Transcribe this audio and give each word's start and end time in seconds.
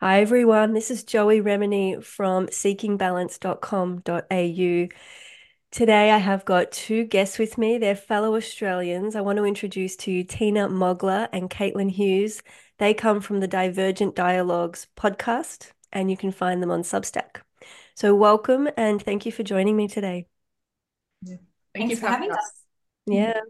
Hi 0.00 0.20
everyone, 0.20 0.74
this 0.74 0.92
is 0.92 1.02
Joey 1.02 1.40
Remenyi 1.40 2.04
from 2.04 2.46
seekingbalance.com.au. 2.46 4.88
Today 5.72 6.10
I 6.12 6.18
have 6.18 6.44
got 6.44 6.70
two 6.70 7.02
guests 7.02 7.36
with 7.36 7.58
me. 7.58 7.78
They're 7.78 7.96
fellow 7.96 8.36
Australians. 8.36 9.16
I 9.16 9.22
want 9.22 9.38
to 9.38 9.44
introduce 9.44 9.96
to 9.96 10.12
you 10.12 10.24
Teena 10.24 10.70
Mogler 10.70 11.28
and 11.32 11.50
Caitlin 11.50 11.90
Hughes. 11.90 12.44
They 12.78 12.94
come 12.94 13.20
from 13.20 13.40
the 13.40 13.48
Divergent 13.48 14.14
Dialogues 14.14 14.86
podcast, 14.96 15.72
and 15.92 16.12
you 16.12 16.16
can 16.16 16.30
find 16.30 16.62
them 16.62 16.70
on 16.70 16.82
Substack. 16.82 17.40
So 17.96 18.14
welcome 18.14 18.68
and 18.76 19.02
thank 19.02 19.26
you 19.26 19.32
for 19.32 19.42
joining 19.42 19.76
me 19.76 19.88
today. 19.88 20.28
Yeah. 21.22 21.38
Thank 21.74 21.88
Thanks 21.88 21.90
you 21.90 21.96
for 21.96 22.06
having 22.06 22.30
us. 22.30 22.38
us. 22.38 22.52
Yeah. 23.08 23.40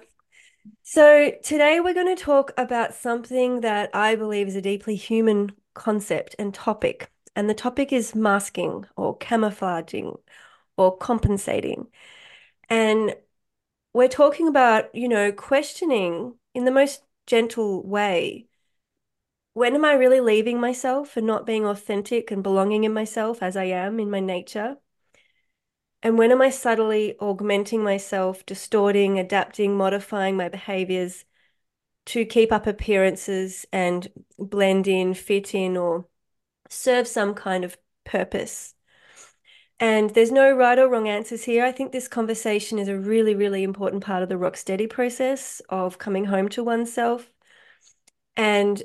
So 0.82 1.32
today 1.44 1.80
we're 1.80 1.92
going 1.92 2.16
to 2.16 2.24
talk 2.24 2.52
about 2.56 2.94
something 2.94 3.60
that 3.60 3.90
I 3.92 4.16
believe 4.16 4.48
is 4.48 4.56
a 4.56 4.62
deeply 4.62 4.96
human 4.96 5.52
concept 5.78 6.36
and 6.38 6.52
topic. 6.52 7.10
And 7.34 7.48
the 7.48 7.54
topic 7.54 7.92
is 7.92 8.14
masking 8.14 8.84
or 8.96 9.16
camouflaging 9.16 10.14
or 10.76 10.96
compensating. 10.96 11.86
And 12.68 13.14
we're 13.92 14.08
talking 14.08 14.48
about, 14.48 14.94
you 14.94 15.08
know, 15.08 15.32
questioning 15.32 16.34
in 16.54 16.64
the 16.64 16.70
most 16.70 17.02
gentle 17.26 17.86
way. 17.86 18.46
When 19.54 19.74
am 19.74 19.84
I 19.84 19.94
really 19.94 20.20
leaving 20.20 20.60
myself 20.60 21.16
and 21.16 21.26
not 21.26 21.46
being 21.46 21.64
authentic 21.64 22.30
and 22.30 22.42
belonging 22.42 22.84
in 22.84 22.92
myself 22.92 23.42
as 23.42 23.56
I 23.56 23.64
am 23.64 23.98
in 23.98 24.10
my 24.10 24.20
nature? 24.20 24.76
And 26.02 26.16
when 26.16 26.30
am 26.30 26.40
I 26.40 26.50
subtly 26.50 27.16
augmenting 27.18 27.82
myself, 27.82 28.46
distorting, 28.46 29.18
adapting, 29.18 29.76
modifying 29.76 30.36
my 30.36 30.48
behaviors 30.48 31.24
to 32.08 32.24
keep 32.24 32.52
up 32.52 32.66
appearances 32.66 33.66
and 33.70 34.08
blend 34.38 34.88
in, 34.88 35.12
fit 35.12 35.54
in, 35.54 35.76
or 35.76 36.06
serve 36.70 37.06
some 37.06 37.34
kind 37.34 37.64
of 37.64 37.76
purpose. 38.04 38.74
And 39.78 40.10
there's 40.10 40.32
no 40.32 40.50
right 40.50 40.78
or 40.78 40.88
wrong 40.88 41.06
answers 41.06 41.44
here. 41.44 41.64
I 41.64 41.70
think 41.70 41.92
this 41.92 42.08
conversation 42.08 42.78
is 42.78 42.88
a 42.88 42.98
really, 42.98 43.34
really 43.34 43.62
important 43.62 44.02
part 44.02 44.22
of 44.22 44.30
the 44.30 44.38
rock 44.38 44.56
steady 44.56 44.86
process 44.86 45.60
of 45.68 45.98
coming 45.98 46.24
home 46.24 46.48
to 46.50 46.64
oneself. 46.64 47.30
And 48.36 48.82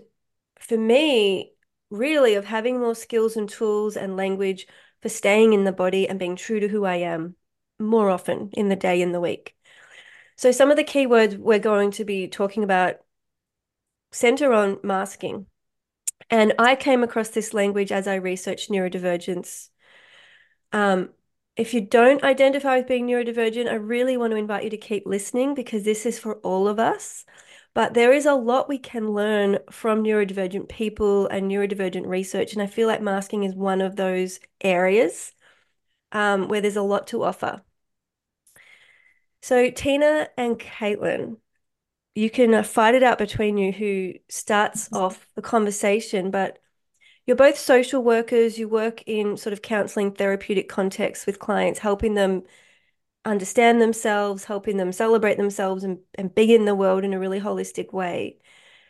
for 0.60 0.78
me, 0.78 1.54
really, 1.90 2.36
of 2.36 2.44
having 2.44 2.80
more 2.80 2.94
skills 2.94 3.38
and 3.38 3.48
tools 3.48 3.96
and 3.96 4.18
language 4.18 4.68
for 5.02 5.08
staying 5.08 5.54
in 5.54 5.64
the 5.64 5.72
body 5.72 6.10
and 6.10 6.20
being 6.20 6.36
true 6.36 6.60
to 6.60 6.68
who 6.68 6.84
I 6.84 6.98
am 6.98 7.36
more 7.80 8.10
often 8.10 8.50
in 8.52 8.68
the 8.68 8.76
day, 8.76 9.02
in 9.02 9.14
the 9.14 9.22
week. 9.22 9.56
So, 10.36 10.52
some 10.52 10.72
of 10.72 10.78
the 10.78 10.84
key 10.84 11.08
words 11.08 11.38
we're 11.38 11.60
going 11.60 11.92
to 11.92 12.06
be 12.06 12.28
talking 12.28 12.64
about 12.64 13.03
center 14.14 14.54
on 14.54 14.80
masking. 14.84 15.48
And 16.30 16.54
I 16.58 16.76
came 16.76 17.04
across 17.04 17.30
this 17.30 17.54
language 17.54 17.92
as 17.92 18.08
I 18.08 18.16
researched 18.16 18.70
neurodivergence. 18.70 19.70
Um, 20.72 21.10
if 21.56 21.74
you 21.74 21.82
don't 21.82 22.24
identify 22.24 22.78
with 22.78 22.88
being 22.88 23.08
neurodivergent, 23.08 23.70
I 23.70 23.76
really 23.76 24.18
want 24.18 24.32
to 24.32 24.38
invite 24.38 24.64
you 24.64 24.70
to 24.72 24.78
keep 24.78 25.06
listening 25.06 25.54
because 25.54 25.84
this 25.84 26.06
is 26.06 26.18
for 26.18 26.36
all 26.38 26.68
of 26.68 26.80
us. 26.80 27.26
But 27.76 27.94
there 27.94 28.14
is 28.14 28.26
a 28.26 28.36
lot 28.36 28.70
we 28.70 28.78
can 28.78 29.14
learn 29.14 29.60
from 29.72 30.04
neurodivergent 30.04 30.70
people 30.70 31.28
and 31.28 31.50
neurodivergent 31.50 32.08
research. 32.08 32.54
And 32.54 32.62
I 32.62 32.68
feel 32.68 32.88
like 32.88 33.02
masking 33.02 33.44
is 33.44 33.56
one 33.56 33.82
of 33.82 33.96
those 33.96 34.40
areas 34.62 35.32
um, 36.12 36.48
where 36.48 36.62
there's 36.62 36.76
a 36.76 36.84
lot 36.84 37.08
to 37.08 37.24
offer. 37.24 37.62
So, 39.42 39.70
Teena 39.72 40.28
and 40.38 40.58
Caitlin, 40.58 41.38
you 42.16 42.30
can 42.30 42.54
uh, 42.54 42.64
fight 42.64 42.96
it 42.96 43.04
out 43.04 43.18
between 43.18 43.58
you 43.58 43.72
who 43.72 44.14
starts 44.30 44.90
off 44.94 45.28
the 45.36 45.42
conversation, 45.42 46.32
but 46.32 46.60
you're 47.26 47.36
both 47.36 47.58
social 47.58 48.04
workers. 48.04 48.60
You 48.60 48.68
work 48.68 49.04
in 49.08 49.38
sort 49.38 49.54
of 49.54 49.62
counseling 49.62 50.12
therapeutic 50.12 50.70
contexts 50.70 51.26
with 51.26 51.40
clients, 51.40 51.80
helping 51.80 52.14
them 52.14 52.44
understand 53.26 53.82
themselves, 53.82 54.44
helping 54.44 54.78
them 54.78 54.92
celebrate 54.92 55.38
themselves 55.38 55.84
and, 55.84 56.00
and 56.16 56.36
be 56.36 56.54
in 56.54 56.66
the 56.66 56.76
world 56.76 57.04
in 57.04 57.14
a 57.14 57.20
really 57.20 57.40
holistic 57.40 57.94
way. 57.94 58.38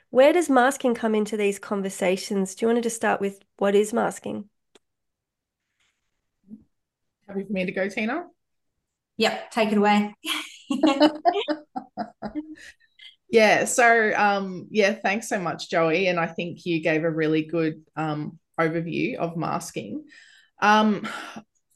Where 0.10 0.34
does 0.34 0.50
masking 0.50 0.94
come 0.94 1.16
into 1.16 1.38
these 1.38 1.60
conversations? 1.60 2.56
Do 2.56 2.64
you 2.64 2.68
want 2.68 2.78
to 2.78 2.84
just 2.84 2.96
start 2.96 3.22
with 3.22 3.40
what 3.58 3.74
is 3.74 3.94
masking? 3.94 4.50
Happy 7.28 7.46
for 7.46 7.54
me 7.54 7.66
to 7.66 7.72
go, 7.72 7.88
Teena? 7.88 8.26
Yep, 9.18 9.52
take 9.52 9.72
it 9.72 9.78
away. 9.78 10.14
Yeah. 13.34 13.66
So, 13.66 14.14
um, 14.16 14.68
yeah, 14.70 14.94
thanks 14.94 15.28
so 15.28 15.40
much, 15.40 15.68
Joey. 15.68 16.06
And 16.06 16.20
I 16.20 16.28
think 16.28 16.68
you 16.68 16.84
gave 16.84 17.04
a 17.04 17.10
really 17.10 17.42
good 17.42 17.82
um, 17.96 18.38
overview 18.62 19.16
of 19.16 19.36
masking. 19.36 20.04
Um, 20.62 21.08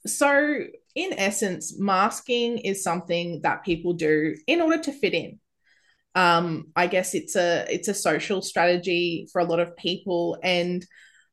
so, 0.05 0.59
in 0.93 1.13
essence, 1.13 1.79
masking 1.79 2.59
is 2.59 2.83
something 2.83 3.41
that 3.41 3.65
people 3.65 3.93
do 3.93 4.35
in 4.45 4.61
order 4.61 4.77
to 4.83 4.91
fit 4.91 5.15
in. 5.15 5.39
Um, 6.13 6.67
I 6.75 6.85
guess 6.85 7.15
it's 7.15 7.35
a 7.35 7.65
it's 7.67 7.87
a 7.87 7.93
social 7.95 8.43
strategy 8.43 9.27
for 9.31 9.39
a 9.39 9.45
lot 9.45 9.59
of 9.59 9.75
people, 9.75 10.37
and 10.43 10.85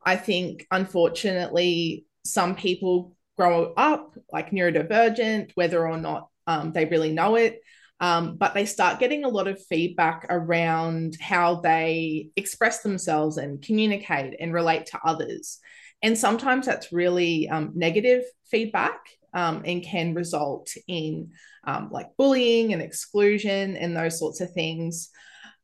I 0.06 0.16
think 0.16 0.66
unfortunately 0.70 2.06
some 2.24 2.54
people 2.56 3.14
grow 3.36 3.74
up 3.76 4.16
like 4.32 4.52
neurodivergent, 4.52 5.50
whether 5.54 5.86
or 5.86 5.98
not 5.98 6.28
um, 6.46 6.72
they 6.72 6.86
really 6.86 7.12
know 7.12 7.36
it. 7.36 7.60
Um, 8.00 8.37
but 8.37 8.55
they 8.55 8.66
start 8.66 8.99
getting 8.99 9.25
a 9.25 9.28
lot 9.28 9.49
of 9.49 9.65
feedback 9.66 10.27
around 10.28 11.16
how 11.21 11.60
they 11.60 12.31
express 12.37 12.82
themselves 12.82 13.37
and 13.38 13.62
communicate 13.62 14.34
and 14.41 14.53
relate 14.53 14.87
to 14.87 15.00
others. 15.05 15.60
And 16.03 16.19
sometimes 16.19 16.66
that's 16.66 16.93
really 16.93 17.49
um, 17.49 17.72
negative 17.75 18.25
feedback 18.50 19.00
um, 19.32 19.62
and 19.65 19.82
can 19.82 20.15
result 20.15 20.71
in 20.87 21.31
um, 21.66 21.88
like 21.91 22.10
bullying 22.19 22.72
and 22.72 22.82
exclusion 22.82 23.77
and 23.77 23.97
those 23.97 24.19
sorts 24.19 24.41
of 24.41 24.53
things. 24.53 25.11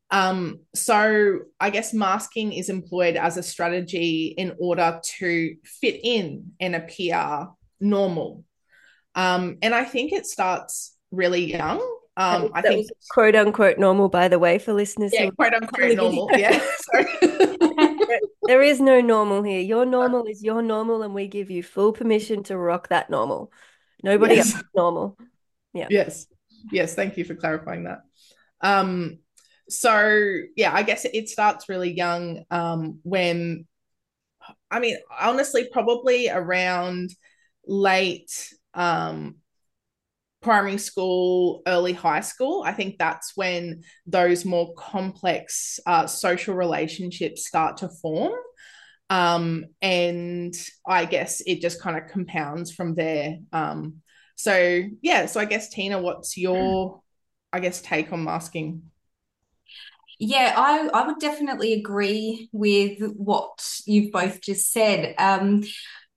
Um, 0.09 0.59
so 0.75 1.39
I 1.59 1.69
guess 1.69 1.93
masking 1.93 2.53
is 2.53 2.69
employed 2.69 3.15
as 3.15 3.37
a 3.37 3.43
strategy 3.43 4.33
in 4.37 4.53
order 4.59 4.99
to 5.19 5.55
fit 5.63 5.99
in 6.03 6.51
and 6.59 6.75
appear 6.75 7.47
normal. 7.79 8.43
Um, 9.15 9.57
and 9.61 9.73
I 9.73 9.85
think 9.85 10.11
it 10.11 10.25
starts 10.25 10.95
really 11.11 11.51
young. 11.53 11.81
Um, 12.21 12.51
I 12.53 12.61
think 12.61 12.87
quote 13.09 13.35
unquote 13.35 13.77
normal, 13.77 14.09
by 14.09 14.27
the 14.27 14.39
way, 14.39 14.59
for 14.59 14.73
listeners. 14.73 15.11
Yeah, 15.13 15.29
quote 15.31 15.53
unquote 15.53 15.95
normal. 15.95 16.29
yeah. 16.33 16.59
there 18.43 18.61
is 18.61 18.79
no 18.79 19.01
normal 19.01 19.43
here. 19.43 19.61
Your 19.61 19.85
normal 19.85 20.25
is 20.25 20.43
your 20.43 20.61
normal, 20.61 21.01
and 21.01 21.13
we 21.13 21.27
give 21.27 21.49
you 21.49 21.63
full 21.63 21.93
permission 21.93 22.43
to 22.43 22.57
rock 22.57 22.89
that 22.89 23.09
normal. 23.09 23.51
Nobody 24.03 24.35
yes. 24.35 24.53
else 24.53 24.63
is 24.63 24.69
normal. 24.75 25.17
Yeah. 25.73 25.87
Yes. 25.89 26.27
Yes. 26.71 26.93
Thank 26.95 27.17
you 27.17 27.25
for 27.25 27.35
clarifying 27.35 27.85
that. 27.85 28.01
Um, 28.61 29.19
so 29.69 30.37
yeah, 30.55 30.73
I 30.73 30.83
guess 30.83 31.05
it 31.05 31.29
starts 31.29 31.69
really 31.69 31.91
young. 31.91 32.43
Um, 32.51 32.99
when 33.03 33.65
I 34.69 34.79
mean, 34.79 34.97
honestly, 35.19 35.67
probably 35.71 36.29
around 36.29 37.11
late 37.65 38.31
um 38.73 39.35
primary 40.41 40.77
school, 40.77 41.61
early 41.67 41.93
high 41.93 42.21
school, 42.21 42.63
I 42.65 42.73
think 42.73 42.97
that's 42.97 43.33
when 43.35 43.83
those 44.05 44.43
more 44.43 44.73
complex 44.75 45.79
uh, 45.85 46.07
social 46.07 46.55
relationships 46.55 47.47
start 47.47 47.77
to 47.77 47.89
form. 47.89 48.33
Um, 49.09 49.65
and 49.81 50.53
I 50.87 51.05
guess 51.05 51.41
it 51.45 51.61
just 51.61 51.81
kind 51.81 51.97
of 51.97 52.09
compounds 52.09 52.73
from 52.73 52.95
there. 52.95 53.37
Um, 53.51 54.01
so, 54.35 54.81
yeah, 55.01 55.25
so 55.27 55.39
I 55.39 55.45
guess, 55.45 55.73
Teena, 55.73 56.01
what's 56.01 56.37
your, 56.37 57.01
I 57.53 57.59
guess, 57.59 57.81
take 57.81 58.11
on 58.11 58.23
masking? 58.23 58.83
Yeah, 60.17 60.53
I, 60.55 60.87
I 60.93 61.07
would 61.07 61.19
definitely 61.19 61.73
agree 61.73 62.49
with 62.51 62.99
what 63.15 63.67
you've 63.85 64.11
both 64.11 64.41
just 64.41 64.71
said. 64.71 65.13
Um, 65.17 65.63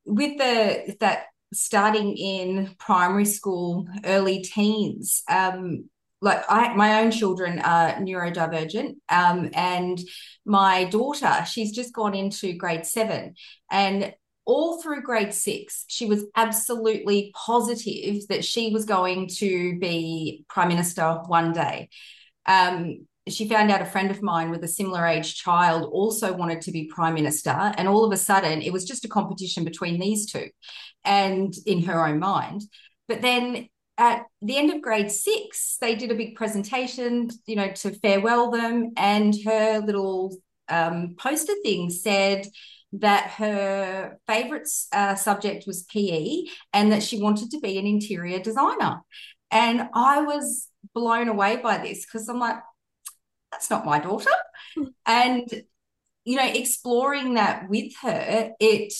with 0.04 0.38
the 0.38 0.96
that 1.00 1.24
starting 1.54 2.16
in 2.16 2.74
primary 2.78 3.24
school, 3.24 3.86
early 4.04 4.40
teens. 4.40 5.22
Um, 5.28 5.88
like 6.20 6.42
I, 6.48 6.74
my 6.74 7.00
own 7.00 7.10
children 7.10 7.58
are 7.58 7.94
neurodivergent, 7.94 8.94
um, 9.10 9.50
and 9.52 10.00
my 10.46 10.84
daughter, 10.84 11.44
she's 11.46 11.72
just 11.72 11.92
gone 11.92 12.14
into 12.14 12.54
grade 12.54 12.86
seven, 12.86 13.34
and 13.70 14.14
all 14.46 14.80
through 14.80 15.02
grade 15.02 15.32
six, 15.32 15.84
she 15.88 16.06
was 16.06 16.24
absolutely 16.36 17.32
positive 17.34 18.26
that 18.28 18.44
she 18.44 18.70
was 18.70 18.84
going 18.84 19.28
to 19.28 19.78
be 19.78 20.44
prime 20.48 20.68
minister 20.68 21.22
one 21.26 21.52
day. 21.52 21.88
Um, 22.46 23.06
she 23.28 23.48
found 23.48 23.70
out 23.70 23.80
a 23.80 23.86
friend 23.86 24.10
of 24.10 24.22
mine 24.22 24.50
with 24.50 24.62
a 24.64 24.68
similar 24.68 25.06
age 25.06 25.36
child 25.36 25.88
also 25.92 26.32
wanted 26.32 26.60
to 26.60 26.70
be 26.70 26.90
prime 26.94 27.14
minister 27.14 27.50
and 27.50 27.88
all 27.88 28.04
of 28.04 28.12
a 28.12 28.16
sudden 28.16 28.60
it 28.60 28.72
was 28.72 28.84
just 28.84 29.04
a 29.04 29.08
competition 29.08 29.64
between 29.64 29.98
these 29.98 30.30
two 30.30 30.48
and 31.04 31.54
in 31.66 31.82
her 31.82 32.06
own 32.06 32.18
mind 32.18 32.62
but 33.08 33.22
then 33.22 33.68
at 33.96 34.24
the 34.42 34.56
end 34.56 34.72
of 34.72 34.82
grade 34.82 35.10
six 35.10 35.78
they 35.80 35.94
did 35.94 36.10
a 36.10 36.16
big 36.16 36.34
presentation 36.34 37.28
you 37.46 37.56
know 37.56 37.70
to 37.70 37.92
farewell 38.00 38.50
them 38.50 38.92
and 38.96 39.34
her 39.44 39.80
little 39.80 40.36
um, 40.68 41.14
poster 41.18 41.54
thing 41.62 41.90
said 41.90 42.46
that 42.94 43.30
her 43.38 44.18
favorite 44.26 44.68
uh, 44.92 45.14
subject 45.14 45.64
was 45.66 45.82
PE 45.84 46.44
and 46.72 46.92
that 46.92 47.02
she 47.02 47.20
wanted 47.20 47.50
to 47.50 47.60
be 47.60 47.76
an 47.78 47.86
interior 47.86 48.38
designer. 48.38 49.00
And 49.50 49.88
I 49.94 50.22
was 50.22 50.68
blown 50.94 51.28
away 51.28 51.56
by 51.56 51.78
this 51.78 52.06
because 52.06 52.28
I'm 52.28 52.38
like, 52.38 52.56
that's 53.54 53.70
not 53.70 53.86
my 53.86 54.00
daughter. 54.00 54.30
Hmm. 54.76 54.84
And, 55.06 55.62
you 56.24 56.36
know, 56.36 56.46
exploring 56.46 57.34
that 57.34 57.68
with 57.68 57.92
her, 58.02 58.54
it, 58.58 58.92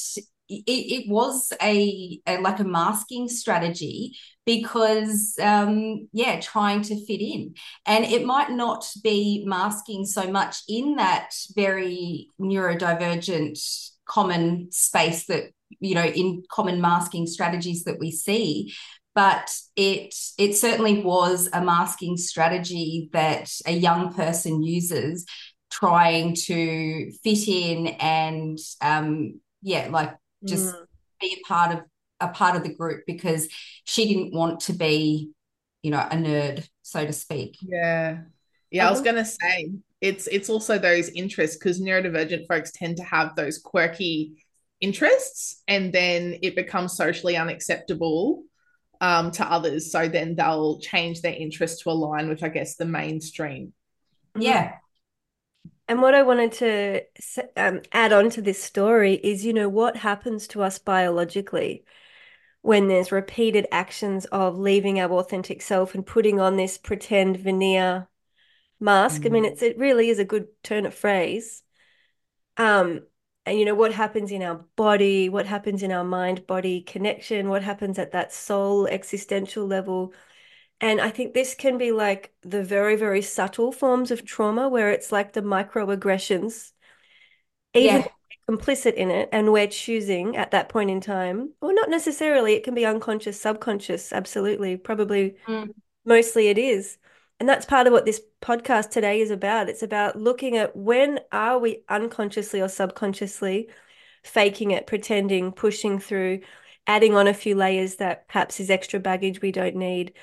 it, 0.48 0.62
it 0.66 1.08
was 1.08 1.52
a, 1.60 2.20
a, 2.26 2.38
like 2.38 2.60
a 2.60 2.64
masking 2.64 3.28
strategy 3.28 4.16
because 4.46 5.38
um 5.40 6.06
yeah 6.12 6.38
trying 6.38 6.82
to 6.82 7.02
fit 7.06 7.22
in 7.22 7.54
and 7.86 8.04
it 8.04 8.26
might 8.26 8.50
not 8.50 8.86
be 9.02 9.42
masking 9.46 10.04
so 10.04 10.30
much 10.30 10.58
in 10.68 10.96
that 10.96 11.30
very 11.56 12.28
neurodivergent 12.38 13.58
common 14.04 14.70
space 14.70 15.24
that 15.24 15.44
you 15.80 15.94
know 15.94 16.04
in 16.04 16.42
common 16.50 16.78
masking 16.78 17.26
strategies 17.26 17.84
that 17.84 17.98
we 17.98 18.10
see 18.10 18.70
but 19.14 19.50
it 19.76 20.14
it 20.38 20.54
certainly 20.54 21.02
was 21.02 21.48
a 21.52 21.64
masking 21.64 22.16
strategy 22.16 23.08
that 23.12 23.50
a 23.66 23.72
young 23.72 24.12
person 24.12 24.62
uses 24.62 25.24
trying 25.70 26.34
to 26.34 27.10
fit 27.22 27.48
in 27.48 27.86
and 28.00 28.58
um 28.80 29.40
yeah 29.62 29.88
like 29.90 30.14
just 30.44 30.74
mm. 30.74 30.86
be 31.20 31.36
a 31.40 31.48
part 31.48 31.74
of 31.74 31.82
a 32.20 32.28
part 32.28 32.56
of 32.56 32.62
the 32.62 32.74
group 32.74 33.04
because 33.06 33.48
she 33.84 34.06
didn't 34.06 34.34
want 34.34 34.60
to 34.60 34.72
be 34.72 35.30
you 35.82 35.90
know 35.90 36.00
a 36.00 36.16
nerd 36.16 36.66
so 36.82 37.04
to 37.04 37.12
speak. 37.12 37.56
Yeah. 37.62 38.18
Yeah 38.70 38.88
i 38.88 38.90
was 38.90 39.00
going 39.00 39.16
to 39.16 39.24
say 39.24 39.70
it's 40.00 40.26
it's 40.26 40.50
also 40.50 40.78
those 40.78 41.08
interests 41.10 41.56
because 41.56 41.80
neurodivergent 41.80 42.46
folks 42.46 42.72
tend 42.72 42.96
to 42.98 43.04
have 43.04 43.34
those 43.36 43.58
quirky 43.58 44.44
interests 44.80 45.62
and 45.66 45.92
then 45.92 46.38
it 46.42 46.54
becomes 46.54 46.96
socially 46.96 47.36
unacceptable 47.36 48.42
um, 49.00 49.30
to 49.32 49.44
others. 49.44 49.90
So 49.90 50.08
then 50.08 50.36
they'll 50.36 50.78
change 50.80 51.20
their 51.22 51.34
interest 51.34 51.82
to 51.82 51.90
align 51.90 52.28
with, 52.28 52.42
I 52.42 52.48
guess, 52.48 52.76
the 52.76 52.84
mainstream. 52.84 53.72
Yeah. 54.38 54.74
And 55.86 56.00
what 56.00 56.14
I 56.14 56.22
wanted 56.22 56.52
to 56.52 57.02
um, 57.56 57.82
add 57.92 58.12
on 58.12 58.30
to 58.30 58.42
this 58.42 58.62
story 58.62 59.14
is, 59.14 59.44
you 59.44 59.52
know, 59.52 59.68
what 59.68 59.96
happens 59.96 60.48
to 60.48 60.62
us 60.62 60.78
biologically 60.78 61.84
when 62.62 62.88
there's 62.88 63.12
repeated 63.12 63.66
actions 63.70 64.24
of 64.26 64.58
leaving 64.58 64.98
our 64.98 65.12
authentic 65.12 65.60
self 65.60 65.94
and 65.94 66.06
putting 66.06 66.40
on 66.40 66.56
this 66.56 66.78
pretend 66.78 67.36
veneer 67.36 68.08
mask. 68.80 69.22
Mm. 69.22 69.26
I 69.26 69.28
mean, 69.28 69.44
mm. 69.44 69.48
it's 69.48 69.62
it 69.62 69.78
really 69.78 70.08
is 70.08 70.18
a 70.18 70.24
good 70.24 70.46
turn 70.62 70.86
of 70.86 70.94
phrase. 70.94 71.62
Um, 72.56 73.02
and 73.46 73.58
you 73.58 73.64
know 73.64 73.74
what 73.74 73.92
happens 73.92 74.30
in 74.30 74.42
our 74.42 74.64
body 74.76 75.28
what 75.28 75.46
happens 75.46 75.82
in 75.82 75.92
our 75.92 76.04
mind 76.04 76.46
body 76.46 76.80
connection 76.80 77.48
what 77.48 77.62
happens 77.62 77.98
at 77.98 78.12
that 78.12 78.32
soul 78.32 78.86
existential 78.86 79.66
level 79.66 80.12
and 80.80 81.00
i 81.00 81.10
think 81.10 81.34
this 81.34 81.54
can 81.54 81.78
be 81.78 81.92
like 81.92 82.32
the 82.42 82.62
very 82.62 82.96
very 82.96 83.22
subtle 83.22 83.72
forms 83.72 84.10
of 84.10 84.24
trauma 84.24 84.68
where 84.68 84.90
it's 84.90 85.12
like 85.12 85.32
the 85.32 85.42
microaggressions 85.42 86.72
even 87.74 88.02
yeah. 88.02 88.06
complicit 88.48 88.94
in 88.94 89.10
it 89.10 89.28
and 89.32 89.52
we're 89.52 89.66
choosing 89.66 90.36
at 90.36 90.50
that 90.50 90.68
point 90.68 90.90
in 90.90 91.00
time 91.00 91.52
or 91.60 91.72
not 91.72 91.90
necessarily 91.90 92.54
it 92.54 92.64
can 92.64 92.74
be 92.74 92.86
unconscious 92.86 93.40
subconscious 93.40 94.12
absolutely 94.12 94.76
probably 94.76 95.36
mm. 95.46 95.68
mostly 96.04 96.48
it 96.48 96.58
is 96.58 96.98
and 97.44 97.48
that's 97.50 97.66
part 97.66 97.86
of 97.86 97.92
what 97.92 98.06
this 98.06 98.22
podcast 98.40 98.88
today 98.88 99.20
is 99.20 99.30
about. 99.30 99.68
It's 99.68 99.82
about 99.82 100.16
looking 100.18 100.56
at 100.56 100.74
when 100.74 101.20
are 101.30 101.58
we 101.58 101.84
unconsciously 101.90 102.62
or 102.62 102.70
subconsciously 102.70 103.68
faking 104.22 104.70
it, 104.70 104.86
pretending, 104.86 105.52
pushing 105.52 105.98
through, 105.98 106.40
adding 106.86 107.14
on 107.14 107.26
a 107.26 107.34
few 107.34 107.54
layers 107.54 107.96
that 107.96 108.28
perhaps 108.28 108.60
is 108.60 108.70
extra 108.70 108.98
baggage 108.98 109.42
we 109.42 109.52
don't 109.52 109.76
need. 109.76 110.14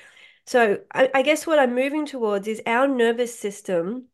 So 0.46 0.80
I, 0.92 1.10
I 1.14 1.22
guess 1.22 1.46
what 1.46 1.60
I'm 1.60 1.76
moving 1.76 2.06
towards 2.06 2.48
is 2.48 2.60
our 2.66 2.88
nervous 2.88 3.38
system, 3.38 4.08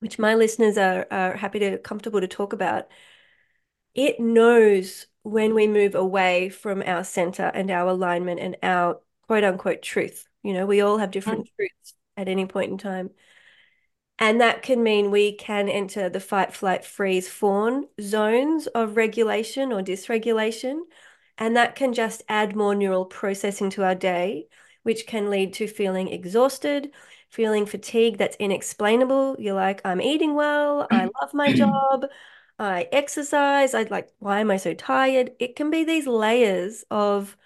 which 0.00 0.18
my 0.18 0.34
listeners 0.34 0.76
are, 0.76 1.06
are 1.10 1.34
happy 1.34 1.58
to 1.60 1.78
comfortable 1.78 2.20
to 2.20 2.28
talk 2.28 2.52
about. 2.52 2.86
It 3.94 4.20
knows 4.20 5.06
when 5.22 5.54
we 5.54 5.66
move 5.66 5.94
away 5.94 6.50
from 6.50 6.82
our 6.82 7.02
center 7.02 7.44
and 7.44 7.70
our 7.70 7.88
alignment 7.88 8.40
and 8.40 8.58
our 8.62 9.00
quote 9.26 9.42
unquote 9.42 9.80
truth. 9.80 10.28
You 10.42 10.52
know, 10.52 10.66
we 10.66 10.82
all 10.82 10.98
have 10.98 11.12
different 11.12 11.44
mm-hmm. 11.46 11.56
truths 11.56 11.94
at 12.16 12.28
any 12.28 12.46
point 12.46 12.70
in 12.70 12.78
time. 12.78 13.10
And 14.18 14.40
that 14.40 14.62
can 14.62 14.82
mean 14.82 15.10
we 15.10 15.32
can 15.36 15.68
enter 15.68 16.08
the 16.08 16.20
fight, 16.20 16.54
flight, 16.54 16.84
freeze, 16.84 17.28
fawn 17.28 17.88
zones 18.00 18.66
of 18.68 18.96
regulation 18.96 19.72
or 19.72 19.82
dysregulation. 19.82 20.82
And 21.38 21.56
that 21.56 21.74
can 21.74 21.92
just 21.92 22.22
add 22.28 22.54
more 22.54 22.74
neural 22.74 23.04
processing 23.04 23.70
to 23.70 23.84
our 23.84 23.94
day, 23.94 24.46
which 24.82 25.06
can 25.06 25.30
lead 25.30 25.54
to 25.54 25.66
feeling 25.66 26.08
exhausted, 26.08 26.92
feeling 27.30 27.66
fatigue 27.66 28.18
that's 28.18 28.36
inexplainable. 28.36 29.36
You're 29.38 29.54
like, 29.54 29.80
I'm 29.84 30.00
eating 30.00 30.34
well, 30.34 30.86
I 30.90 31.04
love 31.20 31.34
my 31.34 31.52
job, 31.52 32.06
I 32.58 32.88
exercise, 32.92 33.74
I'd 33.74 33.90
like, 33.90 34.08
why 34.18 34.40
am 34.40 34.50
I 34.50 34.56
so 34.56 34.74
tired? 34.74 35.32
It 35.40 35.56
can 35.56 35.70
be 35.70 35.84
these 35.84 36.06
layers 36.06 36.84
of 36.90 37.36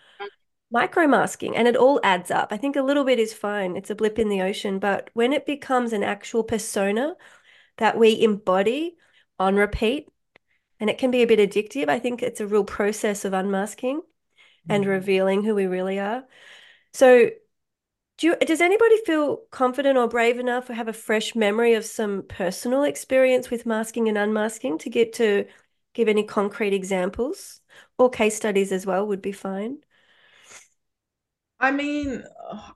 micromasking 0.74 1.52
and 1.54 1.68
it 1.68 1.76
all 1.76 2.00
adds 2.02 2.30
up. 2.30 2.48
I 2.50 2.56
think 2.56 2.76
a 2.76 2.82
little 2.82 3.04
bit 3.04 3.18
is 3.18 3.32
fine. 3.32 3.76
It's 3.76 3.90
a 3.90 3.94
blip 3.94 4.18
in 4.18 4.28
the 4.28 4.42
ocean. 4.42 4.78
But 4.78 5.10
when 5.14 5.32
it 5.32 5.46
becomes 5.46 5.92
an 5.92 6.02
actual 6.02 6.42
persona 6.42 7.14
that 7.78 7.98
we 7.98 8.20
embody 8.20 8.96
on 9.38 9.56
repeat, 9.56 10.08
and 10.78 10.90
it 10.90 10.98
can 10.98 11.10
be 11.10 11.22
a 11.22 11.26
bit 11.26 11.38
addictive, 11.38 11.88
I 11.88 11.98
think 11.98 12.22
it's 12.22 12.40
a 12.40 12.46
real 12.46 12.64
process 12.64 13.24
of 13.24 13.32
unmasking 13.32 13.98
mm-hmm. 13.98 14.72
and 14.72 14.84
revealing 14.84 15.42
who 15.42 15.54
we 15.54 15.66
really 15.66 15.98
are. 15.98 16.24
So, 16.92 17.30
do 18.18 18.26
you, 18.28 18.36
does 18.36 18.62
anybody 18.62 18.96
feel 19.04 19.42
confident 19.50 19.98
or 19.98 20.08
brave 20.08 20.38
enough 20.38 20.70
or 20.70 20.72
have 20.72 20.88
a 20.88 20.92
fresh 20.94 21.34
memory 21.34 21.74
of 21.74 21.84
some 21.84 22.22
personal 22.22 22.82
experience 22.82 23.50
with 23.50 23.66
masking 23.66 24.08
and 24.08 24.16
unmasking 24.16 24.78
to 24.78 24.90
get 24.90 25.12
to 25.14 25.44
give 25.92 26.08
any 26.08 26.22
concrete 26.22 26.72
examples 26.72 27.60
or 27.98 28.08
case 28.08 28.34
studies 28.34 28.72
as 28.72 28.86
well 28.86 29.06
would 29.06 29.20
be 29.20 29.32
fine? 29.32 29.78
I 31.58 31.70
mean, 31.70 32.22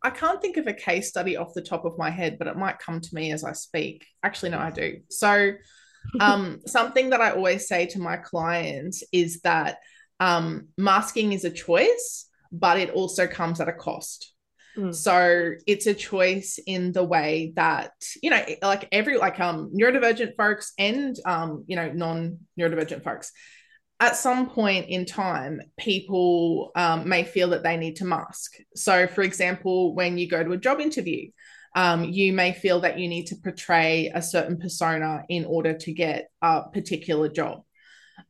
I 0.02 0.10
can't 0.10 0.40
think 0.40 0.56
of 0.56 0.66
a 0.66 0.72
case 0.72 1.08
study 1.08 1.36
off 1.36 1.54
the 1.54 1.62
top 1.62 1.84
of 1.84 1.98
my 1.98 2.10
head, 2.10 2.38
but 2.38 2.46
it 2.46 2.56
might 2.56 2.78
come 2.78 3.00
to 3.00 3.14
me 3.14 3.32
as 3.32 3.44
I 3.44 3.52
speak. 3.52 4.06
Actually, 4.22 4.50
no, 4.50 4.58
I 4.58 4.70
do. 4.70 5.00
So, 5.10 5.52
um, 6.20 6.60
something 6.66 7.10
that 7.10 7.20
I 7.20 7.32
always 7.32 7.68
say 7.68 7.86
to 7.86 8.00
my 8.00 8.16
clients 8.16 9.02
is 9.12 9.40
that 9.42 9.78
um, 10.18 10.68
masking 10.78 11.32
is 11.32 11.44
a 11.44 11.50
choice, 11.50 12.26
but 12.50 12.78
it 12.78 12.90
also 12.90 13.26
comes 13.26 13.60
at 13.60 13.68
a 13.68 13.72
cost. 13.72 14.32
Mm. 14.76 14.94
So 14.94 15.52
it's 15.66 15.86
a 15.86 15.94
choice 15.94 16.58
in 16.66 16.92
the 16.92 17.04
way 17.04 17.52
that 17.56 17.92
you 18.22 18.30
know, 18.30 18.42
like 18.62 18.88
every 18.92 19.18
like 19.18 19.40
um 19.40 19.72
neurodivergent 19.74 20.36
folks 20.36 20.72
and 20.78 21.16
um 21.26 21.64
you 21.66 21.74
know 21.74 21.90
non 21.92 22.38
neurodivergent 22.58 23.02
folks 23.02 23.32
at 24.00 24.16
some 24.16 24.48
point 24.48 24.88
in 24.88 25.04
time, 25.04 25.60
people 25.78 26.72
um, 26.74 27.06
may 27.06 27.22
feel 27.22 27.50
that 27.50 27.62
they 27.62 27.76
need 27.76 27.96
to 27.96 28.06
mask. 28.06 28.56
So, 28.74 29.06
for 29.06 29.20
example, 29.20 29.94
when 29.94 30.16
you 30.16 30.26
go 30.26 30.42
to 30.42 30.52
a 30.52 30.56
job 30.56 30.80
interview, 30.80 31.30
um, 31.76 32.04
you 32.04 32.32
may 32.32 32.52
feel 32.52 32.80
that 32.80 32.98
you 32.98 33.08
need 33.08 33.26
to 33.26 33.36
portray 33.36 34.10
a 34.12 34.22
certain 34.22 34.58
persona 34.58 35.22
in 35.28 35.44
order 35.44 35.74
to 35.74 35.92
get 35.92 36.30
a 36.40 36.62
particular 36.72 37.28
job. 37.28 37.62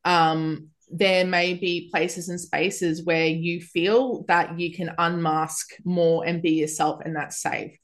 Um, 0.04 0.70
there 0.92 1.24
may 1.24 1.54
be 1.54 1.88
places 1.92 2.28
and 2.28 2.40
spaces 2.40 3.04
where 3.04 3.26
you 3.26 3.60
feel 3.60 4.24
that 4.26 4.58
you 4.58 4.74
can 4.74 4.90
unmask 4.98 5.70
more 5.84 6.26
and 6.26 6.42
be 6.42 6.50
yourself, 6.50 7.00
and 7.04 7.14
that's 7.14 7.40
safe. 7.40 7.78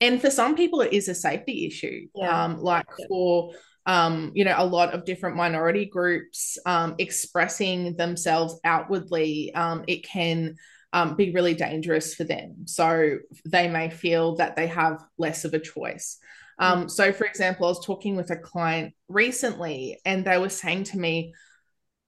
And 0.00 0.20
for 0.20 0.30
some 0.30 0.54
people, 0.54 0.80
it 0.80 0.92
is 0.92 1.08
a 1.08 1.14
safety 1.14 1.66
issue. 1.66 2.06
Yeah. 2.14 2.44
Um, 2.44 2.60
like 2.60 2.86
for 3.08 3.52
um, 3.86 4.32
you 4.34 4.44
know, 4.44 4.54
a 4.56 4.66
lot 4.66 4.94
of 4.94 5.04
different 5.04 5.36
minority 5.36 5.86
groups 5.86 6.58
um, 6.66 6.94
expressing 6.98 7.96
themselves 7.96 8.60
outwardly, 8.64 9.52
um, 9.54 9.84
it 9.88 10.06
can 10.06 10.56
um, 10.92 11.16
be 11.16 11.32
really 11.32 11.54
dangerous 11.54 12.14
for 12.14 12.24
them. 12.24 12.66
So 12.66 13.18
they 13.44 13.68
may 13.68 13.90
feel 13.90 14.36
that 14.36 14.56
they 14.56 14.66
have 14.68 15.02
less 15.18 15.44
of 15.44 15.54
a 15.54 15.58
choice. 15.58 16.18
Um, 16.58 16.88
so, 16.88 17.12
for 17.12 17.24
example, 17.24 17.66
I 17.66 17.70
was 17.70 17.84
talking 17.84 18.14
with 18.14 18.30
a 18.30 18.36
client 18.36 18.94
recently, 19.08 19.98
and 20.04 20.24
they 20.24 20.38
were 20.38 20.48
saying 20.48 20.84
to 20.84 20.98
me, 20.98 21.34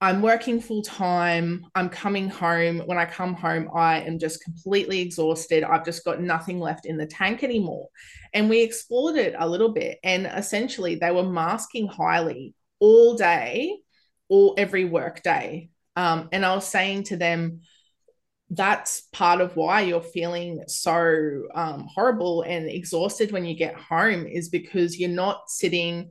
I'm 0.04 0.20
working 0.20 0.60
full 0.60 0.82
time. 0.82 1.64
I'm 1.74 1.88
coming 1.88 2.28
home. 2.28 2.80
When 2.80 2.98
I 2.98 3.06
come 3.06 3.32
home, 3.32 3.70
I 3.74 4.00
am 4.00 4.18
just 4.18 4.44
completely 4.44 5.00
exhausted. 5.00 5.64
I've 5.64 5.86
just 5.86 6.04
got 6.04 6.20
nothing 6.20 6.60
left 6.60 6.84
in 6.84 6.98
the 6.98 7.06
tank 7.06 7.42
anymore. 7.42 7.88
And 8.34 8.50
we 8.50 8.60
explored 8.60 9.16
it 9.16 9.34
a 9.38 9.48
little 9.48 9.72
bit. 9.72 10.00
And 10.04 10.26
essentially, 10.26 10.96
they 10.96 11.10
were 11.10 11.22
masking 11.22 11.86
highly 11.86 12.52
all 12.80 13.16
day, 13.16 13.78
all 14.28 14.54
every 14.58 14.84
work 14.84 15.22
day. 15.22 15.70
Um, 15.96 16.28
and 16.32 16.44
I 16.44 16.54
was 16.54 16.68
saying 16.68 17.04
to 17.04 17.16
them, 17.16 17.62
that's 18.50 19.08
part 19.14 19.40
of 19.40 19.56
why 19.56 19.80
you're 19.80 20.02
feeling 20.02 20.64
so 20.66 21.44
um, 21.54 21.88
horrible 21.90 22.42
and 22.42 22.68
exhausted 22.68 23.32
when 23.32 23.46
you 23.46 23.56
get 23.56 23.74
home 23.74 24.26
is 24.26 24.50
because 24.50 25.00
you're 25.00 25.08
not 25.08 25.48
sitting 25.48 26.10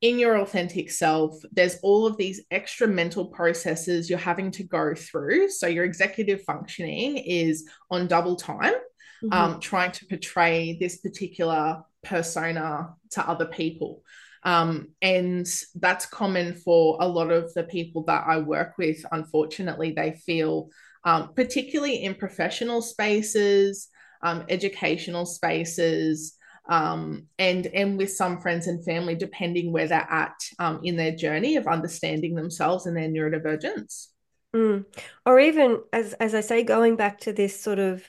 in 0.00 0.18
your 0.18 0.38
authentic 0.38 0.90
self, 0.90 1.36
there's 1.52 1.78
all 1.82 2.06
of 2.06 2.16
these 2.16 2.40
extra 2.50 2.86
mental 2.86 3.26
processes 3.26 4.08
you're 4.08 4.18
having 4.18 4.50
to 4.52 4.64
go 4.64 4.94
through. 4.94 5.50
So 5.50 5.66
your 5.66 5.84
executive 5.84 6.42
functioning 6.42 7.18
is 7.18 7.68
on 7.90 8.06
double 8.06 8.36
time, 8.36 8.74
mm-hmm. 9.22 9.32
um, 9.32 9.60
trying 9.60 9.92
to 9.92 10.06
portray 10.06 10.78
this 10.78 10.98
particular 10.98 11.82
persona 12.02 12.94
to 13.10 13.28
other 13.28 13.46
people. 13.46 14.02
Um, 14.42 14.88
and 15.02 15.46
that's 15.74 16.06
common 16.06 16.54
for 16.54 16.96
a 17.00 17.06
lot 17.06 17.30
of 17.30 17.52
the 17.52 17.64
people 17.64 18.04
that 18.04 18.24
I 18.26 18.38
work 18.38 18.78
with. 18.78 19.04
Unfortunately, 19.12 19.92
they 19.92 20.12
feel, 20.12 20.70
um, 21.04 21.34
particularly 21.34 22.02
in 22.02 22.14
professional 22.14 22.80
spaces, 22.80 23.88
um, 24.22 24.44
educational 24.48 25.26
spaces, 25.26 26.38
um, 26.68 27.26
and 27.38 27.66
and 27.66 27.98
with 27.98 28.12
some 28.12 28.40
friends 28.40 28.66
and 28.66 28.84
family, 28.84 29.14
depending 29.14 29.72
where 29.72 29.88
they're 29.88 30.06
at 30.10 30.36
um, 30.58 30.80
in 30.82 30.96
their 30.96 31.14
journey 31.14 31.56
of 31.56 31.66
understanding 31.66 32.34
themselves 32.34 32.86
and 32.86 32.96
their 32.96 33.08
neurodivergence. 33.08 34.08
Mm. 34.54 34.84
Or 35.24 35.38
even 35.40 35.80
as 35.92 36.12
as 36.14 36.34
I 36.34 36.40
say, 36.40 36.62
going 36.62 36.96
back 36.96 37.20
to 37.20 37.32
this 37.32 37.60
sort 37.60 37.78
of 37.78 38.04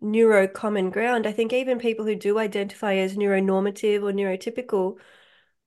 neuro 0.00 0.46
common 0.46 0.90
ground, 0.90 1.26
I 1.26 1.32
think 1.32 1.52
even 1.52 1.78
people 1.78 2.04
who 2.04 2.14
do 2.14 2.38
identify 2.38 2.94
as 2.94 3.16
neuronormative 3.16 4.02
or 4.02 4.12
neurotypical, 4.12 4.98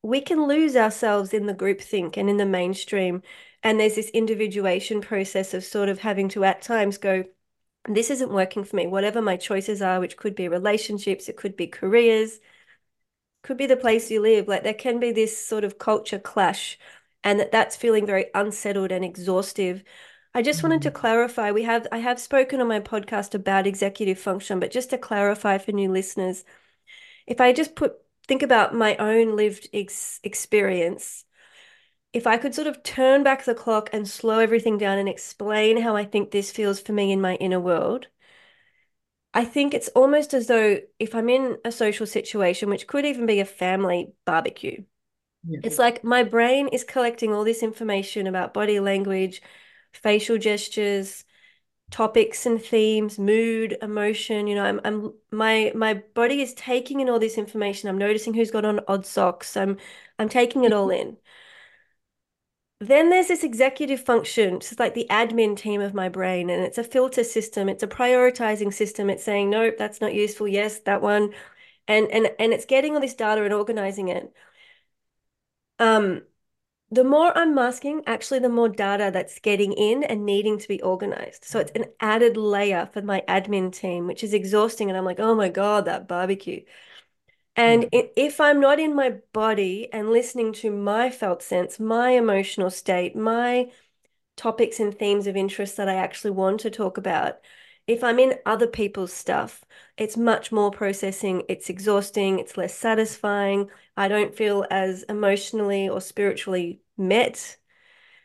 we 0.03 0.21
can 0.21 0.47
lose 0.47 0.75
ourselves 0.75 1.33
in 1.33 1.47
the 1.47 1.53
group 1.53 1.81
think 1.81 2.17
and 2.17 2.29
in 2.29 2.37
the 2.37 2.45
mainstream. 2.45 3.23
And 3.63 3.79
there's 3.79 3.95
this 3.95 4.09
individuation 4.09 5.01
process 5.01 5.53
of 5.53 5.63
sort 5.63 5.89
of 5.89 5.99
having 5.99 6.29
to 6.29 6.43
at 6.43 6.61
times 6.61 6.97
go, 6.97 7.25
this 7.95 8.09
isn't 8.09 8.31
working 8.31 8.63
for 8.63 8.75
me. 8.75 8.87
Whatever 8.87 9.21
my 9.21 9.37
choices 9.37 9.81
are, 9.81 9.99
which 9.99 10.17
could 10.17 10.35
be 10.35 10.47
relationships, 10.47 11.29
it 11.29 11.37
could 11.37 11.55
be 11.55 11.67
careers, 11.67 12.39
could 13.43 13.57
be 13.57 13.67
the 13.67 13.77
place 13.77 14.11
you 14.11 14.21
live. 14.21 14.47
Like 14.47 14.63
there 14.63 14.73
can 14.73 14.99
be 14.99 15.11
this 15.11 15.37
sort 15.45 15.63
of 15.63 15.77
culture 15.77 16.19
clash, 16.19 16.77
and 17.23 17.39
that 17.39 17.51
that's 17.51 17.75
feeling 17.75 18.05
very 18.05 18.25
unsettled 18.33 18.91
and 18.91 19.05
exhaustive. 19.05 19.83
I 20.33 20.41
just 20.41 20.63
wanted 20.63 20.81
to 20.83 20.89
mm-hmm. 20.89 20.99
clarify. 20.99 21.51
We 21.51 21.63
have 21.63 21.87
I 21.91 21.99
have 21.99 22.19
spoken 22.19 22.61
on 22.61 22.67
my 22.67 22.79
podcast 22.79 23.33
about 23.33 23.67
executive 23.67 24.19
function, 24.19 24.59
but 24.59 24.71
just 24.71 24.89
to 24.91 24.97
clarify 24.97 25.57
for 25.57 25.71
new 25.71 25.91
listeners, 25.91 26.43
if 27.25 27.41
I 27.41 27.53
just 27.53 27.75
put 27.75 27.93
think 28.27 28.43
about 28.43 28.75
my 28.75 28.97
own 28.97 29.35
lived 29.35 29.69
ex 29.73 30.19
experience 30.23 31.25
if 32.13 32.25
I 32.27 32.37
could 32.37 32.55
sort 32.55 32.67
of 32.67 32.83
turn 32.83 33.23
back 33.23 33.45
the 33.45 33.55
clock 33.55 33.89
and 33.93 34.07
slow 34.07 34.39
everything 34.39 34.77
down 34.77 34.97
and 34.97 35.09
explain 35.09 35.81
how 35.81 35.95
I 35.95 36.05
think 36.05 36.31
this 36.31 36.51
feels 36.51 36.79
for 36.79 36.93
me 36.93 37.11
in 37.11 37.21
my 37.21 37.35
inner 37.35 37.59
world, 37.59 38.07
I 39.33 39.45
think 39.45 39.73
it's 39.73 39.89
almost 39.89 40.33
as 40.33 40.47
though 40.47 40.79
if 40.99 41.13
I'm 41.13 41.29
in 41.29 41.57
a 41.63 41.71
social 41.71 42.07
situation, 42.07 42.69
which 42.69 42.87
could 42.87 43.05
even 43.05 43.25
be 43.25 43.39
a 43.39 43.45
family 43.45 44.13
barbecue, 44.25 44.83
yeah. 45.47 45.59
it's 45.63 45.79
like 45.79 46.03
my 46.03 46.23
brain 46.23 46.67
is 46.69 46.83
collecting 46.83 47.33
all 47.33 47.43
this 47.43 47.63
information 47.63 48.27
about 48.27 48.53
body 48.53 48.79
language, 48.79 49.41
facial 49.93 50.37
gestures, 50.37 51.25
topics 51.91 52.45
and 52.45 52.61
themes, 52.63 53.19
mood, 53.19 53.77
emotion. 53.81 54.47
You 54.47 54.55
know, 54.55 54.65
I'm, 54.65 54.81
I'm 54.83 55.13
my 55.31 55.71
my 55.75 55.95
body 56.15 56.41
is 56.41 56.53
taking 56.55 56.99
in 57.01 57.09
all 57.09 57.19
this 57.19 57.37
information. 57.37 57.89
I'm 57.89 57.97
noticing 57.97 58.33
who's 58.33 58.51
got 58.51 58.65
on 58.65 58.81
odd 58.87 59.05
socks. 59.05 59.57
I'm 59.57 59.77
I'm 60.19 60.29
taking 60.29 60.63
it 60.63 60.73
all 60.73 60.89
in. 60.89 61.17
Then 62.79 63.09
there's 63.09 63.27
this 63.27 63.43
executive 63.43 64.01
function, 64.01 64.55
it's 64.57 64.77
like 64.79 64.93
the 64.93 65.07
admin 65.09 65.57
team 65.57 65.81
of 65.81 65.95
my 65.95 66.09
brain, 66.09 66.49
and 66.51 66.61
it's 66.63 66.77
a 66.77 66.83
filter 66.83 67.23
system, 67.23 67.69
it's 67.69 67.81
a 67.81 67.87
prioritizing 67.87 68.71
system. 68.71 69.09
It's 69.09 69.23
saying, 69.23 69.49
nope, 69.49 69.75
that's 69.79 69.99
not 69.99 70.13
useful. 70.13 70.47
Yes, 70.47 70.79
that 70.81 71.01
one. 71.01 71.33
And 71.87 72.07
and 72.11 72.31
and 72.39 72.53
it's 72.53 72.65
getting 72.65 72.93
all 72.95 73.01
this 73.01 73.15
data 73.15 73.43
and 73.43 73.53
organizing 73.53 74.09
it. 74.09 74.31
Um, 75.79 76.21
the 76.91 77.03
more 77.03 77.37
I'm 77.37 77.55
masking, 77.55 78.03
actually, 78.07 78.39
the 78.39 78.49
more 78.49 78.69
data 78.69 79.11
that's 79.13 79.39
getting 79.39 79.73
in 79.73 80.03
and 80.03 80.25
needing 80.25 80.59
to 80.59 80.67
be 80.67 80.81
organized. 80.81 81.45
So 81.45 81.59
it's 81.59 81.71
an 81.73 81.85
added 81.99 82.37
layer 82.37 82.89
for 82.93 83.01
my 83.01 83.23
admin 83.27 83.73
team, 83.73 84.07
which 84.07 84.23
is 84.23 84.33
exhausting. 84.33 84.89
And 84.89 84.97
I'm 84.97 85.05
like, 85.05 85.19
oh 85.19 85.35
my 85.35 85.49
God, 85.49 85.85
that 85.85 86.07
barbecue. 86.07 86.63
And 87.57 87.83
mm. 87.85 88.09
if 88.15 88.39
I'm 88.39 88.59
not 88.59 88.79
in 88.79 88.95
my 88.95 89.15
body 89.33 89.91
and 89.91 90.11
listening 90.11 90.53
to 90.53 90.71
my 90.71 91.09
felt 91.09 91.41
sense, 91.41 91.79
my 91.79 92.11
emotional 92.11 92.69
state, 92.69 93.15
my 93.15 93.71
topics 94.37 94.79
and 94.79 94.97
themes 94.97 95.25
of 95.25 95.35
interest 95.35 95.77
that 95.77 95.89
I 95.89 95.95
actually 95.95 96.31
want 96.31 96.61
to 96.61 96.69
talk 96.69 96.97
about, 96.97 97.39
if 97.87 98.03
I'm 98.03 98.19
in 98.19 98.35
other 98.45 98.67
people's 98.67 99.13
stuff, 99.13 99.63
it's 99.97 100.17
much 100.17 100.51
more 100.51 100.71
processing, 100.71 101.43
it's 101.49 101.69
exhausting, 101.69 102.37
it's 102.37 102.57
less 102.57 102.75
satisfying. 102.75 103.69
I 103.95 104.07
don't 104.07 104.35
feel 104.35 104.65
as 104.69 105.03
emotionally 105.03 105.89
or 105.89 105.99
spiritually 105.99 106.81
met. 106.97 107.57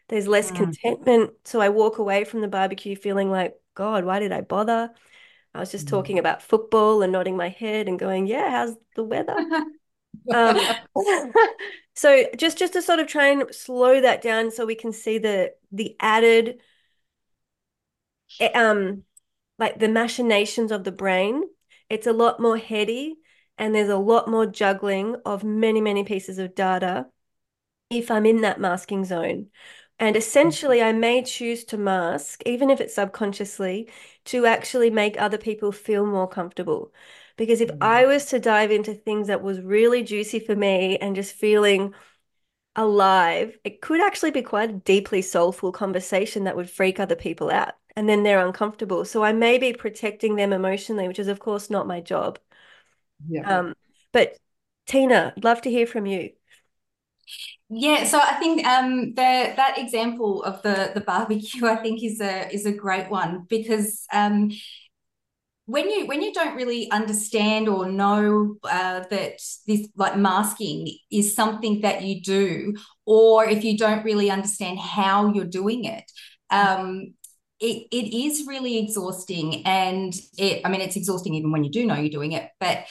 There's 0.09 0.29
less 0.29 0.51
mm. 0.51 0.57
contentment. 0.57 1.31
So 1.45 1.61
I 1.61 1.71
walk 1.71 1.99
away 1.99 2.25
from 2.25 2.43
the 2.43 2.49
barbecue 2.49 2.97
feeling 2.97 3.31
like, 3.31 3.55
God, 3.75 4.05
why 4.05 4.19
did 4.19 4.33
I 4.33 4.43
bother? 4.43 4.91
I 5.55 5.61
was 5.61 5.71
just 5.71 5.87
mm. 5.87 5.91
talking 5.91 6.19
about 6.19 6.43
football 6.43 7.03
and 7.03 7.13
nodding 7.13 7.37
my 7.37 7.49
head 7.49 7.89
and 7.89 7.99
going, 7.99 8.27
yeah, 8.27 8.51
how's 8.51 8.75
the 8.97 9.05
weather? 9.05 9.37
um, 10.33 10.59
so 11.95 12.25
just 12.37 12.59
just 12.59 12.73
to 12.75 12.83
sort 12.83 13.01
of 13.01 13.07
try 13.07 13.29
and 13.29 13.55
slow 13.55 14.01
that 14.01 14.23
down 14.23 14.51
so 14.51 14.67
we 14.67 14.75
can 14.75 14.93
see 14.93 15.19
the 15.19 15.53
the 15.71 15.97
added 16.01 16.61
eh, 18.41 18.51
um 18.55 19.05
like 19.59 19.79
the 19.79 19.89
machinations 19.89 20.73
of 20.73 20.85
the 20.85 20.93
brain. 20.93 21.43
It's 21.89 22.07
a 22.07 22.13
lot 22.13 22.41
more 22.41 22.57
heady 22.57 23.17
and 23.59 23.75
there's 23.75 23.91
a 23.91 23.97
lot 23.97 24.29
more 24.29 24.47
juggling 24.47 25.17
of 25.25 25.45
many, 25.45 25.81
many 25.81 26.05
pieces 26.05 26.39
of 26.39 26.55
data 26.55 27.07
if 27.91 28.11
I'm 28.11 28.27
in 28.27 28.41
that 28.41 28.59
masking 28.59 29.05
zone. 29.05 29.49
And 30.03 30.17
essentially, 30.17 30.83
I 30.83 30.93
may 30.93 31.23
choose 31.23 31.65
to 31.67 31.79
mask, 31.79 32.43
even 32.45 32.71
if 32.71 32.81
it's 32.81 32.95
subconsciously, 32.97 33.89
to 34.27 34.47
actually 34.47 34.91
make 34.91 35.17
other 35.21 35.39
people 35.39 35.71
feel 35.71 36.05
more 36.05 36.27
comfortable. 36.29 36.93
Because 37.37 37.61
if. 37.61 37.71
I 37.81 38.05
was 38.07 38.27
to 38.27 38.41
dive 38.41 38.73
into 38.73 38.95
things 38.95 39.29
that 39.29 39.43
was 39.43 39.61
really 39.61 40.03
juicy 40.03 40.41
for 40.41 40.57
me 40.57 40.99
and 40.99 41.15
just 41.15 41.35
feeling 41.35 41.95
alive, 42.75 43.57
it 43.65 43.81
could 43.81 44.01
actually 44.01 44.33
be 44.33 44.43
quite 44.43 44.71
a 44.71 44.75
deeply 44.75 45.23
soulful 45.23 45.73
conversation 45.73 46.45
that 46.45 46.57
would 46.57 46.71
freak 46.71 46.99
other 46.99 47.17
people 47.17 47.51
out. 47.51 47.75
And 47.95 48.09
then 48.09 48.25
they're 48.25 48.45
uncomfortable. 48.45 49.05
So 49.05 49.23
I 49.23 49.33
may 49.33 49.59
be 49.59 49.73
protecting 49.73 50.37
them 50.37 50.53
emotionally, 50.53 51.09
which 51.09 51.21
is, 51.21 51.29
of 51.29 51.39
course, 51.39 51.71
not 51.71 51.87
my 51.87 52.01
job. 52.01 52.41
Yeah. 53.29 53.61
Um, 53.61 53.75
but 54.13 54.37
Teena, 54.89 55.33
love 55.45 55.63
to 55.63 55.71
hear 55.71 55.87
from 55.87 56.07
you. 56.07 56.33
Yeah, 57.75 58.05
so 58.05 58.19
I 58.21 58.35
think 58.35 58.67
um, 58.67 59.15
the 59.15 59.55
that 59.57 59.75
example 59.79 60.43
of 60.43 60.61
the 60.63 60.91
the 60.95 61.01
barbecue, 61.01 61.67
I 61.67 61.77
think, 61.77 62.03
is 62.03 62.21
a 62.21 62.53
is 62.53 62.67
a 62.67 62.73
great 62.73 63.09
one 63.11 63.47
because 63.49 64.05
um, 64.13 64.51
when 65.67 65.89
you 65.89 66.07
when 66.07 66.23
you 66.23 66.33
don't 66.33 66.57
really 66.57 66.91
understand 66.91 67.69
or 67.69 67.89
know 67.89 68.57
uh, 68.65 69.05
that 69.11 69.39
this 69.67 69.89
like 69.97 70.17
masking 70.17 70.89
is 71.11 71.35
something 71.35 71.81
that 71.83 72.03
you 72.03 72.21
do, 72.21 72.75
or 73.07 73.45
if 73.45 73.63
you 73.65 73.79
don't 73.79 74.05
really 74.05 74.31
understand 74.31 74.79
how 74.79 75.33
you're 75.33 75.45
doing 75.45 75.85
it, 75.85 76.05
um, 76.51 77.15
it, 77.63 77.87
it 77.91 78.15
is 78.15 78.47
really 78.47 78.79
exhausting 78.79 79.65
and 79.65 80.15
it 80.37 80.61
i 80.65 80.69
mean 80.69 80.81
it's 80.81 80.97
exhausting 80.97 81.35
even 81.35 81.53
when 81.53 81.65
you 81.65 81.71
do 81.71 81.87
know 81.87 81.95
you're 81.95 82.11
doing 82.11 82.33
it 82.33 82.51
but 82.61 82.85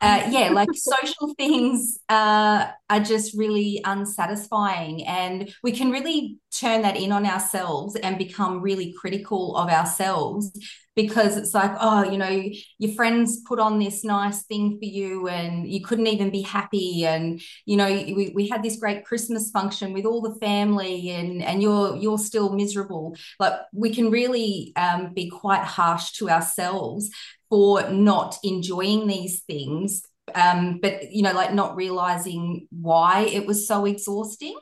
uh, 0.00 0.28
yeah, 0.30 0.50
like 0.52 0.68
social 0.74 1.34
things 1.36 1.98
uh, 2.08 2.66
are 2.88 3.00
just 3.00 3.36
really 3.36 3.80
unsatisfying. 3.84 5.04
And 5.04 5.52
we 5.62 5.72
can 5.72 5.90
really 5.90 6.38
turn 6.50 6.82
that 6.82 6.96
in 6.96 7.12
on 7.12 7.26
ourselves 7.26 7.96
and 7.96 8.16
become 8.16 8.60
really 8.60 8.92
critical 8.92 9.56
of 9.56 9.68
ourselves 9.68 10.52
because 10.98 11.36
it's 11.36 11.54
like, 11.54 11.70
oh, 11.80 12.02
you 12.02 12.18
know, 12.18 12.42
your 12.78 12.92
friends 12.94 13.40
put 13.46 13.60
on 13.60 13.78
this 13.78 14.02
nice 14.02 14.42
thing 14.42 14.76
for 14.80 14.84
you 14.84 15.28
and 15.28 15.64
you 15.70 15.80
couldn't 15.80 16.08
even 16.08 16.28
be 16.28 16.42
happy. 16.42 17.06
And, 17.06 17.40
you 17.66 17.76
know, 17.76 17.86
we, 17.86 18.32
we 18.34 18.48
had 18.48 18.64
this 18.64 18.80
great 18.80 19.04
Christmas 19.04 19.52
function 19.52 19.92
with 19.92 20.04
all 20.04 20.20
the 20.20 20.34
family 20.40 21.10
and, 21.10 21.40
and 21.40 21.62
you're, 21.62 21.94
you're 21.94 22.18
still 22.18 22.52
miserable. 22.52 23.14
Like 23.38 23.52
we 23.72 23.94
can 23.94 24.10
really 24.10 24.72
um, 24.74 25.14
be 25.14 25.30
quite 25.30 25.62
harsh 25.62 26.10
to 26.14 26.30
ourselves 26.30 27.10
for 27.48 27.88
not 27.90 28.36
enjoying 28.42 29.06
these 29.06 29.42
things 29.42 30.02
um, 30.34 30.80
but 30.82 31.12
you 31.12 31.22
know 31.22 31.32
like 31.32 31.54
not 31.54 31.76
realizing 31.76 32.66
why 32.70 33.20
it 33.20 33.46
was 33.46 33.68
so 33.68 33.86
exhausting 33.86 34.58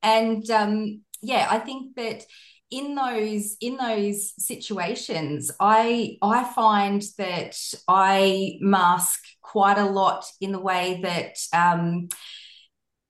and 0.00 0.48
um, 0.50 1.00
yeah 1.22 1.48
i 1.50 1.58
think 1.58 1.96
that 1.96 2.24
in 2.72 2.94
those 2.94 3.56
in 3.60 3.76
those 3.76 4.32
situations 4.38 5.50
i 5.60 6.16
i 6.22 6.42
find 6.42 7.02
that 7.18 7.54
i 7.86 8.56
mask 8.60 9.20
quite 9.42 9.76
a 9.76 9.84
lot 9.84 10.24
in 10.40 10.50
the 10.50 10.58
way 10.58 10.98
that 11.02 11.36
um, 11.52 12.08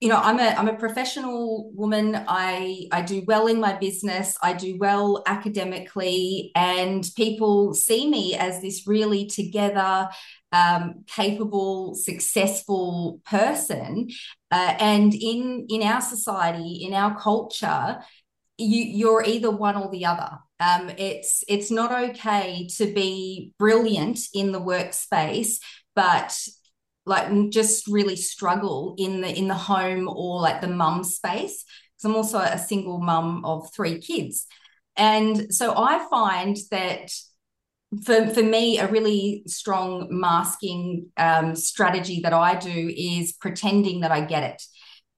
you 0.00 0.08
know 0.08 0.16
i'm 0.16 0.40
a 0.40 0.48
i'm 0.58 0.68
a 0.68 0.76
professional 0.76 1.70
woman. 1.74 2.24
I 2.26 2.88
i 2.90 3.02
do 3.02 3.22
well 3.28 3.46
in 3.46 3.60
my 3.60 3.74
business. 3.74 4.36
I 4.42 4.52
do 4.52 4.76
well 4.76 5.22
academically. 5.26 6.50
And 6.56 7.08
people 7.16 7.74
see 7.74 8.10
me 8.10 8.34
as 8.34 8.60
this 8.60 8.88
really 8.88 9.26
together 9.26 10.08
um, 10.50 11.04
capable 11.06 11.94
successful 11.94 13.20
person. 13.24 14.08
Uh, 14.50 14.74
and 14.80 15.14
in 15.14 15.66
in 15.68 15.82
our 15.84 16.00
society 16.00 16.84
in 16.84 16.92
our 16.94 17.16
culture 17.16 18.00
you 18.58 18.82
you're 18.82 19.24
either 19.24 19.50
one 19.50 19.76
or 19.76 19.90
the 19.90 20.06
other. 20.06 20.38
Um, 20.60 20.90
it's 20.96 21.42
it's 21.48 21.70
not 21.70 21.92
okay 22.10 22.68
to 22.76 22.86
be 22.92 23.52
brilliant 23.58 24.20
in 24.32 24.52
the 24.52 24.60
workspace 24.60 25.56
but 25.94 26.36
like 27.04 27.50
just 27.50 27.86
really 27.88 28.16
struggle 28.16 28.94
in 28.98 29.20
the 29.20 29.36
in 29.36 29.48
the 29.48 29.54
home 29.54 30.08
or 30.08 30.40
like 30.40 30.60
the 30.60 30.68
mum 30.68 31.02
space 31.02 31.64
because 31.64 32.04
i'm 32.04 32.16
also 32.16 32.38
a 32.38 32.58
single 32.58 32.98
mum 32.98 33.44
of 33.44 33.72
three 33.74 33.98
kids. 33.98 34.46
And 34.96 35.52
so 35.52 35.74
i 35.76 36.06
find 36.10 36.56
that 36.70 37.10
for, 38.04 38.26
for 38.28 38.42
me 38.42 38.78
a 38.78 38.90
really 38.90 39.42
strong 39.46 40.08
masking 40.10 41.06
um, 41.16 41.56
strategy 41.56 42.20
that 42.22 42.32
i 42.32 42.54
do 42.54 42.92
is 42.96 43.32
pretending 43.32 44.00
that 44.00 44.12
i 44.12 44.20
get 44.20 44.42
it 44.42 44.62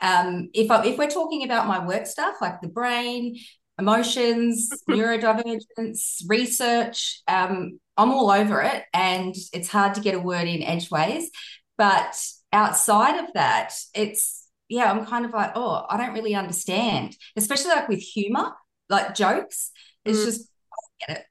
um, 0.00 0.50
if, 0.52 0.70
I, 0.70 0.84
if 0.86 0.98
we're 0.98 1.08
talking 1.08 1.44
about 1.44 1.66
my 1.66 1.84
work 1.86 2.06
stuff 2.06 2.36
like 2.40 2.60
the 2.60 2.68
brain 2.68 3.36
emotions 3.78 4.70
neurodivergence 4.90 6.22
research 6.28 7.22
um, 7.28 7.78
i'm 7.96 8.12
all 8.12 8.30
over 8.30 8.60
it 8.62 8.84
and 8.92 9.34
it's 9.52 9.68
hard 9.68 9.94
to 9.94 10.00
get 10.00 10.14
a 10.14 10.20
word 10.20 10.46
in 10.46 10.62
edgeways 10.62 11.30
but 11.76 12.16
outside 12.52 13.22
of 13.22 13.32
that, 13.34 13.74
it's, 13.94 14.48
yeah, 14.68 14.90
I'm 14.90 15.04
kind 15.04 15.24
of 15.24 15.32
like, 15.32 15.52
oh, 15.54 15.84
I 15.88 15.96
don't 15.96 16.14
really 16.14 16.34
understand, 16.34 17.16
especially 17.36 17.70
like 17.70 17.88
with 17.88 18.00
humor, 18.00 18.52
like 18.88 19.14
jokes. 19.14 19.70
It's 20.04 20.20
mm. 20.20 20.24
just, 20.24 20.48
I 20.72 21.06
get 21.06 21.18
it. 21.18 21.24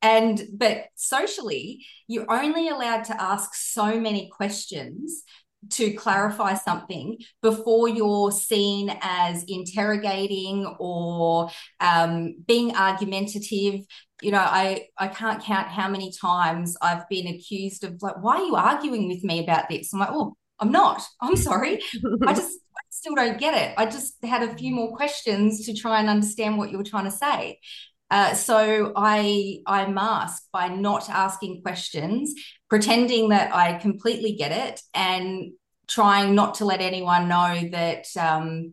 And, 0.00 0.40
but 0.52 0.84
socially, 0.94 1.84
you're 2.06 2.30
only 2.30 2.68
allowed 2.68 3.04
to 3.04 3.20
ask 3.20 3.54
so 3.54 4.00
many 4.00 4.30
questions 4.30 5.24
to 5.70 5.92
clarify 5.92 6.54
something 6.54 7.18
before 7.42 7.88
you're 7.88 8.30
seen 8.30 8.96
as 9.00 9.44
interrogating 9.48 10.66
or 10.78 11.50
um, 11.80 12.36
being 12.46 12.74
argumentative. 12.76 13.80
You 14.20 14.32
know 14.32 14.38
i 14.38 14.88
i 14.98 15.06
can't 15.06 15.40
count 15.40 15.68
how 15.68 15.88
many 15.88 16.10
times 16.10 16.76
i've 16.82 17.08
been 17.08 17.28
accused 17.28 17.84
of 17.84 18.02
like 18.02 18.20
why 18.20 18.38
are 18.38 18.44
you 18.44 18.56
arguing 18.56 19.06
with 19.06 19.22
me 19.22 19.44
about 19.44 19.68
this? 19.68 19.92
I'm 19.92 20.00
like 20.00 20.08
oh 20.10 20.34
i'm 20.58 20.72
not. 20.72 21.02
I'm 21.20 21.36
sorry. 21.48 21.80
I 22.26 22.34
just 22.34 22.58
I 22.76 22.82
still 22.90 23.14
don't 23.14 23.38
get 23.38 23.54
it. 23.54 23.74
I 23.78 23.86
just 23.86 24.16
had 24.24 24.42
a 24.42 24.56
few 24.56 24.74
more 24.74 24.96
questions 24.96 25.66
to 25.66 25.74
try 25.74 26.00
and 26.00 26.08
understand 26.08 26.58
what 26.58 26.72
you 26.72 26.78
were 26.78 26.84
trying 26.84 27.04
to 27.04 27.12
say 27.12 27.60
uh, 28.10 28.34
so 28.34 28.92
I 28.96 29.60
I 29.66 29.86
mask 29.86 30.44
by 30.52 30.68
not 30.68 31.08
asking 31.10 31.62
questions, 31.62 32.34
pretending 32.68 33.30
that 33.30 33.54
I 33.54 33.74
completely 33.74 34.32
get 34.32 34.52
it, 34.52 34.80
and 34.94 35.52
trying 35.86 36.34
not 36.34 36.56
to 36.56 36.64
let 36.64 36.80
anyone 36.80 37.28
know 37.28 37.68
that 37.72 38.06
um, 38.18 38.72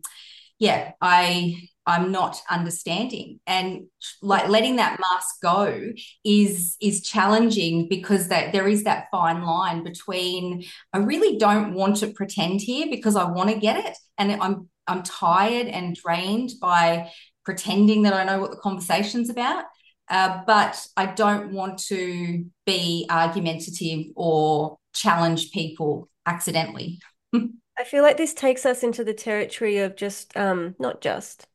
yeah 0.58 0.92
I 1.00 1.68
I'm 1.86 2.10
not 2.10 2.42
understanding. 2.50 3.38
And 3.46 3.86
like 4.20 4.48
letting 4.48 4.76
that 4.76 4.98
mask 4.98 5.40
go 5.40 5.92
is 6.24 6.76
is 6.80 7.02
challenging 7.02 7.88
because 7.88 8.28
that 8.28 8.52
there 8.52 8.66
is 8.66 8.84
that 8.84 9.06
fine 9.12 9.42
line 9.44 9.84
between 9.84 10.64
I 10.92 10.98
really 10.98 11.38
don't 11.38 11.74
want 11.74 11.98
to 11.98 12.08
pretend 12.08 12.60
here 12.60 12.88
because 12.90 13.14
I 13.14 13.30
want 13.30 13.50
to 13.50 13.58
get 13.58 13.84
it. 13.84 13.96
And 14.18 14.32
I'm 14.42 14.68
I'm 14.88 15.02
tired 15.04 15.68
and 15.68 15.94
drained 15.94 16.50
by 16.60 17.10
pretending 17.46 18.02
that 18.02 18.12
I 18.12 18.24
know 18.24 18.40
what 18.40 18.50
the 18.50 18.58
conversation's 18.58 19.30
about. 19.30 19.64
Uh, 20.08 20.42
but 20.46 20.86
I 20.96 21.06
don't 21.06 21.52
want 21.52 21.78
to 21.86 22.44
be 22.66 23.06
argumentative 23.10 24.06
or 24.14 24.78
challenge 24.92 25.52
people 25.52 26.08
accidentally. 26.26 27.00
I 27.34 27.84
feel 27.84 28.02
like 28.02 28.16
this 28.16 28.34
takes 28.34 28.66
us 28.66 28.82
into 28.82 29.04
the 29.04 29.14
territory 29.14 29.78
of 29.78 29.96
just 29.96 30.36
um 30.36 30.74
not 30.78 31.00
just 31.00 31.46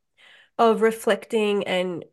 of 0.58 0.82
reflecting 0.82 1.64
and 1.64 2.06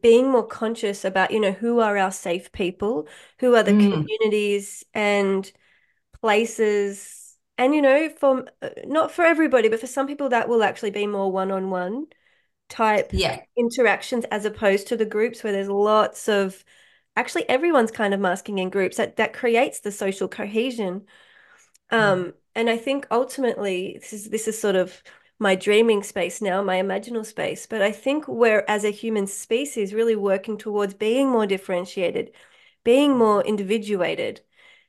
being 0.00 0.30
more 0.30 0.46
conscious 0.46 1.04
about, 1.04 1.30
you 1.30 1.40
know, 1.40 1.52
who 1.52 1.80
are 1.80 1.96
our 1.96 2.10
safe 2.10 2.50
people, 2.52 3.06
who 3.38 3.54
are 3.54 3.62
the 3.62 3.72
mm. 3.72 3.92
communities 3.92 4.82
and 4.94 5.50
places. 6.20 7.36
And, 7.58 7.74
you 7.74 7.82
know, 7.82 8.08
for 8.08 8.46
uh, 8.62 8.70
not 8.84 9.12
for 9.12 9.24
everybody, 9.24 9.68
but 9.68 9.80
for 9.80 9.86
some 9.86 10.06
people, 10.06 10.30
that 10.30 10.48
will 10.48 10.64
actually 10.64 10.90
be 10.90 11.06
more 11.06 11.30
one 11.30 11.52
on 11.52 11.70
one 11.70 12.06
type 12.68 13.10
yeah. 13.12 13.40
interactions 13.56 14.24
as 14.26 14.44
opposed 14.44 14.88
to 14.88 14.96
the 14.96 15.04
groups 15.04 15.42
where 15.44 15.52
there's 15.52 15.68
lots 15.68 16.28
of 16.28 16.64
actually 17.14 17.48
everyone's 17.48 17.90
kind 17.90 18.12
of 18.12 18.20
masking 18.20 18.58
in 18.58 18.70
groups 18.70 18.96
that 18.96 19.16
that 19.16 19.32
creates 19.32 19.80
the 19.80 19.92
social 19.92 20.28
cohesion. 20.28 21.02
Um, 21.90 22.24
mm. 22.24 22.32
and 22.54 22.68
I 22.68 22.76
think 22.76 23.06
ultimately 23.10 23.98
this 24.00 24.12
is 24.12 24.30
this 24.30 24.48
is 24.48 24.60
sort 24.60 24.76
of 24.76 25.02
my 25.38 25.54
dreaming 25.54 26.02
space 26.02 26.40
now, 26.40 26.62
my 26.62 26.76
imaginal 26.76 27.24
space. 27.24 27.66
But 27.66 27.82
I 27.82 27.92
think 27.92 28.26
we're, 28.26 28.64
as 28.68 28.84
a 28.84 28.90
human 28.90 29.26
species, 29.26 29.92
really 29.92 30.16
working 30.16 30.56
towards 30.56 30.94
being 30.94 31.28
more 31.28 31.46
differentiated, 31.46 32.32
being 32.84 33.16
more 33.16 33.42
individuated 33.44 34.40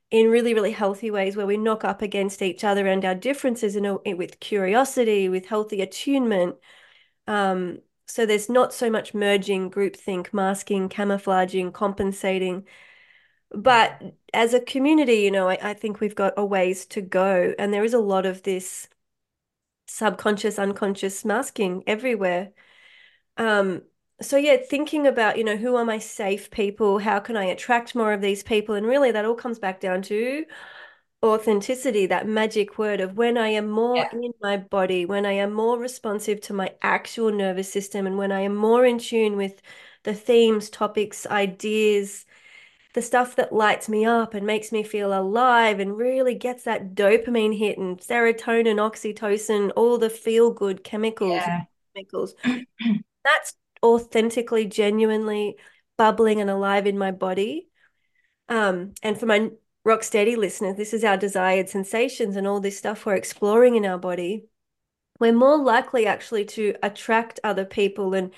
in 0.09 0.29
really, 0.29 0.53
really 0.53 0.71
healthy 0.71 1.11
ways 1.11 1.35
where 1.35 1.45
we 1.45 1.57
knock 1.57 1.83
up 1.83 2.01
against 2.01 2.41
each 2.41 2.63
other 2.63 2.87
and 2.87 3.03
our 3.03 3.15
differences 3.15 3.75
in 3.75 3.85
a, 3.85 4.13
with 4.13 4.39
curiosity, 4.39 5.27
with 5.27 5.47
healthy 5.47 5.81
attunement. 5.81 6.55
Um, 7.27 7.79
so 8.07 8.25
there's 8.25 8.49
not 8.49 8.73
so 8.73 8.89
much 8.89 9.13
merging, 9.13 9.69
groupthink, 9.69 10.33
masking, 10.33 10.89
camouflaging, 10.89 11.71
compensating. 11.71 12.65
But 13.51 14.01
as 14.33 14.53
a 14.53 14.61
community, 14.61 15.15
you 15.21 15.31
know, 15.31 15.49
I, 15.49 15.57
I 15.61 15.73
think 15.73 15.99
we've 15.99 16.15
got 16.15 16.33
a 16.37 16.45
ways 16.45 16.85
to 16.87 17.01
go. 17.01 17.53
And 17.59 17.73
there 17.73 17.83
is 17.83 17.93
a 17.93 17.99
lot 17.99 18.25
of 18.25 18.43
this 18.43 18.87
subconscious, 19.87 20.59
unconscious 20.59 21.25
masking 21.25 21.83
everywhere. 21.87 22.51
Um, 23.37 23.83
so 24.21 24.37
yeah, 24.37 24.57
thinking 24.57 25.05
about, 25.05 25.37
you 25.37 25.43
know, 25.43 25.57
who 25.57 25.75
are 25.75 25.85
my 25.85 25.99
safe 25.99 26.49
people? 26.49 26.99
How 26.99 27.19
can 27.19 27.37
I 27.37 27.45
attract 27.45 27.95
more 27.95 28.13
of 28.13 28.21
these 28.21 28.43
people? 28.43 28.75
And 28.75 28.85
really 28.85 29.11
that 29.11 29.25
all 29.25 29.35
comes 29.35 29.59
back 29.59 29.79
down 29.79 30.01
to 30.03 30.45
authenticity, 31.23 32.05
that 32.05 32.27
magic 32.27 32.77
word 32.77 33.01
of 33.01 33.17
when 33.17 33.37
I 33.37 33.49
am 33.49 33.69
more 33.69 33.97
yeah. 33.97 34.09
in 34.13 34.33
my 34.41 34.57
body, 34.57 35.05
when 35.05 35.25
I 35.25 35.33
am 35.33 35.53
more 35.53 35.79
responsive 35.79 36.41
to 36.41 36.53
my 36.53 36.73
actual 36.81 37.31
nervous 37.31 37.71
system, 37.71 38.05
and 38.05 38.17
when 38.17 38.31
I 38.31 38.41
am 38.41 38.55
more 38.55 38.85
in 38.85 38.99
tune 38.99 39.35
with 39.35 39.61
the 40.03 40.13
themes, 40.13 40.69
topics, 40.69 41.25
ideas, 41.25 42.25
the 42.93 43.01
stuff 43.01 43.35
that 43.35 43.53
lights 43.53 43.89
me 43.89 44.05
up 44.05 44.33
and 44.33 44.45
makes 44.45 44.71
me 44.71 44.83
feel 44.83 45.13
alive 45.13 45.79
and 45.79 45.97
really 45.97 46.35
gets 46.35 46.63
that 46.63 46.95
dopamine 46.95 47.57
hit 47.57 47.77
and 47.77 47.99
serotonin, 47.99 48.77
oxytocin, 48.77 49.71
all 49.75 49.97
the 49.97 50.09
feel 50.09 50.51
good 50.51 50.83
chemicals, 50.83 51.33
yeah. 51.33 51.63
chemicals. 51.95 52.35
That's 53.23 53.55
authentically, 53.83 54.65
genuinely 54.65 55.57
bubbling 55.97 56.41
and 56.41 56.49
alive 56.49 56.87
in 56.87 56.97
my 56.97 57.11
body. 57.11 57.67
Um, 58.49 58.93
and 59.03 59.19
for 59.19 59.25
my 59.25 59.51
rock 59.87 60.03
steady 60.03 60.35
listeners, 60.35 60.75
this 60.75 60.93
is 60.93 61.05
our 61.05 61.15
desired 61.15 61.69
sensations 61.69 62.35
and 62.35 62.45
all 62.45 62.59
this 62.59 62.77
stuff 62.77 63.05
we're 63.05 63.15
exploring 63.15 63.75
in 63.75 63.85
our 63.85 63.97
body. 63.97 64.45
We're 65.17 65.31
more 65.31 65.57
likely 65.57 66.05
actually 66.05 66.43
to 66.45 66.75
attract 66.83 67.39
other 67.43 67.63
people 67.63 68.13
and 68.13 68.33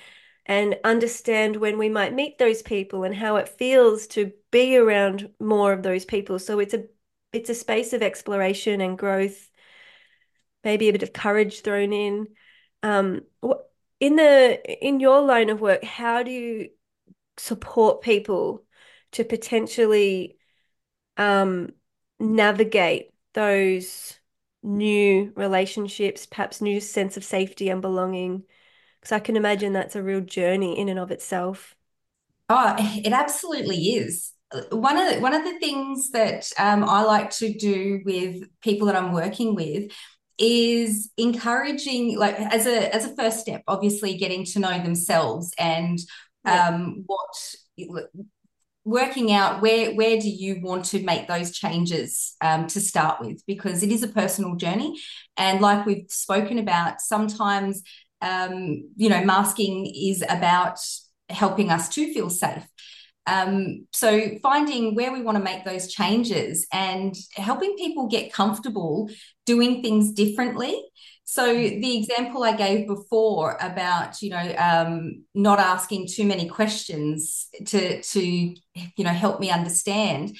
and 0.46 0.78
understand 0.84 1.56
when 1.56 1.76
we 1.76 1.88
might 1.88 2.14
meet 2.14 2.38
those 2.38 2.62
people 2.62 3.04
and 3.04 3.14
how 3.14 3.36
it 3.36 3.48
feels 3.48 4.06
to 4.08 4.32
be 4.50 4.76
around 4.76 5.28
more 5.40 5.72
of 5.72 5.82
those 5.82 6.04
people. 6.04 6.38
So 6.38 6.60
it's 6.60 6.72
a 6.72 6.84
it's 7.32 7.50
a 7.50 7.54
space 7.54 7.92
of 7.92 8.02
exploration 8.02 8.80
and 8.80 8.96
growth, 8.96 9.50
maybe 10.62 10.88
a 10.88 10.92
bit 10.92 11.02
of 11.02 11.12
courage 11.12 11.62
thrown 11.62 11.92
in. 11.92 12.28
Um, 12.84 13.22
in 13.98 14.14
the 14.14 14.86
in 14.86 15.00
your 15.00 15.20
line 15.20 15.50
of 15.50 15.60
work, 15.60 15.82
how 15.82 16.22
do 16.22 16.30
you 16.30 16.70
support 17.36 18.02
people 18.02 18.64
to 19.12 19.24
potentially 19.24 20.36
um, 21.20 21.68
navigate 22.18 23.10
those 23.34 24.18
new 24.62 25.32
relationships, 25.36 26.26
perhaps 26.26 26.60
new 26.60 26.80
sense 26.80 27.16
of 27.16 27.24
safety 27.24 27.68
and 27.68 27.82
belonging? 27.82 28.44
Because 29.00 29.12
I 29.12 29.20
can 29.20 29.36
imagine 29.36 29.72
that's 29.72 29.96
a 29.96 30.02
real 30.02 30.22
journey 30.22 30.78
in 30.78 30.88
and 30.88 30.98
of 30.98 31.10
itself. 31.10 31.76
Oh, 32.48 32.74
it 32.78 33.12
absolutely 33.12 33.76
is. 33.76 34.32
One 34.72 34.96
of 34.96 35.14
the, 35.14 35.20
one 35.20 35.34
of 35.34 35.44
the 35.44 35.58
things 35.60 36.10
that 36.10 36.50
um, 36.58 36.82
I 36.82 37.02
like 37.02 37.30
to 37.32 37.52
do 37.52 38.00
with 38.04 38.42
people 38.62 38.86
that 38.88 38.96
I'm 38.96 39.12
working 39.12 39.54
with 39.54 39.92
is 40.38 41.10
encouraging, 41.16 42.18
like 42.18 42.34
as 42.40 42.66
a 42.66 42.92
as 42.94 43.04
a 43.04 43.14
first 43.14 43.40
step, 43.40 43.62
obviously 43.68 44.16
getting 44.16 44.44
to 44.46 44.58
know 44.58 44.82
themselves 44.82 45.52
and 45.58 45.98
yeah. 46.44 46.68
um, 46.68 47.04
what 47.06 47.54
working 48.84 49.32
out 49.32 49.60
where 49.60 49.94
where 49.94 50.18
do 50.18 50.28
you 50.28 50.60
want 50.62 50.84
to 50.86 51.02
make 51.02 51.28
those 51.28 51.50
changes 51.50 52.34
um, 52.40 52.66
to 52.68 52.80
start 52.80 53.20
with? 53.20 53.42
Because 53.46 53.82
it 53.82 53.92
is 53.92 54.02
a 54.02 54.08
personal 54.08 54.56
journey. 54.56 54.98
And 55.36 55.60
like 55.60 55.86
we've 55.86 56.06
spoken 56.08 56.58
about 56.58 57.00
sometimes 57.00 57.82
um, 58.22 58.88
you 58.96 59.08
know 59.08 59.24
masking 59.24 59.92
is 59.94 60.22
about 60.28 60.78
helping 61.28 61.70
us 61.70 61.88
to 61.90 62.12
feel 62.12 62.28
safe 62.28 62.66
um, 63.26 63.86
so 63.92 64.38
finding 64.42 64.94
where 64.94 65.12
we 65.12 65.22
want 65.22 65.36
to 65.38 65.44
make 65.44 65.64
those 65.64 65.92
changes 65.92 66.66
and 66.72 67.14
helping 67.34 67.76
people 67.76 68.08
get 68.08 68.32
comfortable 68.32 69.10
doing 69.46 69.82
things 69.82 70.12
differently. 70.12 70.82
So 71.24 71.46
the 71.52 71.98
example 71.98 72.42
I 72.42 72.56
gave 72.56 72.88
before 72.88 73.56
about 73.60 74.20
you 74.20 74.30
know 74.30 74.54
um, 74.58 75.24
not 75.34 75.60
asking 75.60 76.08
too 76.08 76.26
many 76.26 76.48
questions 76.48 77.48
to 77.66 78.02
to 78.02 78.20
you 78.20 79.04
know 79.04 79.10
help 79.10 79.38
me 79.38 79.50
understand. 79.50 80.36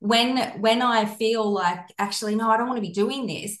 When 0.00 0.38
when 0.60 0.82
I 0.82 1.06
feel 1.06 1.50
like 1.50 1.94
actually 1.98 2.34
no 2.34 2.50
I 2.50 2.58
don't 2.58 2.68
want 2.68 2.76
to 2.76 2.86
be 2.86 2.92
doing 2.92 3.26
this 3.26 3.56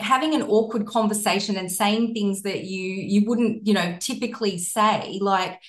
having 0.00 0.34
an 0.34 0.42
awkward 0.42 0.86
conversation 0.86 1.56
and 1.56 1.70
saying 1.70 2.14
things 2.14 2.42
that 2.42 2.64
you 2.64 2.82
you 2.84 3.26
wouldn't 3.26 3.66
you 3.66 3.74
know 3.74 3.96
typically 4.00 4.56
say 4.56 5.18
like 5.20 5.60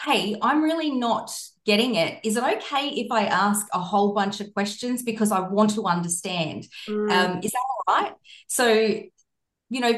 hey 0.00 0.36
I'm 0.40 0.62
really 0.62 0.90
not 0.90 1.36
getting 1.66 1.96
it 1.96 2.20
is 2.24 2.36
it 2.36 2.44
okay 2.44 2.88
if 2.90 3.10
I 3.10 3.26
ask 3.26 3.66
a 3.72 3.80
whole 3.80 4.14
bunch 4.14 4.40
of 4.40 4.52
questions 4.54 5.02
because 5.02 5.32
I 5.32 5.40
want 5.40 5.70
to 5.74 5.84
understand 5.84 6.66
mm. 6.88 7.10
um, 7.10 7.40
is 7.42 7.52
that 7.52 7.66
all 7.86 7.94
right 7.94 8.12
so 8.46 9.02
you 9.68 9.80
know, 9.80 9.92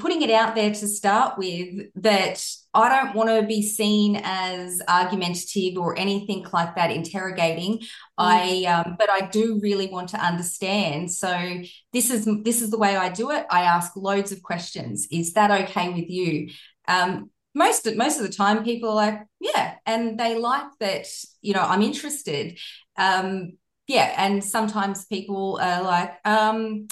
putting 0.00 0.20
it 0.20 0.30
out 0.30 0.54
there 0.54 0.70
to 0.70 0.86
start 0.86 1.38
with 1.38 1.86
that 1.94 2.44
I 2.74 2.88
don't 2.90 3.14
want 3.14 3.30
to 3.30 3.46
be 3.46 3.62
seen 3.62 4.20
as 4.22 4.82
argumentative 4.86 5.78
or 5.78 5.98
anything 5.98 6.44
like 6.52 6.76
that, 6.76 6.90
interrogating. 6.90 7.78
Mm. 7.78 7.86
I, 8.18 8.64
um, 8.64 8.96
but 8.98 9.08
I 9.08 9.22
do 9.22 9.60
really 9.62 9.86
want 9.86 10.10
to 10.10 10.18
understand. 10.18 11.10
So 11.10 11.62
this 11.92 12.10
is 12.10 12.28
this 12.42 12.60
is 12.60 12.70
the 12.70 12.78
way 12.78 12.96
I 12.96 13.08
do 13.08 13.30
it. 13.30 13.46
I 13.50 13.62
ask 13.62 13.96
loads 13.96 14.30
of 14.30 14.42
questions. 14.42 15.06
Is 15.10 15.32
that 15.34 15.50
okay 15.62 15.88
with 15.88 16.10
you? 16.10 16.50
Um, 16.86 17.30
most 17.54 17.88
most 17.96 18.18
of 18.18 18.26
the 18.26 18.32
time, 18.32 18.64
people 18.64 18.90
are 18.90 18.94
like, 18.94 19.20
yeah, 19.40 19.74
and 19.86 20.18
they 20.18 20.38
like 20.38 20.66
that. 20.80 21.06
You 21.40 21.54
know, 21.54 21.62
I'm 21.62 21.82
interested. 21.82 22.58
Um, 22.96 23.52
yeah, 23.86 24.14
and 24.16 24.42
sometimes 24.42 25.04
people 25.06 25.58
are 25.60 25.82
like, 25.82 26.14
um, 26.24 26.88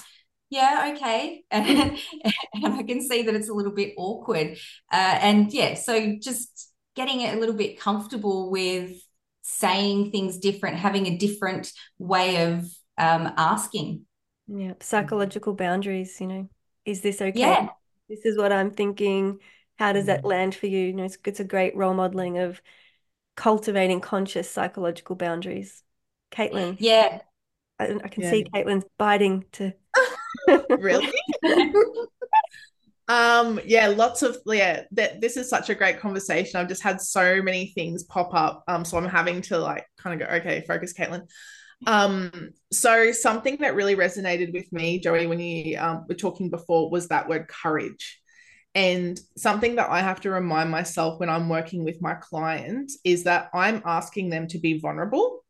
yeah, 0.51 0.93
okay. 0.95 1.45
And, 1.51 1.69
and 2.55 2.75
I 2.75 2.83
can 2.83 3.01
see 3.01 3.23
that 3.23 3.35
it's 3.35 3.49
a 3.49 3.55
little 3.55 3.73
bit 3.73 3.95
awkward. 3.97 4.59
Uh, 4.93 5.19
and 5.21 5.53
yeah, 5.53 5.75
so 5.75 6.17
just 6.21 6.71
getting 6.95 7.23
it 7.23 7.35
a 7.35 7.41
little 7.41 7.55
bit 7.55 7.81
comfortable 7.81 8.51
with 8.51 8.93
saying 9.41 10.11
things 10.11 10.39
different, 10.39 10.77
having 10.77 11.07
a 11.07 11.17
different 11.17 11.73
way 11.99 12.45
of 12.45 12.67
um, 12.99 13.33
asking. 13.39 14.05
Yeah, 14.47 14.75
psychological 14.81 15.55
boundaries, 15.55 16.21
you 16.21 16.27
know, 16.27 16.49
is 16.85 17.01
this 17.01 17.23
okay? 17.23 17.41
Yeah. 17.41 17.69
This 18.09 18.27
is 18.27 18.37
what 18.37 18.53
I'm 18.53 18.71
thinking. 18.71 19.39
How 19.83 19.93
does 19.93 20.07
that 20.07 20.23
mm. 20.23 20.27
land 20.27 20.55
for 20.55 20.69
you? 20.69 20.79
You 20.79 20.93
know, 20.93 21.03
it's, 21.03 21.19
it's 21.25 21.41
a 21.41 21.45
great 21.45 21.75
role 21.75 21.93
modeling 21.93 22.39
of 22.39 22.63
cultivating 23.35 24.01
conscious 24.01 24.49
psychological 24.49 25.17
boundaries. 25.17 25.83
Caitlin. 26.31 26.77
Yeah. 26.79 27.21
I, 27.81 27.87
I 28.05 28.07
can 28.07 28.23
yeah. 28.23 28.31
see 28.31 28.45
Caitlin's 28.45 28.85
biting 28.97 29.45
to 29.55 29.73
really? 30.79 31.13
um 33.09 33.59
yeah 33.65 33.89
lots 33.89 34.23
of 34.23 34.39
yeah 34.47 34.85
that 34.93 35.21
this 35.21 35.37
is 35.37 35.51
such 35.51 35.69
a 35.69 35.75
great 35.75 35.99
conversation 35.99 36.61
i've 36.61 36.69
just 36.69 36.85
had 36.85 37.01
so 37.01 37.43
many 37.43 37.67
things 37.75 38.05
pop 38.05 38.33
up 38.33 38.63
um 38.69 38.85
so 38.85 38.97
i'm 38.97 39.09
having 39.09 39.43
to 39.43 39.59
like 39.59 39.85
kind 39.99 40.23
of 40.23 40.29
go 40.29 40.33
okay 40.33 40.65
focus 40.69 40.93
caitlin 40.93 41.27
um 41.89 42.51
so 42.71 43.11
something 43.11 43.57
that 43.57 43.75
really 43.75 43.97
resonated 43.97 44.53
with 44.53 44.73
me 44.73 45.01
joey 45.01 45.27
when 45.27 45.41
you 45.41 45.77
um, 45.81 46.07
were 46.09 46.15
talking 46.15 46.49
before 46.49 46.89
was 46.91 47.09
that 47.09 47.29
word 47.29 47.49
courage 47.49 48.22
and 48.75 49.21
something 49.37 49.77
that 49.77 49.91
i 49.91 50.01
have 50.01 50.21
to 50.21 50.31
remind 50.31 50.71
myself 50.71 51.21
when 51.21 51.29
i'm 51.29 51.49
working 51.49 51.85
with 51.85 52.01
my 52.01 52.15
clients 52.15 52.99
is 53.05 53.25
that 53.25 53.51
i'm 53.55 53.83
asking 53.85 54.31
them 54.31 54.47
to 54.47 54.59
be 54.59 54.79
vulnerable 54.79 55.43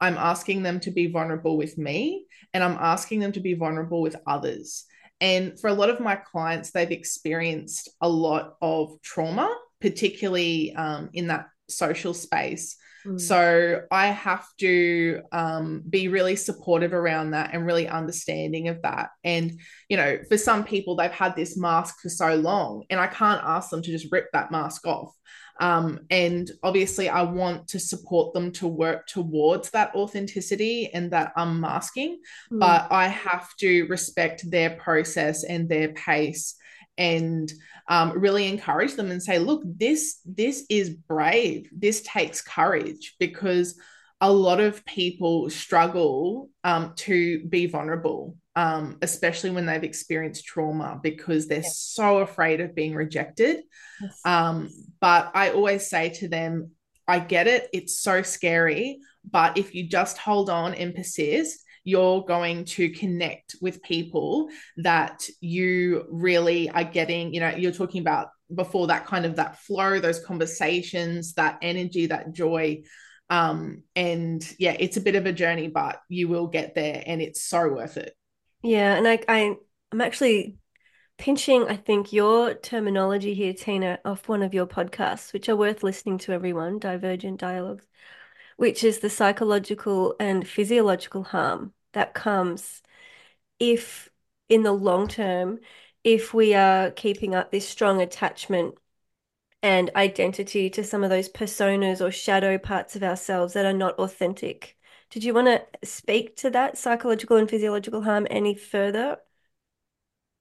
I'm 0.00 0.16
asking 0.16 0.62
them 0.62 0.80
to 0.80 0.90
be 0.90 1.08
vulnerable 1.08 1.56
with 1.56 1.76
me 1.76 2.26
and 2.54 2.62
I'm 2.62 2.76
asking 2.80 3.20
them 3.20 3.32
to 3.32 3.40
be 3.40 3.54
vulnerable 3.54 4.00
with 4.00 4.16
others. 4.26 4.84
And 5.20 5.58
for 5.58 5.68
a 5.68 5.74
lot 5.74 5.90
of 5.90 6.00
my 6.00 6.16
clients, 6.16 6.70
they've 6.70 6.90
experienced 6.90 7.90
a 8.00 8.08
lot 8.08 8.54
of 8.62 9.00
trauma, 9.02 9.52
particularly 9.80 10.74
um, 10.74 11.10
in 11.12 11.26
that 11.28 11.46
social 11.68 12.14
space. 12.14 12.76
Mm. 13.06 13.20
So 13.20 13.82
I 13.90 14.08
have 14.08 14.46
to 14.58 15.22
um, 15.32 15.82
be 15.88 16.08
really 16.08 16.36
supportive 16.36 16.92
around 16.92 17.30
that 17.30 17.50
and 17.52 17.66
really 17.66 17.88
understanding 17.88 18.68
of 18.68 18.82
that. 18.82 19.10
And, 19.24 19.60
you 19.88 19.96
know, 19.96 20.18
for 20.28 20.36
some 20.36 20.64
people, 20.64 20.96
they've 20.96 21.10
had 21.10 21.36
this 21.36 21.56
mask 21.56 22.00
for 22.00 22.08
so 22.08 22.34
long, 22.34 22.84
and 22.90 23.00
I 23.00 23.06
can't 23.06 23.42
ask 23.44 23.70
them 23.70 23.82
to 23.82 23.90
just 23.90 24.12
rip 24.12 24.26
that 24.32 24.50
mask 24.50 24.86
off. 24.86 25.14
Um, 25.60 26.00
and 26.10 26.50
obviously, 26.62 27.08
I 27.08 27.22
want 27.22 27.68
to 27.68 27.80
support 27.80 28.32
them 28.32 28.52
to 28.52 28.68
work 28.68 29.06
towards 29.08 29.70
that 29.70 29.94
authenticity 29.94 30.90
and 30.92 31.10
that 31.10 31.32
unmasking, 31.36 32.20
mm. 32.52 32.60
but 32.60 32.86
I 32.90 33.08
have 33.08 33.48
to 33.58 33.84
respect 33.88 34.48
their 34.48 34.70
process 34.70 35.44
and 35.44 35.68
their 35.68 35.88
pace 35.88 36.54
and 36.98 37.50
um, 37.88 38.18
really 38.18 38.48
encourage 38.48 38.94
them 38.94 39.10
and 39.10 39.22
say, 39.22 39.38
look, 39.38 39.62
this 39.64 40.20
this 40.26 40.66
is 40.68 40.90
brave. 40.90 41.70
This 41.72 42.02
takes 42.02 42.42
courage 42.42 43.14
because 43.18 43.78
a 44.20 44.30
lot 44.30 44.60
of 44.60 44.84
people 44.84 45.48
struggle 45.48 46.50
um, 46.64 46.92
to 46.96 47.44
be 47.44 47.66
vulnerable, 47.66 48.36
um, 48.56 48.98
especially 49.00 49.50
when 49.50 49.64
they've 49.64 49.84
experienced 49.84 50.44
trauma 50.44 50.98
because 51.02 51.46
they're 51.46 51.58
yeah. 51.58 51.70
so 51.72 52.18
afraid 52.18 52.60
of 52.60 52.74
being 52.74 52.94
rejected. 52.94 53.62
Yes. 54.02 54.20
Um, 54.24 54.70
but 55.00 55.30
I 55.34 55.50
always 55.50 55.88
say 55.88 56.10
to 56.10 56.28
them, 56.28 56.72
I 57.06 57.20
get 57.20 57.46
it, 57.46 57.68
it's 57.72 58.00
so 58.00 58.22
scary, 58.22 58.98
but 59.30 59.56
if 59.56 59.74
you 59.74 59.88
just 59.88 60.18
hold 60.18 60.50
on 60.50 60.74
and 60.74 60.94
persist, 60.94 61.64
you're 61.88 62.22
going 62.24 62.66
to 62.66 62.90
connect 62.90 63.56
with 63.62 63.82
people 63.82 64.50
that 64.76 65.26
you 65.40 66.04
really 66.10 66.68
are 66.68 66.84
getting, 66.84 67.32
you 67.32 67.40
know, 67.40 67.48
you're 67.48 67.72
talking 67.72 68.02
about 68.02 68.28
before 68.54 68.88
that 68.88 69.06
kind 69.06 69.24
of 69.24 69.36
that 69.36 69.58
flow, 69.60 69.98
those 69.98 70.22
conversations, 70.22 71.32
that 71.34 71.58
energy, 71.62 72.06
that 72.06 72.32
joy. 72.32 72.82
Um 73.30 73.82
and 73.94 74.42
yeah 74.58 74.74
it's 74.78 74.96
a 74.96 75.02
bit 75.02 75.14
of 75.14 75.26
a 75.26 75.34
journey 75.34 75.68
but 75.68 76.00
you 76.08 76.28
will 76.28 76.46
get 76.46 76.74
there 76.74 77.02
and 77.04 77.20
it's 77.20 77.42
so 77.42 77.68
worth 77.68 77.98
it. 77.98 78.14
Yeah 78.62 78.96
and 78.96 79.06
i, 79.06 79.18
I 79.28 79.54
i'm 79.92 80.00
actually 80.00 80.56
pinching 81.18 81.68
i 81.68 81.76
think 81.76 82.10
your 82.12 82.54
terminology 82.54 83.34
here 83.34 83.52
teena 83.52 83.98
off 84.04 84.28
one 84.28 84.42
of 84.42 84.54
your 84.54 84.66
podcasts 84.66 85.34
which 85.34 85.48
are 85.50 85.56
worth 85.56 85.82
listening 85.82 86.16
to 86.18 86.32
everyone 86.32 86.78
divergent 86.78 87.38
dialogues 87.38 87.84
which 88.56 88.82
is 88.82 88.98
the 88.98 89.10
psychological 89.10 90.14
and 90.18 90.46
physiological 90.46 91.22
harm 91.22 91.72
that 91.98 92.14
comes 92.14 92.82
if 93.60 94.10
in 94.48 94.62
the 94.64 94.72
long 94.72 95.08
term 95.08 95.60
if 96.04 96.34
we 96.34 96.54
are 96.54 96.90
keeping 96.92 97.34
up 97.34 97.50
this 97.50 97.68
strong 97.68 98.00
attachment 98.02 98.76
and 99.62 99.90
identity 99.96 100.70
to 100.70 100.84
some 100.84 101.04
of 101.04 101.10
those 101.10 101.28
personas 101.28 102.00
or 102.04 102.10
shadow 102.10 102.58
parts 102.58 102.96
of 102.96 103.02
ourselves 103.02 103.54
that 103.54 103.66
are 103.66 103.72
not 103.72 103.98
authentic. 103.98 104.76
Did 105.10 105.24
you 105.24 105.34
want 105.34 105.48
to 105.48 105.88
speak 105.88 106.36
to 106.36 106.50
that 106.50 106.78
psychological 106.78 107.36
and 107.36 107.48
physiological 107.50 108.02
harm 108.02 108.26
any 108.30 108.54
further? 108.54 109.18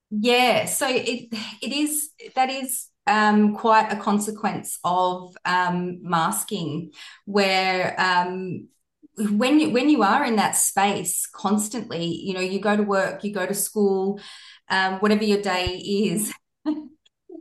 Yeah, 0.09 0.65
so 0.65 0.87
it 0.89 1.27
it 1.61 1.73
is 1.73 2.11
that 2.35 2.49
is 2.49 2.87
um, 3.07 3.55
quite 3.55 3.91
a 3.91 3.97
consequence 3.97 4.79
of 4.83 5.35
um, 5.45 5.99
masking, 6.01 6.91
where 7.25 7.99
um, 7.99 8.69
when 9.17 9.59
you 9.59 9.71
when 9.71 9.89
you 9.89 10.03
are 10.03 10.23
in 10.25 10.35
that 10.35 10.55
space 10.55 11.25
constantly, 11.25 12.05
you 12.05 12.33
know, 12.33 12.39
you 12.39 12.59
go 12.59 12.75
to 12.77 12.83
work, 12.83 13.23
you 13.23 13.33
go 13.33 13.45
to 13.45 13.53
school, 13.53 14.19
um, 14.69 14.95
whatever 14.99 15.23
your 15.23 15.41
day 15.41 15.75
is, 15.77 16.31
uh, 16.65 16.69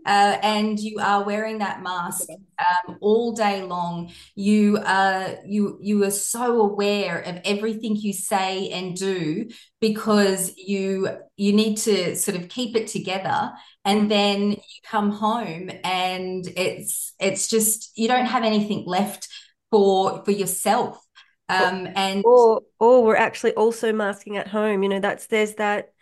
and 0.06 0.80
you 0.80 0.98
are 1.00 1.24
wearing 1.24 1.58
that 1.58 1.82
mask 1.82 2.28
um, 2.58 2.96
all 3.02 3.32
day 3.32 3.62
long. 3.62 4.10
You 4.34 4.78
are 4.86 5.36
you 5.44 5.78
you 5.82 6.02
are 6.04 6.10
so 6.10 6.60
aware 6.62 7.18
of 7.20 7.40
everything 7.44 7.96
you 7.96 8.14
say 8.14 8.70
and 8.70 8.96
do 8.96 9.48
because 9.80 10.56
you 10.56 11.08
you 11.36 11.52
need 11.52 11.76
to 11.78 12.16
sort 12.16 12.38
of 12.38 12.48
keep 12.48 12.74
it 12.74 12.86
together. 12.86 13.52
And 13.84 14.10
then 14.10 14.52
you 14.52 14.80
come 14.84 15.10
home 15.10 15.70
and 15.84 16.46
it's 16.56 17.12
it's 17.20 17.48
just 17.48 17.92
you 17.96 18.08
don't 18.08 18.26
have 18.26 18.44
anything 18.44 18.84
left 18.86 19.28
for 19.70 20.24
for 20.24 20.30
yourself. 20.30 21.05
Um, 21.48 21.88
and 21.94 22.24
or 22.24 22.62
or 22.78 23.04
we're 23.04 23.16
actually 23.16 23.54
also 23.54 23.92
masking 23.92 24.36
at 24.36 24.48
home. 24.48 24.82
You 24.82 24.88
know, 24.88 25.00
that's 25.00 25.26
there's 25.26 25.54
that 25.54 25.92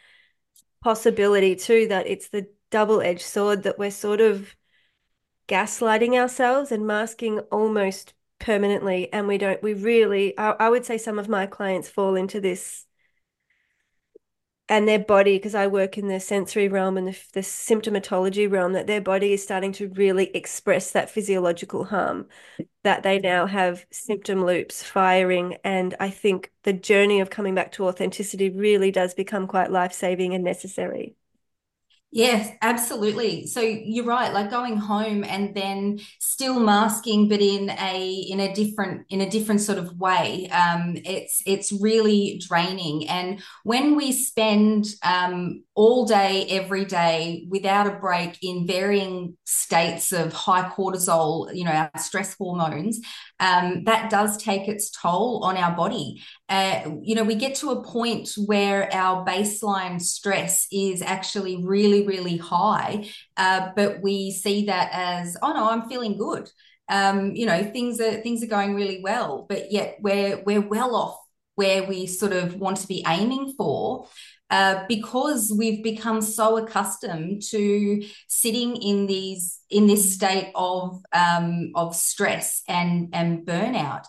possibility 0.83 1.57
too 1.57 1.89
that 1.89 2.07
it's 2.07 2.29
the 2.29 2.47
double-edged 2.71 3.23
sword 3.23 3.63
that 3.63 3.79
we're 3.79 3.91
sort 3.91 4.21
of 4.21 4.55
gaslighting 5.49 6.15
ourselves 6.15 6.73
and 6.73 6.87
masking 6.87 7.39
almost 7.51 8.15
permanently 8.39 9.11
and 9.13 9.29
we 9.29 9.39
don't 9.39 9.63
we 9.63 9.73
really 9.75 10.37
I, 10.39 10.51
I 10.53 10.69
would 10.69 10.85
say 10.85 10.99
some 10.99 11.19
of 11.19 11.29
my 11.29 11.47
clients 11.47 11.89
fall 11.89 12.15
into 12.17 12.41
this 12.41 12.85
and 14.69 14.89
their 14.89 14.99
body 14.99 15.37
because 15.37 15.55
I 15.55 15.67
work 15.67 15.99
in 15.99 16.09
the 16.09 16.21
sensory 16.21 16.69
realm 16.69 16.97
and 16.97 17.09
the, 17.09 17.19
the 17.35 17.41
symptomatology 17.41 18.51
realm 18.51 18.73
that 18.73 18.87
their 18.87 19.01
body 19.01 19.33
is 19.35 19.43
starting 19.43 19.73
to 19.73 19.89
really 19.91 20.31
express 20.35 20.93
that 20.93 21.11
physiological 21.11 21.85
harm 21.85 22.29
that 22.83 23.03
they 23.03 23.19
now 23.19 23.47
have 23.47 23.87
symptom 23.91 24.45
loops 24.45 24.83
firing 24.83 25.57
and 25.65 25.95
I 26.01 26.11
think 26.11 26.51
the 26.63 26.73
journey 26.73 27.21
of 27.21 27.31
coming 27.31 27.55
back 27.55 27.73
to 27.73 27.87
authenticity 27.87 28.51
really 28.51 28.91
does 28.91 29.15
become 29.15 29.47
quite 29.47 29.71
life-saving 29.71 30.35
and 30.35 30.45
necessary. 30.45 31.17
Yes, 32.17 32.49
absolutely. 32.63 33.49
So 33.49 33.61
you're 33.61 34.05
right, 34.05 34.33
like 34.33 34.49
going 34.49 34.77
home 34.77 35.25
and 35.25 35.53
then 35.53 35.99
still 36.21 36.61
masking, 36.61 37.29
but 37.29 37.41
in 37.41 37.71
a 37.71 38.09
in 38.31 38.39
a 38.39 38.55
different 38.55 39.07
in 39.09 39.21
a 39.21 39.29
different 39.29 39.63
sort 39.63 39.79
of 39.79 39.99
way. 39.99 40.49
Um, 40.51 40.97
it's 41.05 41.43
it's 41.45 41.73
really 41.73 42.41
draining. 42.47 43.09
And 43.09 43.43
when 43.65 43.97
we 43.97 44.13
spend 44.13 44.87
um, 45.03 45.65
all 45.75 46.07
day, 46.07 46.47
every 46.51 46.85
day, 46.85 47.49
without 47.51 47.89
a 47.89 47.99
break, 47.99 48.39
in 48.43 48.65
varying 48.65 49.37
states 49.45 50.13
of 50.13 50.33
high 50.33 50.71
cortisol, 50.71 51.53
you 51.53 51.65
know, 51.65 51.73
our 51.73 51.91
stress 51.99 52.37
hormones, 52.39 53.01
um, 53.41 53.85
that 53.85 54.11
does 54.11 54.37
take 54.37 54.69
its 54.69 54.91
toll 54.91 55.43
on 55.45 55.57
our 55.57 55.75
body. 55.77 56.23
Uh, 56.49 56.91
you 57.03 57.15
know, 57.15 57.25
we 57.25 57.35
get 57.35 57.57
to 57.57 57.71
a 57.71 57.85
point 57.85 58.31
where 58.47 58.93
our 58.95 59.25
baseline 59.25 60.01
stress 60.01 60.67
is 60.73 61.03
actually 61.03 61.65
really, 61.65 62.07
really 62.07 62.37
high, 62.37 63.09
uh, 63.37 63.71
but 63.75 64.01
we 64.03 64.31
see 64.31 64.67
that 64.67 64.91
as, 64.93 65.37
oh 65.43 65.53
no, 65.53 65.69
I'm 65.69 65.89
feeling 65.89 66.17
good. 66.17 66.49
Um, 66.89 67.35
you 67.35 67.47
know, 67.47 67.65
things 67.65 68.01
are 68.01 68.21
things 68.21 68.43
are 68.43 68.49
going 68.49 68.75
really 68.75 69.01
well, 69.03 69.47
but 69.49 69.73
yet 69.73 69.97
we're 70.01 70.43
we're 70.45 70.61
well 70.61 70.95
off 70.95 71.24
where 71.55 71.85
we 71.85 72.07
sort 72.07 72.33
of 72.33 72.57
want 72.57 72.79
to 72.79 72.89
be 72.89 73.05
aiming 73.07 73.55
for. 73.57 74.09
Uh, 74.51 74.85
because 74.89 75.53
we've 75.57 75.83
become 75.83 76.21
so 76.21 76.59
accustomed 76.59 77.43
to 77.43 78.05
sitting 78.29 78.77
in 78.77 79.07
these 79.07 79.59
in 79.71 79.87
this 79.87 80.15
state 80.15 80.53
of 80.55 81.03
um, 81.13 81.73
of 81.75 81.97
stress 81.97 82.63
and 82.69 83.09
and 83.15 83.47
burnout 83.47 84.05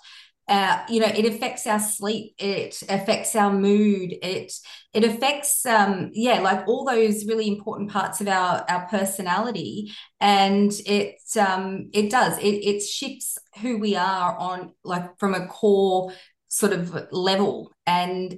uh, 0.47 0.83
you 0.89 0.99
know 0.99 1.07
it 1.07 1.25
affects 1.25 1.65
our 1.65 1.79
sleep 1.79 2.35
it 2.37 2.81
affects 2.89 3.35
our 3.35 3.51
mood 3.51 4.13
it 4.21 4.51
it 4.93 5.03
affects 5.03 5.65
um 5.65 6.11
yeah 6.13 6.39
like 6.39 6.67
all 6.67 6.85
those 6.85 7.25
really 7.25 7.47
important 7.47 7.89
parts 7.89 8.21
of 8.21 8.27
our 8.27 8.63
our 8.69 8.87
personality 8.87 9.91
and 10.19 10.71
it 10.85 11.15
um 11.39 11.89
it 11.93 12.11
does 12.11 12.37
it 12.37 12.43
it 12.43 12.81
shifts 12.81 13.39
who 13.61 13.77
we 13.79 13.95
are 13.95 14.37
on 14.37 14.71
like 14.83 15.17
from 15.17 15.33
a 15.33 15.47
core 15.47 16.11
sort 16.47 16.73
of 16.73 17.07
level 17.11 17.71
and 17.85 18.37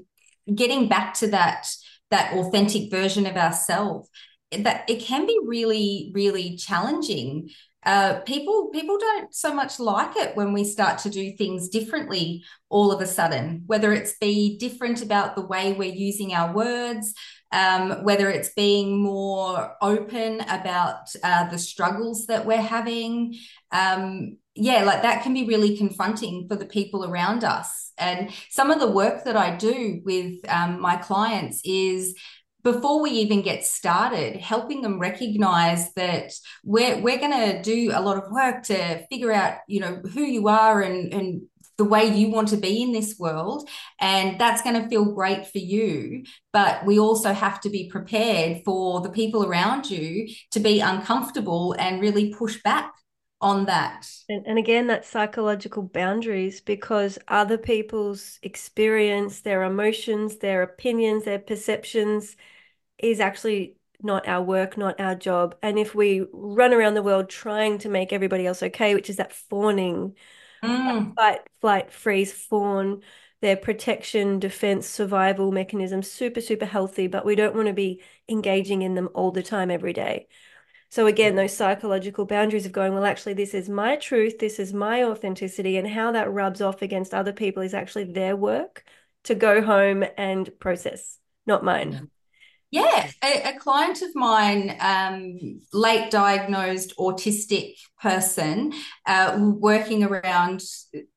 getting 0.54 0.88
back 0.88 1.14
to 1.14 1.28
that 1.28 1.68
that 2.10 2.34
authentic 2.34 2.90
version 2.90 3.26
of 3.26 3.36
ourselves 3.36 4.10
that 4.52 4.90
it 4.90 5.02
can 5.02 5.26
be 5.26 5.38
really 5.44 6.12
really 6.14 6.56
challenging. 6.56 7.50
Uh, 7.86 8.20
people 8.22 8.70
people 8.74 8.98
don't 8.98 9.34
so 9.34 9.54
much 9.54 9.80
like 9.80 10.16
it 10.18 10.36
when 10.36 10.52
we 10.52 10.64
start 10.64 10.98
to 11.00 11.10
do 11.10 11.32
things 11.38 11.70
differently 11.70 12.44
all 12.70 12.92
of 12.92 13.00
a 13.00 13.06
sudden 13.06 13.64
whether 13.66 13.94
it's 13.94 14.18
be 14.20 14.58
different 14.58 15.02
about 15.02 15.36
the 15.36 15.46
way 15.46 15.72
we're 15.72 15.94
using 15.94 16.34
our 16.34 16.54
words 16.54 17.14
um, 17.52 18.04
whether 18.04 18.30
it's 18.30 18.54
being 18.54 19.02
more 19.02 19.76
open 19.82 20.42
about 20.42 21.08
uh, 21.24 21.50
the 21.50 21.58
struggles 21.58 22.26
that 22.28 22.46
we're 22.46 22.58
having. 22.62 23.36
Um, 23.72 24.38
yeah 24.58 24.84
like 24.84 25.02
that 25.02 25.24
can 25.24 25.34
be 25.34 25.46
really 25.46 25.78
confronting 25.78 26.48
for 26.48 26.56
the 26.56 26.66
people 26.66 27.06
around 27.06 27.44
us. 27.44 27.92
And 27.98 28.32
some 28.50 28.70
of 28.70 28.80
the 28.80 28.92
work 28.92 29.24
that 29.24 29.36
i 29.36 29.56
do 29.56 30.02
with 30.06 30.36
um, 30.50 30.80
my 30.80 30.98
clients 30.98 31.62
is 31.64 32.16
before 32.64 33.02
we 33.02 33.12
even 33.12 33.42
get 33.42 33.64
started, 33.64 34.36
helping 34.36 34.82
them 34.82 35.00
recognize 35.00 35.94
that 35.94 36.34
we're 36.66 37.00
we're 37.02 37.18
going 37.18 37.32
to 37.32 37.62
do 37.62 37.92
a 37.94 38.02
lot 38.02 38.18
of 38.18 38.30
work 38.30 38.64
to 38.64 39.06
figure 39.08 39.32
out, 39.32 39.60
you 39.68 39.80
know, 39.80 40.02
who 40.14 40.22
you 40.22 40.50
are 40.50 40.82
and 40.82 41.14
and 41.14 41.42
the 41.78 41.86
way 41.86 42.06
you 42.06 42.30
want 42.30 42.48
to 42.50 42.58
be 42.58 42.82
in 42.82 42.92
this 42.92 43.18
world 43.20 43.70
and 44.02 44.40
that's 44.40 44.64
going 44.64 44.82
to 44.82 44.90
feel 44.90 45.14
great 45.14 45.46
for 45.48 45.60
you. 45.60 46.24
But 46.52 46.86
we 46.86 47.00
also 47.00 47.34
have 47.34 47.62
to 47.62 47.70
be 47.70 47.90
prepared 47.90 48.64
for 48.66 49.00
the 49.02 49.12
people 49.12 49.46
around 49.46 49.90
you 49.90 50.28
to 50.52 50.60
be 50.60 50.80
uncomfortable 50.80 51.76
and 51.78 52.02
really 52.02 52.34
push 52.34 52.62
back 52.64 52.92
on 53.40 53.66
that. 53.66 54.10
And, 54.30 54.46
and 54.48 54.58
again, 54.58 54.88
that's 54.88 55.08
psychological 55.08 55.84
boundaries 55.84 56.62
because 56.62 57.20
other 57.28 57.58
people's 57.58 58.40
experience, 58.42 59.42
their 59.42 59.64
emotions, 59.64 60.38
their 60.38 60.64
opinions, 60.64 61.26
their 61.26 61.40
perceptions 61.40 62.36
is 62.98 63.20
actually 63.20 63.76
not 64.02 64.28
our 64.28 64.42
work, 64.42 64.78
not 64.78 65.00
our 65.00 65.16
job. 65.16 65.56
And 65.62 65.78
if 65.78 65.94
we 65.94 66.26
run 66.32 66.74
around 66.74 66.96
the 66.96 67.04
world 67.04 67.30
trying 67.30 67.78
to 67.80 67.90
make 67.90 68.12
everybody 68.12 68.46
else 68.46 68.64
okay, 68.64 68.96
which 68.96 69.10
is 69.10 69.18
that 69.18 69.34
fawning, 69.34 70.16
mm. 70.64 71.16
fight, 71.16 71.42
flight, 71.62 71.92
freeze, 71.92 72.32
fawn, 72.34 73.02
their 73.42 73.56
protection, 73.56 74.40
defense, 74.40 74.88
survival 74.88 75.52
mechanism, 75.52 76.02
super, 76.02 76.42
super 76.42 76.66
healthy, 76.66 77.08
but 77.08 77.26
we 77.26 77.36
don't 77.36 77.56
want 77.56 77.68
to 77.68 77.74
be 77.74 78.02
engaging 78.28 78.82
in 78.82 78.96
them 78.96 79.10
all 79.14 79.32
the 79.32 79.44
time 79.44 79.70
every 79.70 79.94
day. 79.94 80.28
So 80.90 81.06
again, 81.06 81.36
those 81.36 81.56
psychological 81.56 82.26
boundaries 82.26 82.66
of 82.66 82.72
going, 82.72 82.94
well, 82.94 83.06
actually, 83.06 83.34
this 83.34 83.54
is 83.54 83.68
my 83.68 83.98
truth, 83.98 84.40
this 84.40 84.58
is 84.60 84.74
my 84.74 85.04
authenticity, 85.04 85.78
and 85.78 85.88
how 85.88 86.12
that 86.14 86.32
rubs 86.32 86.62
off 86.62 86.82
against 86.82 87.14
other 87.14 87.34
people 87.34 87.62
is 87.62 87.74
actually 87.74 88.06
their 88.06 88.36
work 88.36 88.84
to 89.26 89.36
go 89.36 89.62
home 89.62 90.06
and 90.18 90.50
process, 90.60 91.20
not 91.46 91.64
mine. 91.64 92.10
Yeah, 92.70 93.10
a, 93.24 93.54
a, 93.56 93.60
client 93.60 94.02
of 94.02 94.14
mine, 94.14 94.76
um, 94.82 95.62
late 95.72 96.12
diagnosed 96.12 96.94
autistic 97.00 97.76
person, 98.02 98.74
uh, 99.06 99.38
working 99.40 100.04
around 100.04 100.64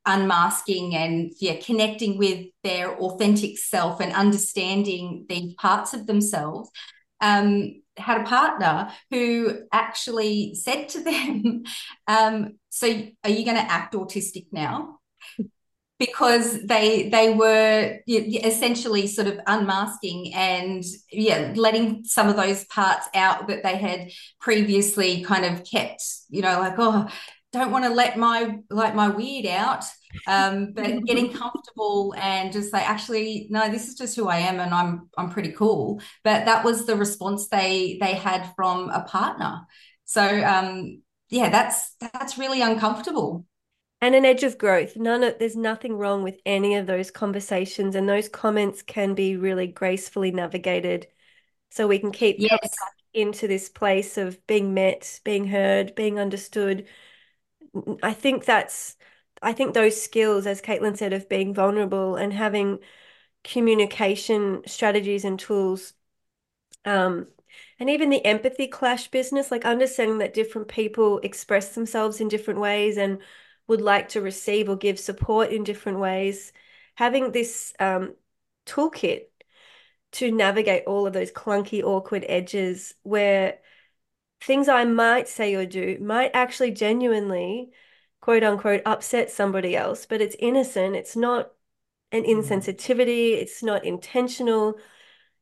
unmasking 0.07 0.95
and 0.95 1.33
yeah, 1.41 1.57
connecting 1.57 2.19
with 2.19 2.47
their 2.63 2.97
authentic 2.97 3.59
self 3.59 4.01
and 4.01 4.13
understanding 4.13 5.27
these 5.29 5.55
parts 5.55 5.93
of 5.93 6.07
themselves. 6.07 6.71
Um, 7.21 7.83
had 8.01 8.21
a 8.21 8.25
partner 8.25 8.91
who 9.11 9.61
actually 9.73 10.55
said 10.55 10.89
to 10.91 11.03
them, 11.03 11.65
um, 12.07 12.59
"So, 12.69 12.87
are 13.25 13.31
you 13.31 13.45
going 13.45 13.57
to 13.57 13.71
act 13.71 13.95
autistic 13.95 14.47
now?" 14.53 15.01
because 16.01 16.63
they 16.63 17.11
they 17.11 17.35
were 17.35 17.99
essentially 18.09 19.07
sort 19.07 19.29
of 19.29 19.39
unmasking 19.47 20.33
and 20.35 20.83
yeah 21.13 21.53
letting 21.55 22.03
some 22.05 22.29
of 22.29 22.37
those 22.37 22.65
parts 22.65 23.07
out 23.15 23.47
that 23.49 23.63
they 23.63 23.77
had 23.77 24.11
previously 24.41 25.23
kind 25.23 25.45
of 25.45 25.63
kept 25.63 26.03
you 26.31 26.41
know 26.41 26.59
like 26.59 26.75
oh 26.79 27.07
don't 27.53 27.71
want 27.71 27.85
to 27.85 27.91
let 27.91 28.17
my 28.17 28.57
like 28.71 28.95
my 28.95 29.09
weird 29.09 29.47
out 29.47 29.85
um, 30.27 30.73
but 30.73 31.05
getting 31.05 31.33
comfortable 31.33 32.15
and 32.19 32.53
just 32.53 32.71
say 32.71 32.79
actually 32.79 33.47
no 33.51 33.71
this 33.71 33.89
is 33.89 33.95
just 33.95 34.17
who 34.17 34.29
i 34.29 34.39
am 34.39 34.61
and 34.61 34.75
i'm 34.75 35.09
i'm 35.17 35.31
pretty 35.31 35.53
cool 35.53 36.01
but 36.25 36.45
that 36.45 36.65
was 36.65 36.87
the 36.87 36.97
response 36.97 37.49
they 37.49 37.99
they 38.01 38.15
had 38.15 38.53
from 38.57 38.91
a 38.91 39.03
partner 39.03 39.61
so 40.05 40.23
um 40.45 41.03
yeah 41.29 41.49
that's 41.49 41.95
that's 42.13 42.39
really 42.39 42.61
uncomfortable 42.61 43.45
and 44.01 44.15
an 44.15 44.25
edge 44.25 44.45
of 44.45 44.57
growth. 44.57 44.97
None 44.97 45.23
of 45.23 45.39
there's 45.39 45.57
nothing 45.57 45.97
wrong 45.97 46.23
with 46.23 46.41
any 46.47 46.77
of 46.77 46.87
those 46.87 47.11
conversations, 47.11 47.95
and 47.95 48.09
those 48.09 48.29
comments 48.29 48.83
can 48.83 49.15
be 49.15 49.37
really 49.37 49.67
gracefully 49.67 50.31
navigated, 50.31 51.07
so 51.71 51.87
we 51.87 51.99
can 51.99 52.11
keep 52.11 52.37
yes. 52.39 52.75
into 53.13 53.47
this 53.47 53.69
place 53.69 54.17
of 54.17 54.45
being 54.47 54.73
met, 54.73 55.21
being 55.25 55.47
heard, 55.47 55.95
being 55.95 56.19
understood. 56.19 56.87
I 58.03 58.15
think 58.15 58.45
that's, 58.45 58.97
I 59.43 59.53
think 59.53 59.75
those 59.75 60.01
skills, 60.01 60.47
as 60.47 60.61
Caitlin 60.61 60.97
said, 60.97 61.13
of 61.13 61.29
being 61.29 61.55
vulnerable 61.55 62.17
and 62.17 62.33
having 62.33 62.81
communication 63.45 64.63
strategies 64.67 65.25
and 65.25 65.39
tools, 65.39 65.95
um, 66.85 67.29
and 67.79 67.91
even 67.91 68.11
the 68.11 68.25
empathy 68.25 68.67
clash 68.69 69.09
business, 69.09 69.51
like 69.51 69.65
understanding 69.65 70.19
that 70.19 70.35
different 70.35 70.69
people 70.69 71.19
express 71.21 71.75
themselves 71.75 72.21
in 72.21 72.29
different 72.29 72.61
ways 72.61 72.97
and 72.99 73.21
would 73.67 73.81
like 73.81 74.09
to 74.11 74.21
receive 74.21 74.69
or 74.69 74.77
give 74.77 74.99
support 74.99 75.51
in 75.51 75.65
different 75.65 75.99
ways, 75.99 76.53
having 76.97 77.33
this 77.33 77.73
um, 77.81 78.15
toolkit 78.67 79.27
to 80.13 80.31
navigate 80.31 80.85
all 80.87 81.07
of 81.07 81.13
those 81.13 81.31
clunky, 81.31 81.83
awkward 81.83 82.25
edges 82.29 82.95
where 83.03 83.59
things 84.41 84.69
I 84.69 84.85
might 84.85 85.29
say 85.29 85.55
or 85.55 85.67
do 85.67 85.99
might 86.01 86.33
actually 86.35 86.73
genuinely, 86.73 87.73
quote 88.21 88.43
unquote, 88.43 88.83
upset 88.87 89.31
somebody 89.31 89.77
else, 89.77 90.07
but 90.07 90.21
it's 90.21 90.37
innocent. 90.39 90.97
It's 90.97 91.17
not 91.17 91.53
an 92.13 92.25
mm-hmm. 92.25 92.41
insensitivity. 92.41 93.33
It's 93.33 93.63
not 93.63 93.85
intentional. 93.85 94.79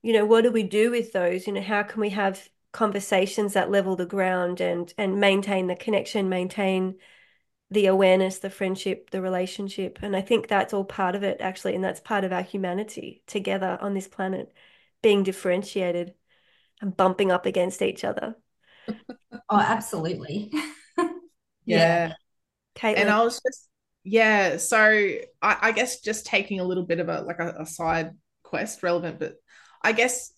You 0.03 0.13
know, 0.13 0.27
what 0.27 0.45
do 0.45 0.53
we 0.53 0.63
do 0.63 0.91
with 0.91 1.13
those? 1.13 1.47
You 1.47 1.55
know, 1.55 1.63
how 1.63 1.83
can 1.83 2.01
we 2.01 2.11
have 2.11 2.49
conversations 2.73 3.55
that 3.55 3.71
level 3.71 3.97
the 3.97 4.07
ground 4.07 4.61
and 4.61 4.93
and 4.99 5.21
maintain 5.21 5.67
the 5.67 5.77
connection, 5.77 6.29
maintain 6.29 6.99
the 7.71 7.87
awareness, 7.87 8.39
the 8.39 8.51
friendship, 8.51 9.11
the 9.11 9.21
relationship. 9.21 9.99
And 10.03 10.17
I 10.17 10.21
think 10.23 10.49
that's 10.49 10.73
all 10.73 10.85
part 10.85 11.15
of 11.15 11.23
it, 11.23 11.41
actually. 11.41 11.75
And 11.75 11.85
that's 11.85 12.01
part 12.01 12.25
of 12.25 12.33
our 12.33 12.43
humanity 12.43 13.23
together 13.27 13.79
on 13.81 13.95
this 13.95 14.09
planet, 14.09 14.53
being 15.03 15.23
differentiated 15.23 16.15
and 16.81 16.97
bumping 16.97 17.31
up 17.31 17.47
against 17.47 17.83
each 17.83 18.05
other. 18.05 18.37
Oh, 19.51 19.59
absolutely. 19.59 20.53
yeah. 21.65 22.15
Caitlin. 22.79 22.99
And 22.99 23.11
I 23.11 23.23
was 23.23 23.41
just, 23.45 23.69
yeah. 24.05 24.57
So 24.57 24.79
I, 24.79 25.23
I 25.43 25.73
guess 25.73 26.01
just 26.01 26.27
taking 26.27 26.61
a 26.61 26.65
little 26.65 26.85
bit 26.85 27.01
of 27.01 27.09
a 27.09 27.23
like 27.23 27.41
a, 27.41 27.57
a 27.61 27.67
side 27.67 28.13
quest 28.43 28.83
relevant, 28.83 29.19
but 29.19 29.35
I 29.83 29.93
guess 29.93 30.33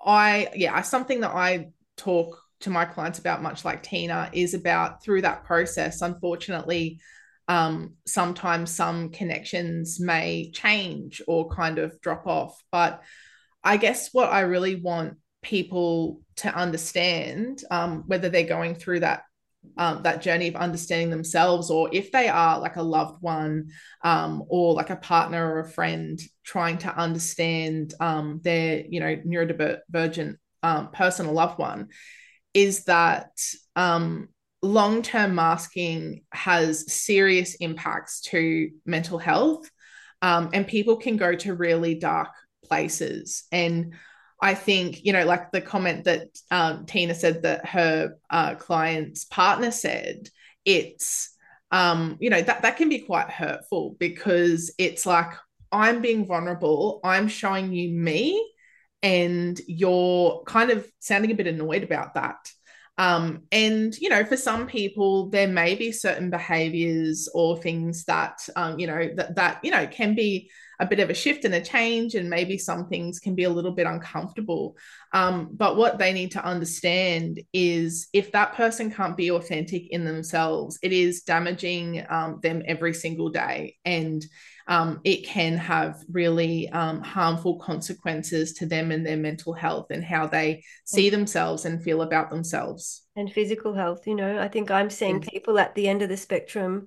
I, 0.00 0.50
yeah, 0.54 0.80
something 0.82 1.20
that 1.20 1.34
I 1.34 1.68
talk 1.96 2.40
to 2.60 2.70
my 2.70 2.84
clients 2.84 3.18
about, 3.18 3.42
much 3.42 3.64
like 3.64 3.82
Teena, 3.82 4.30
is 4.32 4.54
about 4.54 5.02
through 5.02 5.22
that 5.22 5.44
process. 5.44 6.02
Unfortunately, 6.02 7.00
um, 7.48 7.94
sometimes 8.06 8.70
some 8.70 9.10
connections 9.10 9.98
may 10.00 10.50
change 10.52 11.22
or 11.26 11.48
kind 11.48 11.78
of 11.78 12.00
drop 12.00 12.26
off. 12.26 12.62
But 12.70 13.02
I 13.64 13.76
guess 13.76 14.10
what 14.12 14.30
I 14.30 14.40
really 14.40 14.76
want 14.76 15.16
people 15.42 16.20
to 16.36 16.54
understand, 16.54 17.62
um, 17.70 18.04
whether 18.06 18.28
they're 18.28 18.44
going 18.44 18.74
through 18.74 19.00
that 19.00 19.22
um, 19.76 20.02
that 20.02 20.22
journey 20.22 20.48
of 20.48 20.56
understanding 20.56 21.10
themselves, 21.10 21.70
or 21.70 21.88
if 21.92 22.10
they 22.12 22.28
are 22.28 22.58
like 22.58 22.76
a 22.76 22.82
loved 22.82 23.22
one 23.22 23.70
um, 24.02 24.44
or 24.48 24.74
like 24.74 24.90
a 24.90 24.96
partner 24.96 25.54
or 25.54 25.60
a 25.60 25.68
friend 25.68 26.20
trying 26.44 26.78
to 26.78 26.96
understand 26.96 27.94
um, 28.00 28.40
their, 28.42 28.84
you 28.88 29.00
know, 29.00 29.16
neurodivergent 29.16 30.36
um, 30.62 30.90
person 30.90 31.26
or 31.26 31.32
loved 31.32 31.58
one, 31.58 31.88
is 32.54 32.84
that 32.84 33.30
um, 33.76 34.28
long 34.62 35.02
term 35.02 35.34
masking 35.34 36.22
has 36.32 36.92
serious 36.92 37.54
impacts 37.56 38.20
to 38.22 38.70
mental 38.86 39.18
health. 39.18 39.70
Um, 40.20 40.50
and 40.52 40.66
people 40.66 40.96
can 40.96 41.16
go 41.16 41.34
to 41.36 41.54
really 41.54 41.94
dark 41.94 42.30
places. 42.64 43.44
And 43.52 43.94
I 44.40 44.54
think, 44.54 45.04
you 45.04 45.12
know, 45.12 45.24
like 45.24 45.50
the 45.50 45.60
comment 45.60 46.04
that 46.04 46.28
um, 46.50 46.86
Teena 46.86 47.14
said 47.14 47.42
that 47.42 47.66
her 47.66 48.16
uh, 48.30 48.54
client's 48.54 49.24
partner 49.24 49.70
said, 49.70 50.28
it's, 50.64 51.34
um, 51.70 52.16
you 52.20 52.30
know, 52.30 52.40
that, 52.40 52.62
that 52.62 52.76
can 52.76 52.88
be 52.88 53.00
quite 53.00 53.30
hurtful 53.30 53.96
because 53.98 54.72
it's 54.78 55.04
like, 55.06 55.32
I'm 55.72 56.00
being 56.00 56.24
vulnerable, 56.24 57.00
I'm 57.04 57.28
showing 57.28 57.72
you 57.72 57.90
me, 57.90 58.52
and 59.02 59.60
you're 59.66 60.42
kind 60.44 60.70
of 60.70 60.86
sounding 60.98 61.30
a 61.30 61.34
bit 61.34 61.46
annoyed 61.46 61.82
about 61.82 62.14
that. 62.14 62.36
Um, 62.98 63.44
and 63.52 63.96
you 63.96 64.08
know, 64.08 64.24
for 64.24 64.36
some 64.36 64.66
people, 64.66 65.30
there 65.30 65.46
may 65.46 65.76
be 65.76 65.92
certain 65.92 66.30
behaviors 66.30 67.28
or 67.32 67.56
things 67.56 68.04
that 68.04 68.46
um, 68.56 68.78
you 68.78 68.88
know 68.88 69.10
that 69.14 69.36
that 69.36 69.60
you 69.62 69.70
know 69.70 69.86
can 69.86 70.14
be 70.14 70.50
a 70.80 70.86
bit 70.86 71.00
of 71.00 71.10
a 71.10 71.14
shift 71.14 71.44
and 71.44 71.54
a 71.54 71.60
change, 71.60 72.16
and 72.16 72.28
maybe 72.28 72.58
some 72.58 72.88
things 72.88 73.20
can 73.20 73.36
be 73.36 73.44
a 73.44 73.50
little 73.50 73.70
bit 73.70 73.86
uncomfortable. 73.86 74.76
Um, 75.12 75.50
but 75.52 75.76
what 75.76 75.98
they 75.98 76.12
need 76.12 76.32
to 76.32 76.44
understand 76.44 77.40
is 77.52 78.08
if 78.12 78.32
that 78.32 78.54
person 78.54 78.90
can't 78.90 79.16
be 79.16 79.30
authentic 79.30 79.88
in 79.90 80.04
themselves, 80.04 80.78
it 80.82 80.92
is 80.92 81.22
damaging 81.22 82.04
um, 82.10 82.40
them 82.42 82.62
every 82.66 82.94
single 82.94 83.28
day, 83.28 83.76
and 83.84 84.26
um, 84.68 85.00
it 85.02 85.24
can 85.24 85.56
have 85.56 86.04
really 86.12 86.68
um, 86.68 87.00
harmful 87.00 87.58
consequences 87.58 88.52
to 88.52 88.66
them 88.66 88.92
and 88.92 89.04
their 89.04 89.16
mental 89.16 89.54
health 89.54 89.86
and 89.90 90.04
how 90.04 90.26
they 90.26 90.62
see 90.84 91.08
themselves 91.08 91.64
and 91.64 91.82
feel 91.82 92.02
about 92.02 92.28
themselves. 92.28 93.06
And 93.16 93.32
physical 93.32 93.72
health, 93.72 94.06
you 94.06 94.14
know, 94.14 94.38
I 94.38 94.48
think 94.48 94.70
I'm 94.70 94.90
seeing 94.90 95.22
people 95.22 95.58
at 95.58 95.74
the 95.74 95.88
end 95.88 96.02
of 96.02 96.10
the 96.10 96.18
spectrum 96.18 96.86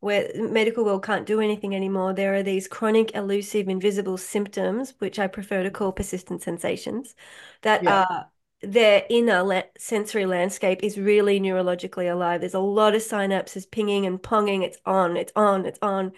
where 0.00 0.32
medical 0.34 0.84
world 0.84 1.04
can't 1.04 1.24
do 1.24 1.40
anything 1.40 1.76
anymore. 1.76 2.12
There 2.12 2.34
are 2.34 2.42
these 2.42 2.66
chronic, 2.66 3.14
elusive, 3.14 3.68
invisible 3.68 4.18
symptoms, 4.18 4.94
which 4.98 5.20
I 5.20 5.28
prefer 5.28 5.62
to 5.62 5.70
call 5.70 5.92
persistent 5.92 6.42
sensations, 6.42 7.14
that 7.62 7.84
yeah. 7.84 8.06
are 8.08 8.26
their 8.62 9.04
inner 9.08 9.44
la- 9.44 9.62
sensory 9.78 10.26
landscape 10.26 10.80
is 10.82 10.98
really 10.98 11.38
neurologically 11.38 12.12
alive. 12.12 12.40
There's 12.40 12.54
a 12.54 12.58
lot 12.58 12.96
of 12.96 13.02
synapses 13.02 13.70
pinging 13.70 14.06
and 14.06 14.20
ponging. 14.20 14.64
It's 14.64 14.78
on, 14.84 15.16
it's 15.16 15.32
on, 15.36 15.66
it's 15.66 15.78
on 15.82 16.12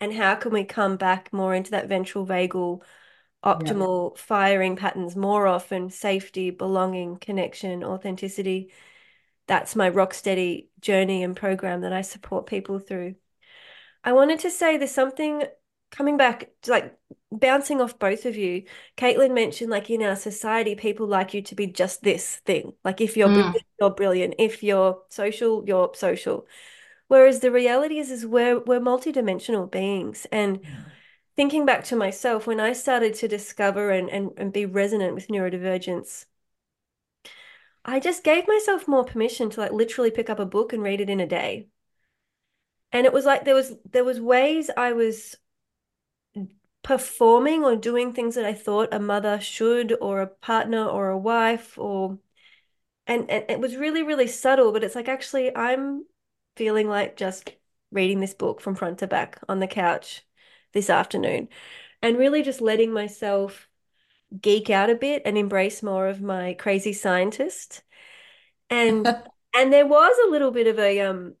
and 0.00 0.12
how 0.12 0.34
can 0.36 0.52
we 0.52 0.64
come 0.64 0.96
back 0.96 1.32
more 1.32 1.54
into 1.54 1.72
that 1.72 1.88
ventral 1.88 2.26
vagal 2.26 2.82
optimal 3.44 4.16
yeah. 4.16 4.22
firing 4.22 4.76
patterns 4.76 5.16
more 5.16 5.46
often? 5.46 5.90
Safety 5.90 6.50
belonging 6.50 7.16
connection 7.16 7.82
authenticity. 7.84 8.72
That's 9.46 9.74
my 9.74 9.88
rock 9.88 10.14
steady 10.14 10.68
journey 10.80 11.22
and 11.22 11.34
program 11.34 11.80
that 11.80 11.92
i 11.92 12.02
support 12.02 12.46
people 12.46 12.78
through. 12.78 13.16
I 14.04 14.12
wanted 14.12 14.40
to 14.40 14.50
say 14.50 14.76
there's 14.76 14.90
something 14.90 15.42
coming 15.90 16.16
back 16.16 16.50
like 16.66 16.96
bouncing 17.32 17.80
off 17.80 17.98
both 17.98 18.26
of 18.26 18.36
you. 18.36 18.64
Caitlin 18.96 19.34
mentioned 19.34 19.70
like 19.70 19.90
in 19.90 20.02
our 20.02 20.16
society 20.16 20.74
people 20.74 21.06
like 21.06 21.34
you 21.34 21.42
to 21.42 21.54
be 21.54 21.66
just 21.66 22.02
this 22.02 22.36
thing. 22.36 22.74
Like 22.84 23.00
if 23.00 23.16
you're 23.16 23.28
mm. 23.28 23.34
brilliant 23.34 23.66
you're 23.80 23.90
brilliant. 23.90 24.34
If 24.38 24.62
you're 24.62 25.02
social 25.08 25.64
you're 25.66 25.90
social 25.94 26.46
Whereas 27.08 27.40
the 27.40 27.50
reality 27.50 27.98
is, 27.98 28.10
is 28.10 28.26
we're 28.26 28.60
we're 28.60 28.80
multidimensional 28.80 29.70
beings. 29.70 30.26
And 30.30 30.60
yeah. 30.62 30.84
thinking 31.36 31.66
back 31.66 31.84
to 31.84 31.96
myself, 31.96 32.46
when 32.46 32.60
I 32.60 32.72
started 32.72 33.14
to 33.14 33.28
discover 33.28 33.90
and, 33.90 34.08
and, 34.10 34.30
and 34.36 34.52
be 34.52 34.66
resonant 34.66 35.14
with 35.14 35.28
neurodivergence, 35.28 36.26
I 37.84 38.00
just 38.00 38.22
gave 38.24 38.46
myself 38.46 38.86
more 38.86 39.04
permission 39.04 39.50
to 39.50 39.60
like 39.60 39.72
literally 39.72 40.10
pick 40.10 40.28
up 40.30 40.38
a 40.38 40.46
book 40.46 40.72
and 40.72 40.82
read 40.82 41.00
it 41.00 41.10
in 41.10 41.20
a 41.20 41.26
day. 41.26 41.68
And 42.92 43.06
it 43.06 43.12
was 43.12 43.24
like 43.24 43.44
there 43.44 43.54
was 43.54 43.74
there 43.90 44.04
was 44.04 44.20
ways 44.20 44.70
I 44.76 44.92
was 44.92 45.36
performing 46.82 47.64
or 47.64 47.76
doing 47.76 48.12
things 48.12 48.34
that 48.34 48.44
I 48.44 48.54
thought 48.54 48.94
a 48.94 48.98
mother 48.98 49.40
should 49.40 49.94
or 50.00 50.20
a 50.22 50.26
partner 50.26 50.86
or 50.86 51.10
a 51.10 51.18
wife 51.18 51.76
or 51.78 52.18
and, 53.06 53.30
and 53.30 53.44
it 53.48 53.60
was 53.60 53.76
really 53.76 54.02
really 54.02 54.26
subtle 54.26 54.72
but 54.72 54.84
it's 54.84 54.94
like 54.94 55.08
actually 55.08 55.54
I'm 55.54 56.04
feeling 56.58 56.88
like 56.88 57.16
just 57.16 57.52
reading 57.92 58.20
this 58.20 58.34
book 58.34 58.60
from 58.60 58.74
front 58.74 58.98
to 58.98 59.06
back 59.06 59.40
on 59.48 59.60
the 59.60 59.66
couch 59.68 60.22
this 60.74 60.90
afternoon 60.90 61.48
and 62.02 62.18
really 62.18 62.42
just 62.42 62.60
letting 62.60 62.92
myself 62.92 63.68
geek 64.40 64.68
out 64.68 64.90
a 64.90 64.94
bit 64.94 65.22
and 65.24 65.38
embrace 65.38 65.82
more 65.82 66.08
of 66.08 66.20
my 66.20 66.54
crazy 66.54 66.92
scientist. 66.92 67.82
And 68.68 69.06
and 69.54 69.72
there 69.72 69.86
was 69.86 70.16
a 70.26 70.30
little 70.30 70.50
bit 70.50 70.66
of 70.66 70.78
a 70.78 71.00
um 71.00 71.34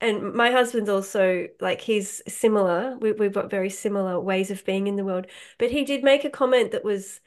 and 0.00 0.34
my 0.34 0.50
husband's 0.50 0.90
also 0.90 1.46
like 1.60 1.80
he's 1.80 2.22
similar. 2.26 2.96
We, 3.00 3.12
we've 3.12 3.32
got 3.32 3.50
very 3.50 3.70
similar 3.70 4.18
ways 4.18 4.50
of 4.50 4.64
being 4.64 4.88
in 4.88 4.96
the 4.96 5.04
world. 5.04 5.26
But 5.58 5.70
he 5.70 5.84
did 5.84 6.02
make 6.02 6.24
a 6.24 6.30
comment 6.30 6.72
that 6.72 6.84
was 6.84 7.20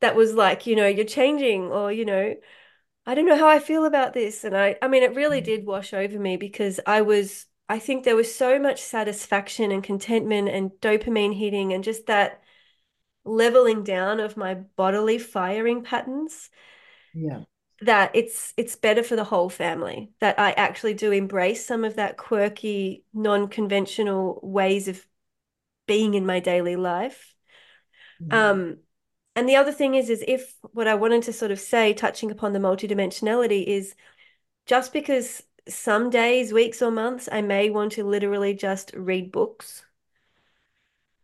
that 0.00 0.16
was 0.16 0.34
like 0.34 0.66
you 0.66 0.76
know 0.76 0.86
you're 0.86 1.04
changing 1.06 1.64
or 1.72 1.92
you 1.92 2.04
know 2.04 2.34
I 3.10 3.14
don't 3.14 3.26
know 3.26 3.36
how 3.36 3.48
I 3.48 3.58
feel 3.58 3.86
about 3.86 4.12
this. 4.14 4.44
And 4.44 4.56
I, 4.56 4.76
I 4.80 4.86
mean, 4.86 5.02
it 5.02 5.16
really 5.16 5.40
mm. 5.40 5.44
did 5.44 5.66
wash 5.66 5.92
over 5.92 6.16
me 6.16 6.36
because 6.36 6.78
I 6.86 7.00
was, 7.00 7.46
I 7.68 7.80
think 7.80 8.04
there 8.04 8.14
was 8.14 8.32
so 8.32 8.60
much 8.60 8.80
satisfaction 8.80 9.72
and 9.72 9.82
contentment 9.82 10.48
and 10.48 10.70
dopamine 10.80 11.36
hitting 11.36 11.72
and 11.72 11.82
just 11.82 12.06
that 12.06 12.40
leveling 13.24 13.82
down 13.82 14.20
of 14.20 14.36
my 14.36 14.54
bodily 14.54 15.18
firing 15.18 15.82
patterns. 15.82 16.50
Yeah. 17.12 17.40
That 17.80 18.12
it's 18.14 18.54
it's 18.56 18.76
better 18.76 19.02
for 19.02 19.16
the 19.16 19.24
whole 19.24 19.48
family. 19.48 20.12
That 20.20 20.38
I 20.38 20.52
actually 20.52 20.94
do 20.94 21.10
embrace 21.10 21.66
some 21.66 21.82
of 21.82 21.96
that 21.96 22.16
quirky, 22.16 23.04
non-conventional 23.12 24.38
ways 24.40 24.86
of 24.86 25.04
being 25.88 26.14
in 26.14 26.26
my 26.26 26.38
daily 26.38 26.76
life. 26.76 27.34
Mm-hmm. 28.22 28.32
Um, 28.32 28.76
and 29.40 29.48
the 29.48 29.56
other 29.56 29.72
thing 29.72 29.94
is, 29.94 30.10
is 30.10 30.22
if 30.28 30.54
what 30.72 30.86
I 30.86 30.94
wanted 30.96 31.22
to 31.22 31.32
sort 31.32 31.50
of 31.50 31.58
say, 31.58 31.94
touching 31.94 32.30
upon 32.30 32.52
the 32.52 32.58
multidimensionality, 32.58 33.64
is 33.64 33.94
just 34.66 34.92
because 34.92 35.42
some 35.66 36.10
days, 36.10 36.52
weeks, 36.52 36.82
or 36.82 36.90
months 36.90 37.26
I 37.32 37.40
may 37.40 37.70
want 37.70 37.92
to 37.92 38.04
literally 38.04 38.52
just 38.52 38.92
read 38.94 39.32
books, 39.32 39.82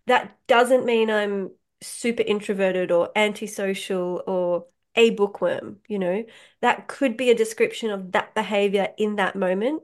that 0.07 0.35
doesn't 0.47 0.87
mean 0.87 1.11
I'm 1.11 1.51
super 1.83 2.23
introverted 2.23 2.91
or 2.91 3.11
antisocial 3.15 4.23
or 4.27 4.65
a 4.95 5.11
bookworm, 5.11 5.81
you 5.87 5.99
know, 5.99 6.25
that 6.63 6.89
could 6.89 7.19
be 7.19 7.29
a 7.29 7.35
description 7.35 7.91
of 7.91 8.13
that 8.13 8.35
behavior 8.35 8.89
in 8.97 9.17
that 9.17 9.37
moment. 9.37 9.83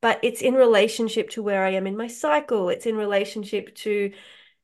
But 0.00 0.20
it's 0.22 0.40
in 0.40 0.54
relationship 0.54 1.28
to 1.32 1.42
where 1.42 1.62
I 1.62 1.72
am 1.72 1.86
in 1.86 1.94
my 1.94 2.06
cycle. 2.06 2.70
It's 2.70 2.86
in 2.86 2.96
relationship 2.96 3.74
to 3.76 4.12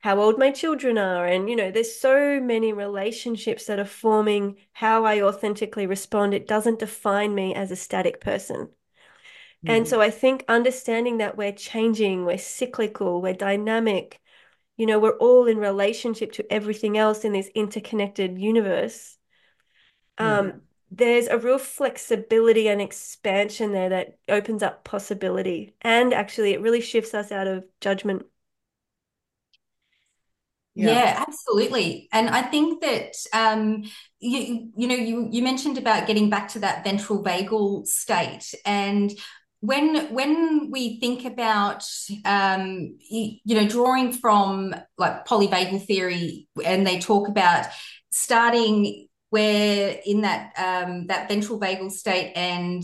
how 0.07 0.21
old 0.21 0.39
my 0.39 0.53
children 0.53 0.97
are 0.99 1.27
and 1.27 1.51
you 1.51 1.57
know 1.57 1.73
there's 1.73 1.97
so 1.97 2.39
many 2.41 2.73
relationships 2.73 3.67
that 3.67 3.81
are 3.81 3.85
forming 3.85 4.55
how 4.73 5.05
i 5.05 5.21
authentically 5.21 5.85
respond 5.85 6.33
it 6.33 6.47
doesn't 6.47 6.79
define 6.79 7.35
me 7.35 7.53
as 7.53 7.73
a 7.73 7.77
static 7.77 8.21
person 8.21 8.69
mm. 8.69 8.69
and 9.67 9.89
so 9.89 10.01
i 10.01 10.09
think 10.09 10.45
understanding 10.47 11.19
that 11.19 11.37
we're 11.37 11.51
changing 11.51 12.25
we're 12.25 12.39
cyclical 12.39 13.21
we're 13.21 13.35
dynamic 13.35 14.21
you 14.77 14.87
know 14.87 15.01
we're 15.01 15.19
all 15.19 15.49
in 15.49 15.59
relationship 15.59 16.31
to 16.31 16.53
everything 16.53 16.97
else 16.97 17.25
in 17.25 17.33
this 17.33 17.51
interconnected 17.57 18.39
universe 18.39 19.19
um 20.19 20.61
there's 20.93 21.27
a 21.27 21.37
real 21.37 21.59
flexibility 21.59 22.69
and 22.69 22.81
expansion 22.81 23.73
there 23.73 23.89
that 23.89 24.19
opens 24.29 24.63
up 24.63 24.85
possibility. 24.85 25.75
And 25.83 26.15
actually, 26.15 26.53
it 26.53 26.61
really 26.61 26.81
shifts 26.81 27.13
us 27.13 27.33
out 27.33 27.49
of 27.49 27.65
judgment. 27.81 28.25
Yeah. 30.77 30.93
yeah. 30.93 31.25
absolutely. 31.27 32.09
And 32.13 32.29
I 32.29 32.43
think 32.43 32.83
that 32.83 33.15
um, 33.33 33.85
you 34.21 34.71
you 34.77 34.87
know 34.87 34.95
you 34.95 35.29
you 35.31 35.43
mentioned 35.43 35.79
about 35.79 36.07
getting 36.07 36.29
back 36.29 36.49
to 36.49 36.59
that 36.61 36.85
ventral 36.85 37.25
vagal 37.25 37.87
state, 37.87 38.55
and 38.67 39.11
when 39.61 40.13
when 40.15 40.71
we 40.71 41.01
think 41.01 41.25
about 41.25 41.83
um, 42.27 42.97
you, 43.09 43.39
you 43.43 43.55
know 43.55 43.67
drawing 43.67 44.13
from 44.13 44.75
like 44.99 45.27
polyvagal 45.27 45.87
theory, 45.87 46.47
and 46.63 46.87
they 46.87 46.99
talk 46.99 47.27
about 47.29 47.67
starting 48.11 49.09
where 49.31 49.99
in 50.05 50.21
that 50.21 50.53
um, 50.59 51.07
that 51.07 51.29
ventral 51.29 51.59
vagal 51.59 51.91
state 51.91 52.33
and 52.37 52.83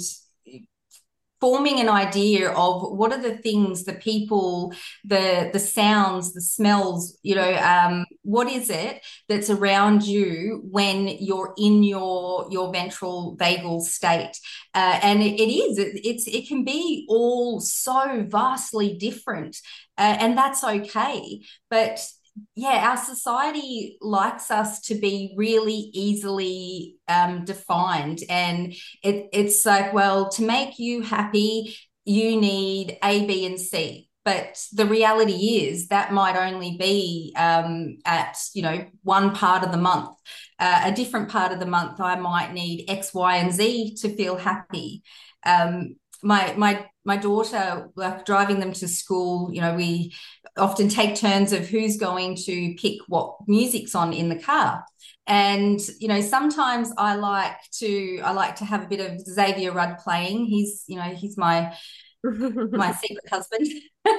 forming 1.43 1.80
an 1.80 1.88
idea 1.88 2.53
of 2.53 2.97
what 2.97 3.11
are 3.11 3.20
the 3.20 3.36
things 3.38 3.82
the 3.82 3.95
people 3.95 4.72
the 5.05 5.51
the 5.53 5.59
sounds 5.59 6.32
the 6.34 6.40
smells 6.40 7.18
you 7.24 7.34
know 7.34 7.53
um, 7.57 8.07
what 8.22 8.49
is 8.49 8.70
it 8.70 9.03
that's 9.28 9.51
around 9.51 10.07
you 10.07 10.62
when 10.70 11.09
you're 11.09 11.53
in 11.59 11.82
your 11.82 12.47
your 12.49 12.72
ventral 12.72 13.36
vagal 13.36 13.82
state? 13.82 14.38
Uh, 14.72 15.01
and 15.03 15.20
it, 15.20 15.34
it 15.40 15.51
is 15.53 15.78
it, 15.78 16.01
it's 16.05 16.28
it 16.28 16.47
can 16.47 16.62
be 16.64 17.05
all 17.09 17.61
so 17.61 18.24
vastly 18.28 18.97
different 18.97 19.57
uh, 19.99 20.16
and 20.20 20.38
that's 20.38 20.62
okay. 20.62 21.40
But 21.68 22.07
yeah, 22.55 22.91
our 22.91 22.97
society 22.97 23.99
likes 24.01 24.51
us 24.51 24.80
to 24.83 24.95
be 24.95 25.35
really 25.37 25.91
easily 25.93 26.97
um, 27.09 27.45
defined. 27.45 28.20
And 28.28 28.72
it, 29.03 29.28
it's 29.33 29.64
like, 29.66 29.93
well, 29.93 30.30
to 30.30 30.43
make 30.43 30.78
you 30.78 31.03
happy, 31.03 31.76
you 32.05 32.41
need 32.41 32.99
A, 33.05 33.26
B, 33.26 33.47
and 33.47 33.61
C. 33.61 34.09
But 34.24 34.64
the 34.72 34.87
reality 34.87 35.66
is 35.66 35.89
that 35.89 36.12
might 36.12 36.37
only 36.37 36.76
be 36.78 37.35
um, 37.37 37.99
at, 38.05 38.39
you 38.55 38.62
know, 38.62 38.87
one 39.03 39.35
part 39.35 39.64
of 39.64 39.72
the 39.72 39.78
month. 39.78 40.16
Uh, 40.59 40.83
a 40.85 40.93
different 40.93 41.28
part 41.28 41.53
of 41.53 41.59
the 41.59 41.66
month, 41.66 42.01
I 42.01 42.14
might 42.16 42.53
need 42.53 42.85
X, 42.89 43.12
Y, 43.12 43.37
and 43.37 43.53
Z 43.53 43.97
to 44.01 44.14
feel 44.14 44.37
happy. 44.37 45.03
Um, 45.45 45.97
my 46.22 46.55
my 46.57 46.87
my 47.05 47.16
daughter 47.16 47.89
like 47.97 48.24
driving 48.24 48.61
them 48.61 48.72
to 48.72 48.87
school 48.87 49.53
you 49.53 49.61
know 49.61 49.74
we 49.74 50.14
often 50.57 50.88
take 50.88 51.16
turns 51.16 51.53
of 51.53 51.66
who's 51.66 51.96
going 51.96 52.36
to 52.36 52.74
pick 52.74 52.98
what 53.09 53.36
music's 53.46 53.94
on 53.94 54.12
in 54.12 54.28
the 54.28 54.38
car. 54.38 54.84
And 55.26 55.78
you 56.00 56.09
know 56.09 56.20
sometimes 56.20 56.92
i 56.98 57.14
like 57.14 57.55
to 57.78 58.20
i 58.24 58.32
like 58.32 58.57
to 58.57 58.64
have 58.64 58.82
a 58.82 58.88
bit 58.88 58.98
of 59.00 59.20
xavier 59.20 59.72
rudd 59.72 59.98
playing. 59.98 60.46
He's 60.46 60.84
you 60.88 60.96
know 60.96 61.14
he's 61.14 61.38
my 61.38 61.74
my 62.24 62.92
secret 62.92 63.28
husband. 63.30 63.66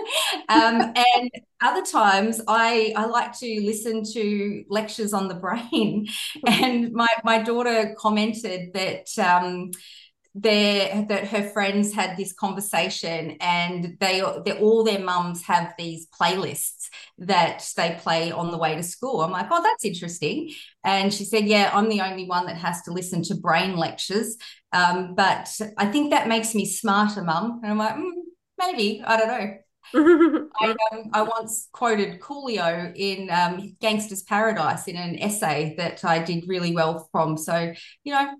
Um, 0.49 0.93
and 0.95 1.29
other 1.61 1.85
times 1.85 2.39
I, 2.47 2.93
I 2.95 3.05
like 3.05 3.37
to 3.39 3.61
listen 3.65 4.03
to 4.13 4.63
lectures 4.69 5.13
on 5.13 5.27
the 5.27 5.35
brain. 5.35 6.07
And 6.47 6.93
my, 6.93 7.07
my 7.23 7.41
daughter 7.41 7.93
commented 7.97 8.73
that 8.73 9.07
um, 9.17 9.71
their 10.35 11.05
that 11.05 11.27
her 11.27 11.43
friends 11.49 11.93
had 11.93 12.17
this 12.17 12.33
conversation 12.33 13.37
and 13.39 13.95
they, 13.99 14.23
they 14.45 14.53
all 14.53 14.83
their 14.83 14.99
mums 14.99 15.43
have 15.43 15.73
these 15.77 16.07
playlists 16.07 16.89
that 17.19 17.69
they 17.77 17.95
play 17.99 18.31
on 18.31 18.49
the 18.49 18.57
way 18.57 18.75
to 18.75 18.81
school 18.81 19.21
i'm 19.21 19.29
like 19.29 19.45
oh 19.51 19.61
that's 19.61 19.85
interesting 19.85 20.51
and 20.83 21.13
she 21.13 21.23
said 21.23 21.45
yeah 21.45 21.69
i'm 21.73 21.87
the 21.87 22.01
only 22.01 22.25
one 22.25 22.47
that 22.47 22.57
has 22.57 22.81
to 22.81 22.91
listen 22.91 23.21
to 23.21 23.35
brain 23.35 23.77
lectures 23.77 24.37
um, 24.71 25.13
but 25.13 25.55
i 25.77 25.85
think 25.85 26.09
that 26.09 26.27
makes 26.27 26.55
me 26.55 26.65
smarter 26.65 27.21
mum 27.21 27.59
and 27.61 27.71
i'm 27.71 27.77
like 27.77 27.95
mm, 27.95 28.09
maybe 28.57 29.03
i 29.05 29.17
don't 29.17 29.27
know 29.27 29.57
I, 29.95 30.75
um, 30.91 31.09
I, 31.13 31.21
once 31.21 31.67
quoted 31.71 32.19
Coolio 32.19 32.91
in 32.95 33.29
um, 33.29 33.75
Gangsta's 33.81 34.23
Paradise 34.23 34.87
in 34.87 34.95
an 34.95 35.19
essay 35.19 35.75
that 35.77 36.03
I 36.05 36.23
did 36.23 36.45
really 36.47 36.73
well 36.73 37.09
from. 37.11 37.37
So, 37.37 37.73
you 38.03 38.13
know, 38.13 38.33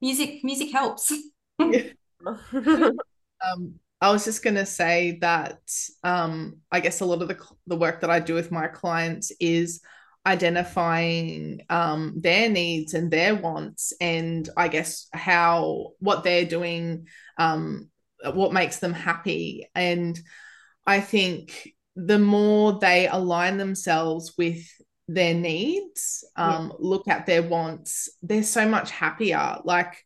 music 0.00 0.42
music 0.42 0.72
helps. 0.72 1.12
um, 3.44 3.74
I 4.00 4.10
was 4.10 4.24
just 4.24 4.42
going 4.42 4.56
to 4.56 4.66
say 4.66 5.18
that 5.20 5.60
um, 6.04 6.58
I 6.70 6.80
guess 6.80 7.00
a 7.00 7.04
lot 7.04 7.22
of 7.22 7.28
the, 7.28 7.38
the 7.66 7.76
work 7.76 8.00
that 8.00 8.10
I 8.10 8.20
do 8.20 8.34
with 8.34 8.52
my 8.52 8.68
clients 8.68 9.32
is 9.40 9.80
identifying 10.26 11.62
um, 11.70 12.14
their 12.16 12.50
needs 12.50 12.94
and 12.94 13.10
their 13.10 13.34
wants, 13.34 13.92
and 14.00 14.48
I 14.56 14.68
guess 14.68 15.08
how 15.12 15.92
what 16.00 16.24
they're 16.24 16.44
doing, 16.44 17.06
um, 17.38 17.88
what 18.34 18.52
makes 18.52 18.80
them 18.80 18.92
happy. 18.92 19.68
And 19.74 20.18
I 20.84 21.00
think 21.00 21.72
the 21.94 22.18
more 22.18 22.78
they 22.78 23.08
align 23.08 23.56
themselves 23.56 24.34
with 24.36 24.62
their 25.08 25.34
needs, 25.34 26.24
um, 26.36 26.68
yeah. 26.68 26.76
look 26.80 27.08
at 27.08 27.26
their 27.26 27.42
wants, 27.42 28.10
they're 28.22 28.42
so 28.42 28.68
much 28.68 28.90
happier. 28.90 29.58
Like, 29.64 29.96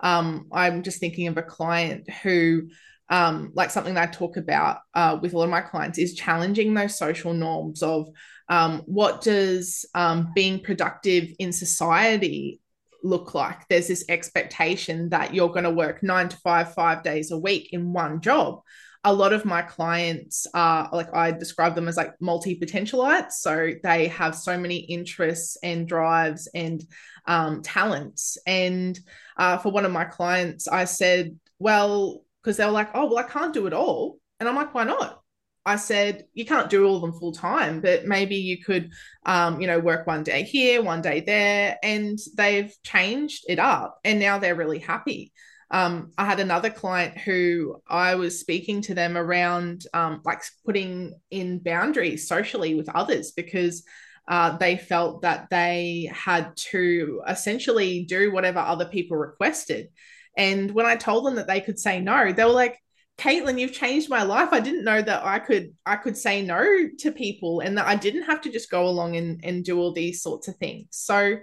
um, 0.00 0.46
I'm 0.52 0.82
just 0.82 1.00
thinking 1.00 1.26
of 1.28 1.36
a 1.36 1.42
client 1.42 2.08
who, 2.22 2.68
um, 3.08 3.52
like 3.54 3.70
something 3.70 3.94
that 3.94 4.08
I 4.08 4.12
talk 4.12 4.36
about 4.36 4.78
uh, 4.94 5.18
with 5.20 5.32
a 5.32 5.38
lot 5.38 5.44
of 5.44 5.50
my 5.50 5.60
clients, 5.60 5.98
is 5.98 6.14
challenging 6.14 6.74
those 6.74 6.98
social 6.98 7.32
norms 7.32 7.82
of 7.82 8.08
um, 8.48 8.82
what 8.86 9.20
does 9.22 9.84
um, 9.94 10.32
being 10.34 10.60
productive 10.60 11.30
in 11.38 11.52
society 11.52 12.60
look 13.02 13.34
like. 13.34 13.66
There's 13.68 13.88
this 13.88 14.04
expectation 14.08 15.10
that 15.10 15.34
you're 15.34 15.48
going 15.48 15.64
to 15.64 15.70
work 15.70 16.02
nine 16.02 16.28
to 16.28 16.36
five, 16.38 16.74
five 16.74 17.02
days 17.02 17.30
a 17.30 17.38
week 17.38 17.72
in 17.72 17.92
one 17.92 18.20
job. 18.20 18.60
A 19.04 19.12
lot 19.12 19.32
of 19.32 19.44
my 19.44 19.62
clients 19.62 20.46
are 20.54 20.88
like 20.92 21.14
I 21.14 21.30
describe 21.30 21.74
them 21.74 21.88
as 21.88 21.96
like 21.96 22.12
multi 22.20 22.58
potentialites. 22.58 23.32
So 23.32 23.72
they 23.82 24.08
have 24.08 24.34
so 24.34 24.58
many 24.58 24.78
interests 24.78 25.56
and 25.62 25.88
drives 25.88 26.48
and 26.54 26.84
um, 27.26 27.62
talents. 27.62 28.38
And 28.46 28.98
uh, 29.36 29.58
for 29.58 29.70
one 29.70 29.84
of 29.84 29.92
my 29.92 30.04
clients, 30.04 30.66
I 30.66 30.84
said, 30.84 31.38
well, 31.58 32.24
because 32.42 32.56
they 32.56 32.64
were 32.64 32.72
like, 32.72 32.90
oh, 32.94 33.06
well, 33.06 33.18
I 33.18 33.22
can't 33.22 33.54
do 33.54 33.66
it 33.66 33.72
all. 33.72 34.18
And 34.40 34.48
I'm 34.48 34.56
like, 34.56 34.74
why 34.74 34.84
not? 34.84 35.22
I 35.68 35.76
said, 35.76 36.24
you 36.32 36.46
can't 36.46 36.70
do 36.70 36.86
all 36.86 36.96
of 36.96 37.02
them 37.02 37.12
full 37.12 37.32
time, 37.32 37.82
but 37.82 38.06
maybe 38.06 38.36
you 38.36 38.64
could, 38.64 38.90
um, 39.26 39.60
you 39.60 39.66
know, 39.66 39.78
work 39.78 40.06
one 40.06 40.22
day 40.22 40.42
here, 40.42 40.82
one 40.82 41.02
day 41.02 41.20
there. 41.20 41.76
And 41.82 42.18
they've 42.36 42.74
changed 42.82 43.44
it 43.48 43.58
up 43.58 43.98
and 44.02 44.18
now 44.18 44.38
they're 44.38 44.54
really 44.54 44.78
happy. 44.78 45.32
Um, 45.70 46.12
I 46.16 46.24
had 46.24 46.40
another 46.40 46.70
client 46.70 47.18
who 47.18 47.80
I 47.86 48.14
was 48.14 48.40
speaking 48.40 48.80
to 48.82 48.94
them 48.94 49.16
around 49.16 49.84
um, 49.92 50.22
like 50.24 50.42
putting 50.64 51.14
in 51.30 51.58
boundaries 51.58 52.26
socially 52.26 52.74
with 52.74 52.88
others 52.88 53.32
because 53.32 53.84
uh, 54.28 54.56
they 54.56 54.76
felt 54.76 55.22
that 55.22 55.48
they 55.50 56.10
had 56.12 56.56
to 56.56 57.22
essentially 57.28 58.04
do 58.04 58.32
whatever 58.32 58.60
other 58.60 58.86
people 58.86 59.16
requested. 59.16 59.88
And 60.36 60.70
when 60.70 60.86
I 60.86 60.96
told 60.96 61.26
them 61.26 61.34
that 61.36 61.46
they 61.46 61.60
could 61.60 61.78
say 61.78 62.00
no, 62.00 62.32
they 62.32 62.44
were 62.44 62.50
like, 62.50 62.78
Caitlin, 63.18 63.58
you've 63.58 63.72
changed 63.72 64.08
my 64.08 64.22
life. 64.22 64.50
I 64.52 64.60
didn't 64.60 64.84
know 64.84 65.02
that 65.02 65.24
I 65.24 65.40
could 65.40 65.74
I 65.84 65.96
could 65.96 66.16
say 66.16 66.40
no 66.40 66.64
to 67.00 67.10
people 67.10 67.60
and 67.60 67.76
that 67.76 67.88
I 67.88 67.96
didn't 67.96 68.22
have 68.22 68.40
to 68.42 68.50
just 68.50 68.70
go 68.70 68.86
along 68.86 69.16
and, 69.16 69.40
and 69.42 69.64
do 69.64 69.80
all 69.80 69.92
these 69.92 70.22
sorts 70.22 70.46
of 70.46 70.56
things. 70.56 70.86
So 70.90 71.38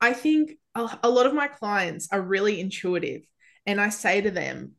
I 0.00 0.14
think 0.14 0.52
a, 0.74 0.98
a 1.02 1.10
lot 1.10 1.26
of 1.26 1.34
my 1.34 1.48
clients 1.48 2.08
are 2.12 2.22
really 2.22 2.60
intuitive. 2.60 3.22
And 3.68 3.78
I 3.78 3.90
say 3.90 4.22
to 4.22 4.30
them, 4.30 4.72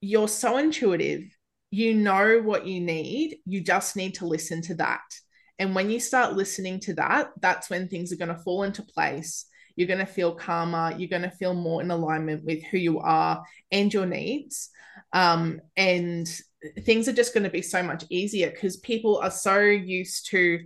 you're 0.00 0.26
so 0.26 0.56
intuitive. 0.56 1.24
You 1.70 1.92
know 1.92 2.40
what 2.42 2.66
you 2.66 2.80
need. 2.80 3.36
You 3.44 3.60
just 3.60 3.94
need 3.94 4.14
to 4.14 4.26
listen 4.26 4.62
to 4.62 4.74
that. 4.76 5.02
And 5.58 5.74
when 5.74 5.90
you 5.90 6.00
start 6.00 6.32
listening 6.32 6.80
to 6.80 6.94
that, 6.94 7.28
that's 7.42 7.68
when 7.68 7.88
things 7.88 8.10
are 8.10 8.16
going 8.16 8.34
to 8.34 8.42
fall 8.42 8.62
into 8.62 8.82
place. 8.82 9.44
You're 9.76 9.86
going 9.86 10.00
to 10.00 10.06
feel 10.06 10.34
calmer. 10.34 10.94
You're 10.96 11.10
going 11.10 11.22
to 11.22 11.30
feel 11.30 11.52
more 11.52 11.82
in 11.82 11.90
alignment 11.90 12.42
with 12.42 12.62
who 12.64 12.78
you 12.78 13.00
are 13.00 13.44
and 13.70 13.92
your 13.92 14.06
needs. 14.06 14.70
Um, 15.12 15.60
and 15.76 16.26
things 16.80 17.08
are 17.08 17.12
just 17.12 17.34
going 17.34 17.44
to 17.44 17.50
be 17.50 17.62
so 17.62 17.82
much 17.82 18.04
easier 18.08 18.50
because 18.50 18.78
people 18.78 19.18
are 19.18 19.30
so 19.30 19.60
used 19.60 20.30
to, 20.30 20.58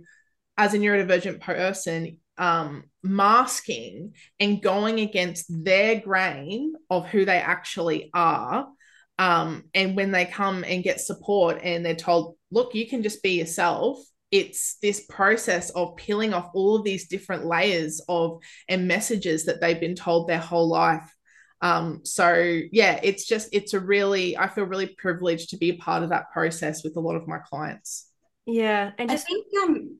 as 0.57 0.73
a 0.73 0.77
neurodivergent 0.77 1.41
person, 1.41 2.17
um, 2.37 2.83
masking 3.03 4.13
and 4.39 4.61
going 4.61 4.99
against 4.99 5.45
their 5.49 5.99
grain 5.99 6.73
of 6.89 7.07
who 7.07 7.25
they 7.25 7.37
actually 7.37 8.09
are. 8.13 8.67
Um, 9.19 9.63
and 9.73 9.95
when 9.95 10.11
they 10.11 10.25
come 10.25 10.63
and 10.63 10.83
get 10.83 11.01
support 11.01 11.59
and 11.63 11.85
they're 11.85 11.95
told, 11.95 12.35
look, 12.51 12.75
you 12.75 12.87
can 12.87 13.01
just 13.01 13.23
be 13.23 13.39
yourself 13.39 13.99
it's 14.31 14.77
this 14.81 15.05
process 15.09 15.69
of 15.71 15.95
peeling 15.95 16.33
off 16.33 16.49
all 16.53 16.75
of 16.75 16.83
these 16.83 17.07
different 17.07 17.45
layers 17.45 18.01
of 18.09 18.41
and 18.67 18.87
messages 18.87 19.45
that 19.45 19.61
they've 19.61 19.79
been 19.79 19.95
told 19.95 20.27
their 20.27 20.39
whole 20.39 20.67
life 20.67 21.13
um, 21.61 22.01
so 22.03 22.59
yeah 22.71 22.99
it's 23.01 23.25
just 23.25 23.49
it's 23.51 23.73
a 23.73 23.79
really 23.79 24.37
i 24.37 24.47
feel 24.47 24.65
really 24.65 24.95
privileged 24.97 25.49
to 25.49 25.57
be 25.57 25.69
a 25.69 25.77
part 25.77 26.03
of 26.03 26.09
that 26.09 26.29
process 26.31 26.83
with 26.83 26.95
a 26.97 26.99
lot 26.99 27.15
of 27.15 27.27
my 27.27 27.39
clients 27.39 28.07
yeah 28.45 28.91
and 28.97 29.09
just 29.09 29.25
I 29.25 29.27
think 29.27 29.45
um 29.63 29.99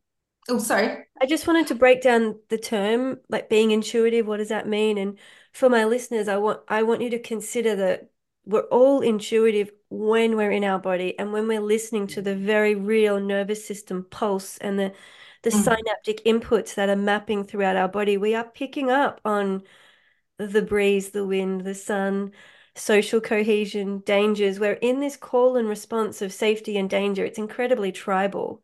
Oh, 0.49 0.59
sorry. 0.59 1.05
I 1.19 1.25
just 1.25 1.47
wanted 1.47 1.67
to 1.67 1.75
break 1.75 2.01
down 2.01 2.39
the 2.49 2.57
term, 2.57 3.19
like 3.29 3.49
being 3.49 3.71
intuitive. 3.71 4.27
What 4.27 4.37
does 4.37 4.49
that 4.49 4.67
mean? 4.67 4.97
And 4.97 5.17
for 5.51 5.69
my 5.69 5.85
listeners, 5.85 6.27
I 6.27 6.37
want 6.37 6.61
I 6.67 6.83
want 6.83 7.01
you 7.01 7.09
to 7.11 7.19
consider 7.19 7.75
that 7.77 8.09
we're 8.45 8.61
all 8.69 9.01
intuitive 9.01 9.71
when 9.89 10.37
we're 10.37 10.51
in 10.51 10.63
our 10.63 10.79
body 10.79 11.17
and 11.19 11.33
when 11.33 11.47
we're 11.47 11.59
listening 11.61 12.07
to 12.07 12.21
the 12.21 12.35
very 12.35 12.75
real 12.75 13.19
nervous 13.19 13.65
system 13.67 14.05
pulse 14.09 14.57
and 14.59 14.77
the 14.79 14.93
the 15.43 15.49
Mm. 15.51 15.63
synaptic 15.63 16.23
inputs 16.25 16.75
that 16.75 16.89
are 16.89 16.95
mapping 16.95 17.43
throughout 17.43 17.75
our 17.75 17.87
body. 17.87 18.17
We 18.17 18.35
are 18.35 18.43
picking 18.43 18.89
up 18.91 19.21
on 19.25 19.63
the 20.37 20.61
breeze, 20.61 21.11
the 21.11 21.25
wind, 21.25 21.61
the 21.61 21.75
sun, 21.75 22.31
social 22.75 23.21
cohesion, 23.21 23.99
dangers. 24.05 24.59
We're 24.59 24.73
in 24.73 24.99
this 24.99 25.17
call 25.17 25.57
and 25.57 25.67
response 25.67 26.21
of 26.21 26.33
safety 26.33 26.77
and 26.77 26.89
danger. 26.89 27.25
It's 27.25 27.37
incredibly 27.39 27.91
tribal. 27.91 28.61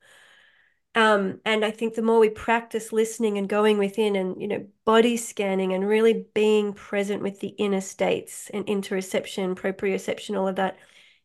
Um, 0.96 1.40
and 1.44 1.66
I 1.66 1.72
think 1.72 1.96
the 1.96 2.04
more 2.04 2.20
we 2.20 2.30
practice 2.30 2.94
listening 2.94 3.38
and 3.40 3.50
going 3.50 3.80
within 3.80 4.16
and, 4.16 4.40
you 4.40 4.48
know, 4.48 4.68
body 4.86 5.18
scanning 5.18 5.74
and 5.74 5.88
really 5.88 6.28
being 6.36 6.74
present 6.74 7.24
with 7.24 7.40
the 7.40 7.48
inner 7.48 7.82
states 7.82 8.52
and 8.54 8.66
interoception, 8.68 9.56
proprioception, 9.56 10.38
all 10.38 10.48
of 10.48 10.58
that 10.58 10.78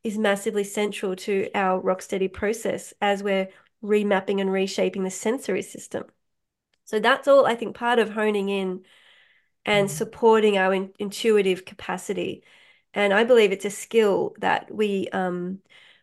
is 0.02 0.16
massively 0.16 0.64
central 0.64 1.16
to 1.16 1.50
our 1.54 1.80
rock 1.80 2.00
steady 2.00 2.28
process 2.28 2.94
as 3.02 3.22
we're 3.22 3.48
remapping 3.82 4.40
and 4.40 4.50
reshaping 4.50 5.04
the 5.04 5.10
sensory 5.10 5.62
system. 5.62 6.04
So 6.84 6.98
that's 6.98 7.28
all 7.28 7.44
I 7.44 7.54
think 7.54 7.76
part 7.76 7.98
of 7.98 8.10
honing 8.10 8.48
in 8.48 8.84
and 9.66 9.90
supporting 9.90 10.56
our 10.56 10.72
in 10.72 10.92
intuitive 10.98 11.66
capacity. 11.66 12.42
And 12.94 13.12
I 13.12 13.24
believe 13.24 13.52
it's 13.52 13.66
a 13.66 13.70
skill 13.70 14.34
that 14.38 14.74
we 14.74 15.08
um 15.10 15.58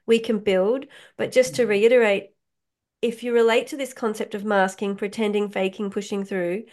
we 0.06 0.20
can 0.20 0.38
build. 0.38 0.86
But 1.18 1.32
just 1.32 1.56
to 1.56 1.66
reiterate, 1.66 2.35
if 3.02 3.24
you 3.24 3.34
relate 3.34 3.68
to 3.68 3.78
this 3.78 3.94
concept 3.94 4.36
of 4.36 4.46
masking, 4.46 4.96
pretending, 4.96 5.50
faking, 5.50 5.92
pushing 5.92 6.24
through, 6.26 6.66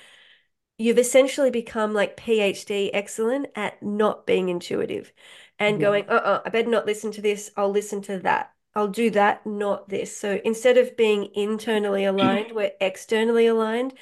you've 0.79 0.99
essentially 0.99 1.51
become 1.51 1.93
like 1.93 2.16
PhD 2.16 2.91
excellent 2.93 3.47
at 3.55 3.83
not 3.83 4.27
being 4.27 4.49
intuitive 4.49 5.12
and 5.59 5.81
going, 5.81 6.09
uh-uh, 6.09 6.43
I 6.45 6.49
better 6.49 6.70
not 6.70 6.87
listen 6.87 7.12
to 7.12 7.23
this. 7.23 7.51
I'll 7.57 7.70
listen 7.70 8.03
to 8.03 8.18
that. 8.20 8.53
I'll 8.75 8.89
do 8.89 9.11
that, 9.11 9.47
not 9.47 9.89
this. 9.89 10.16
So 10.16 10.41
instead 10.45 10.79
of 10.79 10.97
being 10.97 11.29
internally 11.35 12.05
aligned, 12.05 12.53
we're 12.53 12.73
externally 12.81 13.47
aligned. 13.47 13.95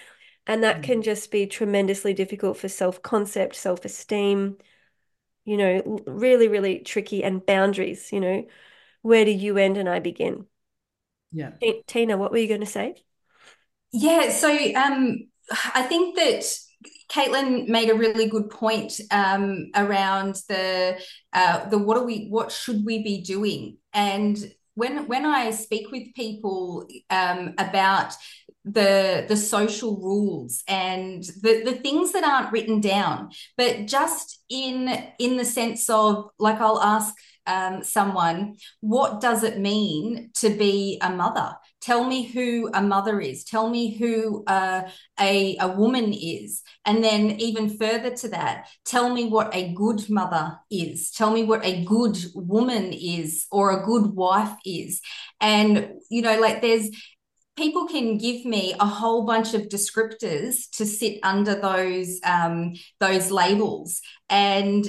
And 0.46 0.62
that 0.64 0.78
mm. 0.78 0.82
can 0.84 1.02
just 1.02 1.30
be 1.30 1.46
tremendously 1.46 2.14
difficult 2.14 2.56
for 2.56 2.68
self-concept, 2.68 3.54
self-esteem, 3.56 4.56
you 5.44 5.56
know, 5.56 6.00
really, 6.06 6.48
really 6.48 6.78
tricky 6.78 7.22
and 7.22 7.44
boundaries, 7.44 8.10
you 8.12 8.20
know, 8.20 8.46
where 9.02 9.24
do 9.24 9.30
you 9.30 9.58
end 9.58 9.76
and 9.76 9.88
I 9.88 9.98
begin? 9.98 10.46
Yeah. 11.32 11.50
Ti- 11.60 11.82
Teena, 11.86 12.18
what 12.18 12.32
were 12.32 12.38
you 12.38 12.48
going 12.48 12.60
to 12.60 12.66
say? 12.66 12.94
Yeah, 13.92 14.30
so 14.30 14.48
um, 14.74 15.28
I 15.74 15.82
think 15.82 16.16
that 16.16 16.44
Caitlin 17.10 17.68
made 17.68 17.90
a 17.90 17.94
really 17.94 18.28
good 18.28 18.50
point 18.50 19.00
um, 19.10 19.70
around 19.74 20.36
the 20.48 20.98
uh, 21.32 21.68
the 21.68 21.78
what 21.78 21.96
are 21.96 22.04
we 22.04 22.28
what 22.28 22.52
should 22.52 22.84
we 22.84 23.02
be 23.02 23.22
doing? 23.22 23.78
And 23.92 24.38
when 24.74 25.06
when 25.08 25.26
I 25.26 25.50
speak 25.50 25.90
with 25.90 26.14
people 26.14 26.86
um, 27.10 27.54
about 27.58 28.14
the 28.64 29.24
the 29.28 29.36
social 29.36 29.96
rules 29.96 30.62
and 30.68 31.24
the 31.42 31.62
the 31.64 31.74
things 31.82 32.12
that 32.12 32.24
aren't 32.24 32.52
written 32.52 32.80
down, 32.80 33.30
but 33.56 33.86
just 33.86 34.40
in 34.48 34.88
in 35.18 35.36
the 35.36 35.44
sense 35.44 35.90
of 35.90 36.30
like 36.38 36.60
I'll 36.60 36.80
ask 36.80 37.14
um, 37.50 37.82
someone, 37.82 38.56
what 38.80 39.20
does 39.20 39.42
it 39.42 39.58
mean 39.58 40.30
to 40.36 40.50
be 40.50 40.98
a 41.02 41.10
mother? 41.10 41.54
Tell 41.80 42.04
me 42.04 42.26
who 42.26 42.70
a 42.72 42.82
mother 42.82 43.20
is. 43.20 43.42
Tell 43.44 43.68
me 43.68 43.96
who 43.96 44.44
uh, 44.46 44.82
a, 45.18 45.56
a 45.58 45.68
woman 45.68 46.12
is. 46.12 46.62
And 46.84 47.02
then, 47.02 47.22
even 47.40 47.76
further 47.76 48.14
to 48.16 48.28
that, 48.28 48.68
tell 48.84 49.12
me 49.12 49.24
what 49.24 49.54
a 49.54 49.72
good 49.72 50.08
mother 50.08 50.58
is. 50.70 51.10
Tell 51.10 51.32
me 51.32 51.42
what 51.44 51.64
a 51.64 51.84
good 51.84 52.18
woman 52.34 52.92
is 52.92 53.46
or 53.50 53.70
a 53.70 53.84
good 53.84 54.14
wife 54.14 54.54
is. 54.64 55.00
And, 55.40 55.94
you 56.10 56.22
know, 56.22 56.38
like 56.38 56.60
there's, 56.60 56.90
people 57.56 57.86
can 57.86 58.18
give 58.18 58.44
me 58.44 58.74
a 58.78 58.86
whole 58.86 59.24
bunch 59.26 59.54
of 59.54 59.62
descriptors 59.62 60.70
to 60.76 60.86
sit 60.86 61.18
under 61.22 61.54
those 61.54 62.20
um, 62.24 62.74
those 63.00 63.30
labels 63.30 64.00
and 64.28 64.86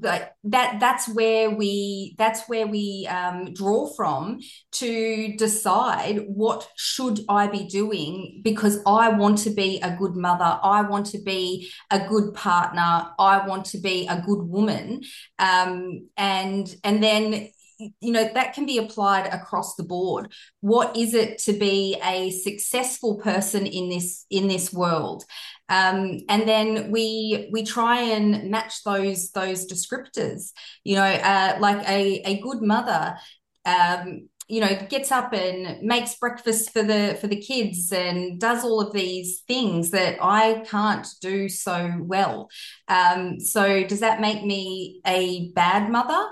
like 0.00 0.32
that 0.44 0.78
that's 0.80 1.08
where 1.08 1.50
we 1.50 2.14
that's 2.18 2.48
where 2.48 2.66
we 2.66 3.06
um, 3.10 3.52
draw 3.54 3.88
from 3.94 4.38
to 4.72 5.34
decide 5.36 6.24
what 6.26 6.68
should 6.76 7.20
i 7.28 7.46
be 7.46 7.64
doing 7.64 8.40
because 8.44 8.80
i 8.86 9.08
want 9.08 9.38
to 9.38 9.50
be 9.50 9.80
a 9.82 9.96
good 9.96 10.14
mother. 10.14 10.58
I 10.62 10.82
want 10.82 11.06
to 11.06 11.18
be 11.18 11.70
a 11.90 12.06
good 12.06 12.34
partner. 12.34 13.10
I 13.18 13.46
want 13.46 13.66
to 13.66 13.78
be 13.78 14.06
a 14.06 14.20
good 14.20 14.42
woman. 14.42 15.02
Um, 15.38 16.08
and 16.16 16.74
and 16.84 17.02
then 17.02 17.48
you 18.00 18.12
know 18.12 18.28
that 18.34 18.54
can 18.54 18.66
be 18.66 18.78
applied 18.78 19.26
across 19.26 19.76
the 19.76 19.84
board. 19.84 20.32
What 20.60 20.96
is 20.96 21.14
it 21.14 21.38
to 21.44 21.52
be 21.52 21.96
a 22.04 22.30
successful 22.30 23.18
person 23.18 23.66
in 23.66 23.88
this 23.88 24.26
in 24.30 24.48
this 24.48 24.72
world 24.72 25.24
um, 25.68 26.20
and 26.28 26.48
then 26.48 26.90
we 26.90 27.48
we 27.52 27.62
try 27.64 28.00
and 28.00 28.50
match 28.50 28.82
those 28.84 29.30
those 29.32 29.66
descriptors 29.66 30.52
you 30.84 30.94
know 30.96 31.02
uh, 31.02 31.56
like 31.60 31.86
a, 31.88 32.22
a 32.24 32.40
good 32.40 32.62
mother 32.62 33.16
um, 33.64 34.28
you 34.48 34.60
know 34.60 34.78
gets 34.88 35.12
up 35.12 35.32
and 35.32 35.82
makes 35.82 36.14
breakfast 36.16 36.72
for 36.72 36.82
the 36.82 37.16
for 37.20 37.26
the 37.26 37.40
kids 37.40 37.92
and 37.92 38.40
does 38.40 38.64
all 38.64 38.80
of 38.80 38.92
these 38.92 39.40
things 39.46 39.90
that 39.90 40.16
i 40.22 40.64
can't 40.66 41.06
do 41.20 41.48
so 41.48 41.92
well 42.00 42.48
um, 42.88 43.38
so 43.38 43.84
does 43.84 44.00
that 44.00 44.20
make 44.20 44.44
me 44.44 45.00
a 45.06 45.50
bad 45.52 45.90
mother 45.90 46.26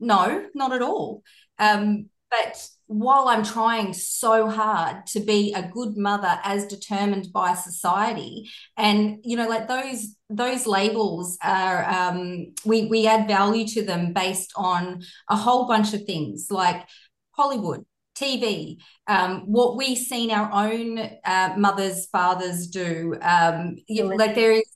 no, 0.00 0.46
not 0.54 0.72
at 0.72 0.82
all. 0.82 1.22
Um, 1.58 2.10
but 2.36 2.68
while 2.86 3.28
I'm 3.28 3.44
trying 3.44 3.94
so 3.94 4.48
hard 4.48 5.06
to 5.06 5.20
be 5.20 5.52
a 5.54 5.68
good 5.68 5.96
mother 5.96 6.38
as 6.44 6.66
determined 6.66 7.32
by 7.32 7.54
society, 7.54 8.50
and 8.76 9.18
you 9.24 9.36
know, 9.36 9.48
like 9.48 9.68
those 9.68 10.16
those 10.28 10.66
labels 10.66 11.38
are 11.42 11.84
um, 11.88 12.52
we 12.64 12.86
we 12.86 13.06
add 13.06 13.26
value 13.26 13.66
to 13.68 13.84
them 13.84 14.12
based 14.12 14.52
on 14.56 15.02
a 15.28 15.36
whole 15.36 15.66
bunch 15.66 15.94
of 15.94 16.04
things 16.04 16.48
like 16.50 16.86
Hollywood, 17.32 17.84
TV, 18.16 18.78
um, 19.06 19.42
what 19.46 19.76
we've 19.76 19.98
seen 19.98 20.30
our 20.30 20.50
own 20.52 20.98
uh, 21.24 21.54
mothers, 21.56 22.06
fathers 22.06 22.68
do. 22.68 23.16
Um, 23.22 23.76
you 23.88 24.04
know, 24.04 24.14
like 24.14 24.34
there 24.34 24.52
is 24.52 24.73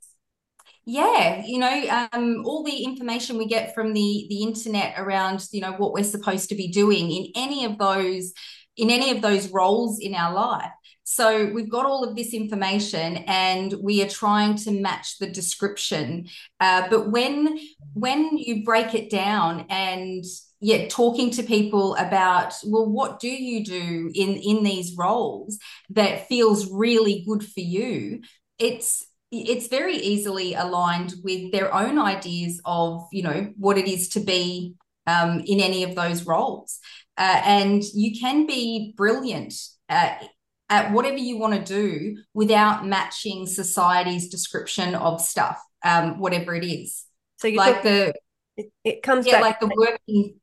yeah, 0.88 1.42
you 1.44 1.58
know, 1.58 2.08
um, 2.14 2.42
all 2.46 2.64
the 2.64 2.82
information 2.82 3.36
we 3.36 3.46
get 3.46 3.74
from 3.74 3.92
the 3.92 4.26
the 4.30 4.42
internet 4.42 4.94
around, 4.96 5.46
you 5.52 5.60
know, 5.60 5.72
what 5.72 5.92
we're 5.92 6.02
supposed 6.02 6.48
to 6.48 6.54
be 6.54 6.68
doing 6.68 7.10
in 7.10 7.26
any 7.34 7.66
of 7.66 7.76
those 7.76 8.32
in 8.78 8.88
any 8.88 9.10
of 9.10 9.20
those 9.20 9.50
roles 9.50 10.00
in 10.00 10.14
our 10.14 10.32
life. 10.32 10.70
So 11.04 11.50
we've 11.52 11.70
got 11.70 11.84
all 11.84 12.04
of 12.04 12.16
this 12.16 12.32
information, 12.32 13.18
and 13.26 13.74
we 13.82 14.02
are 14.02 14.08
trying 14.08 14.56
to 14.56 14.70
match 14.70 15.18
the 15.18 15.28
description. 15.30 16.28
Uh, 16.58 16.88
but 16.88 17.10
when 17.10 17.58
when 17.92 18.38
you 18.38 18.64
break 18.64 18.94
it 18.94 19.10
down 19.10 19.66
and 19.68 20.24
yet 20.60 20.88
talking 20.88 21.30
to 21.32 21.42
people 21.42 21.96
about 21.96 22.54
well 22.64 22.86
what 22.86 23.20
do 23.20 23.28
you 23.28 23.62
do 23.62 24.10
in 24.14 24.36
in 24.36 24.64
these 24.64 24.96
roles 24.96 25.58
that 25.90 26.26
feels 26.26 26.68
really 26.72 27.24
good 27.28 27.44
for 27.44 27.60
you 27.60 28.20
it's 28.58 29.07
it's 29.30 29.68
very 29.68 29.96
easily 29.96 30.54
aligned 30.54 31.14
with 31.22 31.52
their 31.52 31.74
own 31.74 31.98
ideas 31.98 32.60
of 32.64 33.06
you 33.12 33.22
know 33.22 33.52
what 33.56 33.78
it 33.78 33.86
is 33.86 34.08
to 34.10 34.20
be 34.20 34.74
um, 35.06 35.40
in 35.46 35.60
any 35.60 35.84
of 35.84 35.94
those 35.94 36.24
roles. 36.24 36.78
Uh, 37.16 37.40
and 37.44 37.82
you 37.94 38.18
can 38.18 38.46
be 38.46 38.94
brilliant 38.96 39.52
at, 39.88 40.22
at 40.68 40.92
whatever 40.92 41.16
you 41.16 41.36
want 41.36 41.52
to 41.52 41.74
do 41.74 42.16
without 42.32 42.86
matching 42.86 43.44
society's 43.44 44.28
description 44.28 44.94
of 44.94 45.20
stuff 45.20 45.60
um, 45.84 46.18
whatever 46.18 46.54
it 46.54 46.64
is. 46.64 47.04
So 47.38 47.48
you 47.48 47.56
like 47.56 47.82
the 47.82 48.14
it, 48.56 48.72
it 48.84 49.02
comes 49.02 49.26
yeah 49.26 49.34
back 49.34 49.42
like 49.42 49.60
the 49.60 49.70
working 49.76 50.38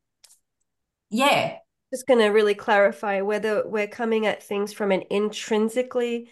yeah. 1.10 1.58
Just 1.94 2.08
going 2.08 2.20
to 2.20 2.28
really 2.28 2.56
clarify 2.56 3.22
whether 3.22 3.66
we're 3.66 3.88
coming 3.88 4.26
at 4.26 4.44
things 4.44 4.74
from 4.74 4.92
an 4.92 5.04
intrinsically 5.10 6.30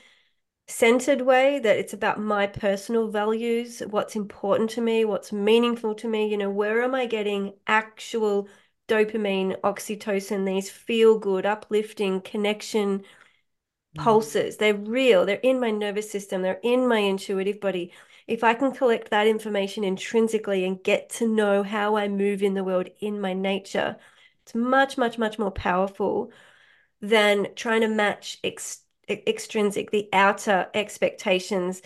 centered 0.67 1.21
way, 1.21 1.59
that 1.59 1.77
it's 1.77 1.93
about 1.93 2.19
my 2.19 2.47
personal 2.47 3.09
values, 3.09 3.81
what's 3.89 4.15
important 4.15 4.69
to 4.71 4.81
me, 4.81 5.05
what's 5.05 5.31
meaningful 5.31 5.95
to 5.95 6.07
me, 6.07 6.27
you 6.29 6.37
know, 6.37 6.49
where 6.49 6.81
am 6.83 6.95
I 6.95 7.05
getting 7.05 7.53
actual 7.67 8.47
dopamine, 8.87 9.59
oxytocin, 9.61 10.45
these 10.45 10.69
feel 10.69 11.17
good, 11.19 11.45
uplifting 11.45 12.21
connection 12.21 12.99
mm. 12.99 14.03
pulses. 14.03 14.57
They're 14.57 14.75
real, 14.75 15.25
they're 15.25 15.37
in 15.37 15.59
my 15.59 15.71
nervous 15.71 16.09
system, 16.11 16.41
they're 16.41 16.59
in 16.63 16.87
my 16.87 16.99
intuitive 16.99 17.59
body. 17.59 17.91
If 18.27 18.43
I 18.43 18.53
can 18.53 18.71
collect 18.71 19.09
that 19.09 19.27
information 19.27 19.83
intrinsically 19.83 20.65
and 20.65 20.83
get 20.83 21.09
to 21.11 21.27
know 21.27 21.63
how 21.63 21.97
I 21.97 22.07
move 22.07 22.41
in 22.41 22.53
the 22.53 22.63
world 22.63 22.89
in 22.99 23.19
my 23.19 23.33
nature, 23.33 23.97
it's 24.43 24.55
much, 24.55 24.97
much, 24.97 25.17
much 25.17 25.39
more 25.39 25.51
powerful 25.51 26.31
than 27.01 27.53
trying 27.55 27.81
to 27.81 27.87
match 27.87 28.39
ex 28.43 28.82
extrinsic, 29.27 29.91
the 29.91 30.09
outer 30.13 30.67
expectations, 30.73 31.81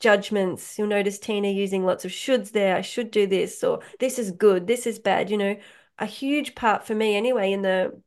judgments. 0.00 0.78
You'll 0.78 0.88
notice 0.88 1.18
Teena 1.18 1.54
using 1.54 1.84
lots 1.84 2.04
of 2.04 2.10
shoulds 2.10 2.52
there. 2.52 2.76
I 2.76 2.82
should 2.82 3.10
do 3.10 3.26
this, 3.26 3.64
or 3.64 3.80
this 4.00 4.18
is 4.18 4.30
good, 4.30 4.66
this 4.66 4.86
is 4.86 4.98
bad. 4.98 5.30
You 5.30 5.38
know, 5.38 5.56
a 5.98 6.06
huge 6.06 6.54
part 6.54 6.86
for 6.86 6.94
me 6.94 7.16
anyway 7.16 7.52
in 7.52 7.62
the 7.62 8.00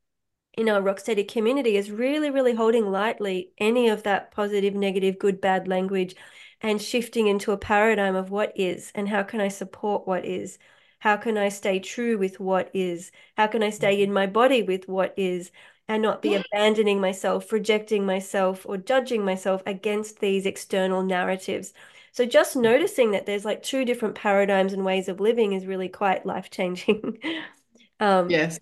in 0.57 0.67
our 0.70 0.82
Rocksteady 0.82 1.28
community 1.28 1.78
is 1.78 1.91
really, 1.91 2.30
really 2.30 2.53
holding 2.53 2.91
lightly 2.91 3.51
any 3.59 3.88
of 3.89 4.03
that 4.03 4.32
positive, 4.32 4.76
negative, 4.76 5.17
good, 5.17 5.39
bad 5.39 5.67
language 5.67 6.15
and 6.61 6.82
shifting 6.82 7.28
into 7.28 7.51
a 7.51 7.57
paradigm 7.57 8.15
of 8.15 8.30
what 8.30 8.51
is 8.55 8.91
and 8.95 9.07
how 9.07 9.24
can 9.24 9.39
I 9.39 9.47
support 9.47 10.07
what 10.07 10.26
is. 10.26 10.57
How 10.99 11.15
can 11.15 11.38
I 11.38 11.49
stay 11.49 11.80
true 11.80 12.17
with 12.17 12.39
what 12.41 12.70
is? 12.74 13.11
How 13.38 13.47
can 13.47 13.63
I 13.63 13.70
stay 13.70 13.95
mm-hmm. 13.95 14.03
in 14.03 14.13
my 14.13 14.28
body 14.28 14.63
with 14.63 14.88
what 14.89 15.13
is? 15.17 15.51
And 15.90 16.04
not 16.04 16.22
be 16.22 16.36
abandoning 16.36 17.02
myself, 17.02 17.52
rejecting 17.52 18.06
myself, 18.06 18.64
or 18.66 18.78
judging 18.78 19.26
myself 19.26 19.64
against 19.66 20.20
these 20.20 20.46
external 20.46 21.02
narratives. 21.02 21.74
So 22.12 22.26
just 22.26 22.56
noticing 22.56 23.12
that 23.12 23.26
there's 23.26 23.44
like 23.44 23.64
two 23.64 23.86
different 23.86 24.14
paradigms 24.14 24.72
and 24.72 24.86
ways 24.86 25.10
of 25.10 25.20
living 25.20 25.54
is 25.54 25.66
really 25.66 25.90
quite 25.90 26.28
life 26.28 26.52
changing. 26.52 27.18
um, 28.00 28.30
yes. 28.30 28.60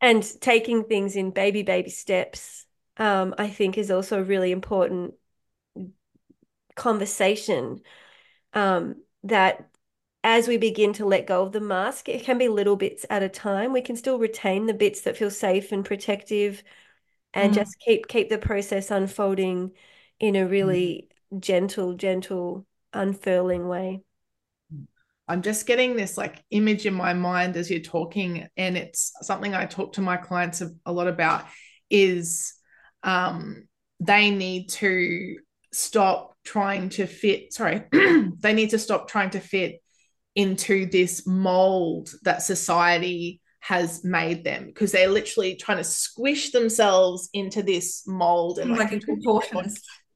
And 0.00 0.24
taking 0.40 0.84
things 0.84 1.16
in 1.16 1.32
baby, 1.32 1.64
baby 1.64 1.90
steps, 1.90 2.64
um, 2.96 3.34
I 3.36 3.48
think 3.48 3.76
is 3.76 3.90
also 3.90 4.20
a 4.20 4.24
really 4.24 4.52
important 4.52 5.14
conversation 6.76 7.80
um, 8.54 9.02
that 9.24 9.68
as 10.24 10.48
we 10.48 10.56
begin 10.56 10.92
to 10.94 11.06
let 11.06 11.26
go 11.26 11.42
of 11.42 11.52
the 11.52 11.60
mask, 11.60 12.08
it 12.08 12.24
can 12.24 12.38
be 12.38 12.48
little 12.48 12.76
bits 12.76 13.06
at 13.08 13.22
a 13.22 13.28
time. 13.28 13.72
We 13.72 13.82
can 13.82 13.96
still 13.96 14.18
retain 14.18 14.66
the 14.66 14.74
bits 14.74 15.02
that 15.02 15.16
feel 15.16 15.30
safe 15.30 15.72
and 15.72 15.84
protective 15.84 16.62
and 17.34 17.52
mm. 17.52 17.54
just 17.54 17.78
keep 17.80 18.08
keep 18.08 18.28
the 18.28 18.38
process 18.38 18.90
unfolding 18.90 19.72
in 20.18 20.36
a 20.36 20.46
really 20.46 21.08
mm. 21.32 21.40
gentle, 21.40 21.94
gentle, 21.94 22.66
unfurling 22.92 23.68
way. 23.68 24.02
I'm 25.28 25.42
just 25.42 25.66
getting 25.66 25.94
this 25.94 26.16
like 26.16 26.42
image 26.50 26.86
in 26.86 26.94
my 26.94 27.12
mind 27.12 27.56
as 27.56 27.70
you're 27.70 27.80
talking, 27.80 28.48
and 28.56 28.76
it's 28.76 29.12
something 29.20 29.54
I 29.54 29.66
talk 29.66 29.94
to 29.94 30.00
my 30.00 30.16
clients 30.16 30.62
a, 30.62 30.70
a 30.86 30.92
lot 30.92 31.06
about 31.06 31.44
is 31.90 32.54
um, 33.02 33.68
they 34.00 34.30
need 34.30 34.70
to 34.70 35.36
stop 35.72 36.34
trying 36.44 36.88
to 36.88 37.06
fit 37.06 37.52
sorry 37.52 37.82
they 37.92 38.54
need 38.54 38.70
to 38.70 38.78
stop 38.78 39.06
trying 39.06 39.28
to 39.28 39.38
fit 39.38 39.82
into 40.34 40.86
this 40.86 41.26
mold 41.26 42.10
that 42.22 42.42
society 42.42 43.40
has 43.60 44.04
made 44.04 44.44
them 44.44 44.66
because 44.66 44.92
they're 44.92 45.08
literally 45.08 45.56
trying 45.56 45.78
to 45.78 45.84
squish 45.84 46.52
themselves 46.52 47.28
into 47.32 47.62
this 47.62 48.04
mold 48.06 48.58
and 48.58 48.70
like, 48.70 48.92
like 48.92 49.70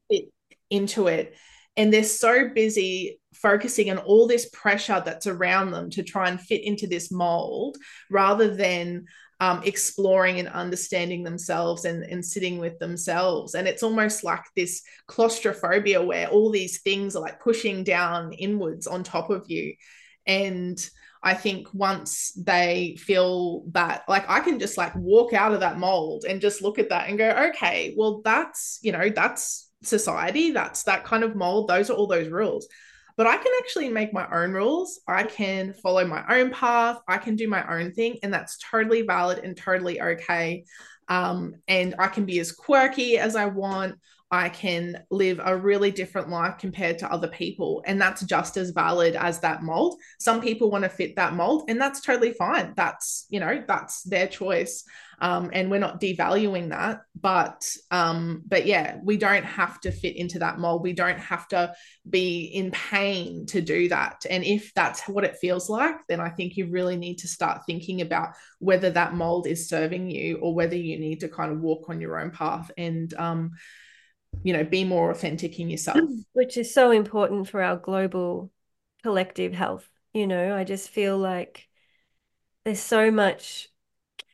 fit 0.09 0.25
into 0.71 1.09
it 1.09 1.35
and 1.77 1.93
they're 1.93 2.05
so 2.05 2.49
busy 2.49 3.19
focusing 3.35 3.91
on 3.91 3.99
all 3.99 4.27
this 4.27 4.49
pressure 4.51 5.03
that's 5.05 5.27
around 5.27 5.71
them 5.71 5.91
to 5.91 6.03
try 6.03 6.29
and 6.29 6.41
fit 6.41 6.63
into 6.65 6.87
this 6.87 7.11
mold 7.11 7.77
rather 8.11 8.55
than 8.55 9.07
um, 9.41 9.63
exploring 9.65 10.39
and 10.39 10.49
understanding 10.49 11.25
themselves 11.25 11.85
and, 11.85 12.05
and 12.05 12.25
sitting 12.25 12.59
with 12.59 12.79
themselves. 12.79 13.55
And 13.55 13.67
it's 13.67 13.83
almost 13.83 14.23
like 14.23 14.45
this 14.55 14.83
claustrophobia 15.09 16.01
where 16.01 16.29
all 16.29 16.51
these 16.51 16.83
things 16.83 17.17
are 17.17 17.23
like 17.23 17.41
pushing 17.41 17.83
down 17.83 18.33
inwards 18.35 18.87
on 18.87 19.03
top 19.03 19.31
of 19.31 19.45
you. 19.49 19.75
And 20.27 20.79
I 21.23 21.35
think 21.35 21.69
once 21.73 22.33
they 22.33 22.97
feel 22.99 23.65
that, 23.73 24.03
like, 24.09 24.29
I 24.29 24.41
can 24.41 24.59
just 24.59 24.77
like 24.77 24.95
walk 24.97 25.33
out 25.33 25.53
of 25.53 25.61
that 25.61 25.79
mold 25.79 26.25
and 26.29 26.41
just 26.41 26.63
look 26.63 26.79
at 26.79 26.89
that 26.89 27.09
and 27.09 27.19
go, 27.19 27.31
okay, 27.51 27.95
well, 27.97 28.23
that's, 28.25 28.81
you 28.83 28.93
know, 28.93 29.09
that's 29.09 29.71
society. 29.83 30.51
That's 30.51 30.83
that 30.85 31.05
kind 31.05 31.23
of 31.23 31.37
mold. 31.37 31.69
Those 31.69 31.91
are 31.91 31.95
all 31.95 32.07
those 32.07 32.29
rules. 32.29 32.67
But 33.17 33.27
I 33.27 33.37
can 33.37 33.53
actually 33.61 33.89
make 33.91 34.13
my 34.13 34.27
own 34.33 34.53
rules. 34.53 35.01
I 35.07 35.25
can 35.25 35.75
follow 35.75 36.07
my 36.07 36.25
own 36.35 36.51
path. 36.51 36.99
I 37.07 37.19
can 37.19 37.37
do 37.37 37.47
my 37.47 37.79
own 37.79 37.93
thing. 37.93 38.17
And 38.23 38.33
that's 38.33 38.59
totally 38.59 39.03
valid 39.03 39.45
and 39.45 39.57
totally 39.57 40.01
okay. 40.01 40.65
Um, 41.09 41.57
and 41.69 41.95
I 41.99 42.09
can 42.09 42.25
be 42.25 42.41
as 42.41 42.53
quirky 42.53 43.19
as 43.19 43.37
I 43.37 43.47
want. 43.47 43.97
I 44.33 44.49
can 44.49 45.05
live 45.11 45.43
a 45.45 45.55
really 45.55 45.91
different 45.91 46.31
life 46.31 46.57
compared 46.57 46.99
to 47.01 47.13
other 47.13 47.29
people. 47.29 47.85
And 47.87 48.01
that's 48.01 48.23
just 48.23 48.57
as 48.57 48.71
valid 48.71 49.15
as 49.15 49.41
that 49.41 49.63
mold. 49.63 50.01
Some 50.19 50.41
people 50.41 50.71
want 50.71 50.85
to 50.85 50.89
fit 50.89 51.17
that 51.17 51.35
mold, 51.35 51.65
and 51.69 51.79
that's 51.79 52.01
totally 52.01 52.33
fine. 52.33 52.73
That's, 52.75 53.27
you 53.29 53.41
know, 53.41 53.63
that's 53.69 54.03
their 54.05 54.27
choice. 54.27 54.85
Um, 55.21 55.51
and 55.53 55.71
we're 55.71 55.79
not 55.79 56.01
devaluing 56.01 56.71
that. 56.71 57.03
But, 57.21 57.71
um, 57.91 58.43
but 58.49 58.65
yeah, 58.65 58.97
we 59.05 59.19
don't 59.19 59.45
have 59.45 59.79
to 59.83 59.93
fit 59.93 60.17
into 60.17 60.39
that 60.39 60.59
mold. 60.59 60.83
We 60.83 60.95
don't 60.95 61.21
have 61.21 61.47
to 61.49 61.75
be 62.09 62.45
in 62.47 62.71
pain 62.71 63.45
to 63.47 63.61
do 63.61 63.91
that. 63.91 64.25
And 64.29 64.43
if 64.45 64.73
that's 64.75 65.07
what 65.07 65.25
it 65.25 65.37
feels 65.37 65.69
like, 65.69 65.97
then 66.09 66.21
I 66.21 66.31
think 66.31 66.57
you 66.57 66.71
really 66.71 66.97
need 66.97 67.19
to 67.19 67.29
start 67.29 67.67
thinking 67.67 68.01
about 68.01 68.31
whether 68.61 68.91
that 68.91 69.15
mold 69.15 69.47
is 69.47 69.69
serving 69.69 70.11
you 70.11 70.39
or 70.39 70.55
whether 70.55 70.75
you 70.75 70.99
need 70.99 71.21
to 71.21 71.29
kind 71.29 71.53
of 71.53 71.61
walk 71.61 71.91
on 71.91 72.01
your 72.01 72.19
own 72.19 72.31
path 72.31 72.71
and, 72.79 73.13
um, 73.15 73.53
you 74.43 74.53
know 74.53 74.65
be 74.65 74.85
more 74.85 75.11
authentic 75.11 75.59
in 75.61 75.71
yourself. 75.71 75.99
Mm. 75.99 76.25
Which 76.33 76.57
is 76.57 76.73
so 76.73 76.91
important 76.91 77.49
for 77.49 77.63
our 77.63 77.77
global 77.77 78.51
collective 79.03 79.53
health 79.53 79.89
you 80.13 80.27
know? 80.27 80.55
I 80.55 80.65
just 80.65 80.91
feel 80.91 81.19
like 81.19 81.69
there's 82.65 82.81
so 82.81 83.11
much 83.11 83.69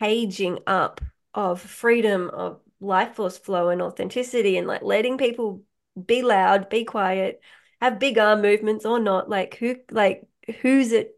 caging 0.01 0.59
up 0.67 1.01
of 1.35 1.61
freedom 1.61 2.31
of 2.31 2.61
life 2.81 3.17
force 3.17 3.39
flow 3.39 3.69
and 3.69 3.83
authenticity 3.83 4.57
and 4.57 4.67
like 4.67 4.83
letting 4.83 5.19
people 5.19 5.63
be 6.07 6.23
loud 6.23 6.69
be 6.69 6.85
quiet 6.85 7.41
have 7.81 7.99
big 7.99 8.19
arm 8.19 8.41
movements 8.41 8.85
or 8.85 8.99
not. 8.99 9.29
Like 9.29 9.57
who 9.57 9.77
like 9.91 10.27
who's 10.63 10.93
it 10.93 11.15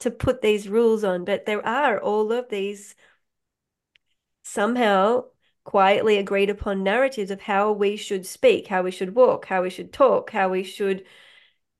to 0.00 0.10
put 0.10 0.42
these 0.42 0.68
rules 0.68 1.04
on? 1.04 1.24
But 1.24 1.46
there 1.46 1.64
are 1.64 2.00
all 2.00 2.32
of 2.32 2.48
these 2.48 2.94
somehow 4.42 5.24
quietly 5.64 6.18
agreed 6.18 6.50
upon 6.50 6.82
narratives 6.82 7.30
of 7.30 7.42
how 7.42 7.72
we 7.72 7.96
should 7.96 8.26
speak, 8.26 8.68
how 8.68 8.82
we 8.82 8.90
should 8.90 9.14
walk, 9.14 9.46
how 9.46 9.62
we 9.62 9.70
should 9.70 9.92
talk, 9.92 10.30
how 10.30 10.48
we 10.48 10.62
should 10.62 11.04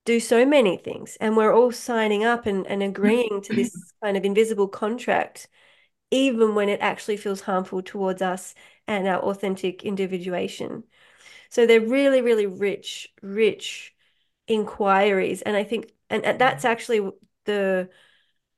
do 0.05 0.21
so 0.21 0.45
many 0.45 0.77
things. 0.77 1.17
And 1.21 1.37
we're 1.37 1.55
all 1.55 1.73
signing 1.73 2.25
up 2.25 2.47
and, 2.47 2.67
and 2.67 2.83
agreeing 2.83 3.43
to 3.43 3.55
this 3.55 3.75
kind 4.03 4.17
of 4.17 4.25
invisible 4.25 4.69
contract, 4.69 5.49
even 6.11 6.55
when 6.55 6.69
it 6.69 6.81
actually 6.81 7.17
feels 7.19 7.43
harmful 7.43 7.83
towards 7.83 8.23
us 8.23 8.55
and 8.87 9.07
our 9.07 9.21
authentic 9.21 9.85
individuation. 9.85 10.85
So 11.51 11.67
they're 11.67 11.81
really, 11.81 12.23
really 12.23 12.47
rich, 12.47 13.09
rich 13.23 13.95
inquiries. 14.47 15.43
And 15.43 15.57
I 15.57 15.65
think, 15.65 15.93
and, 16.11 16.25
and 16.25 16.39
that's 16.39 16.65
actually 16.65 17.11
the 17.45 17.91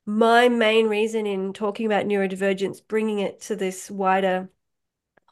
my 0.08 0.48
main 0.48 0.86
reason 0.86 1.26
in 1.26 1.52
talking 1.52 1.84
about 1.84 2.06
neurodivergence, 2.06 2.80
bringing 2.86 3.18
it 3.18 3.40
to 3.42 3.56
this 3.56 3.90
wider 3.90 4.48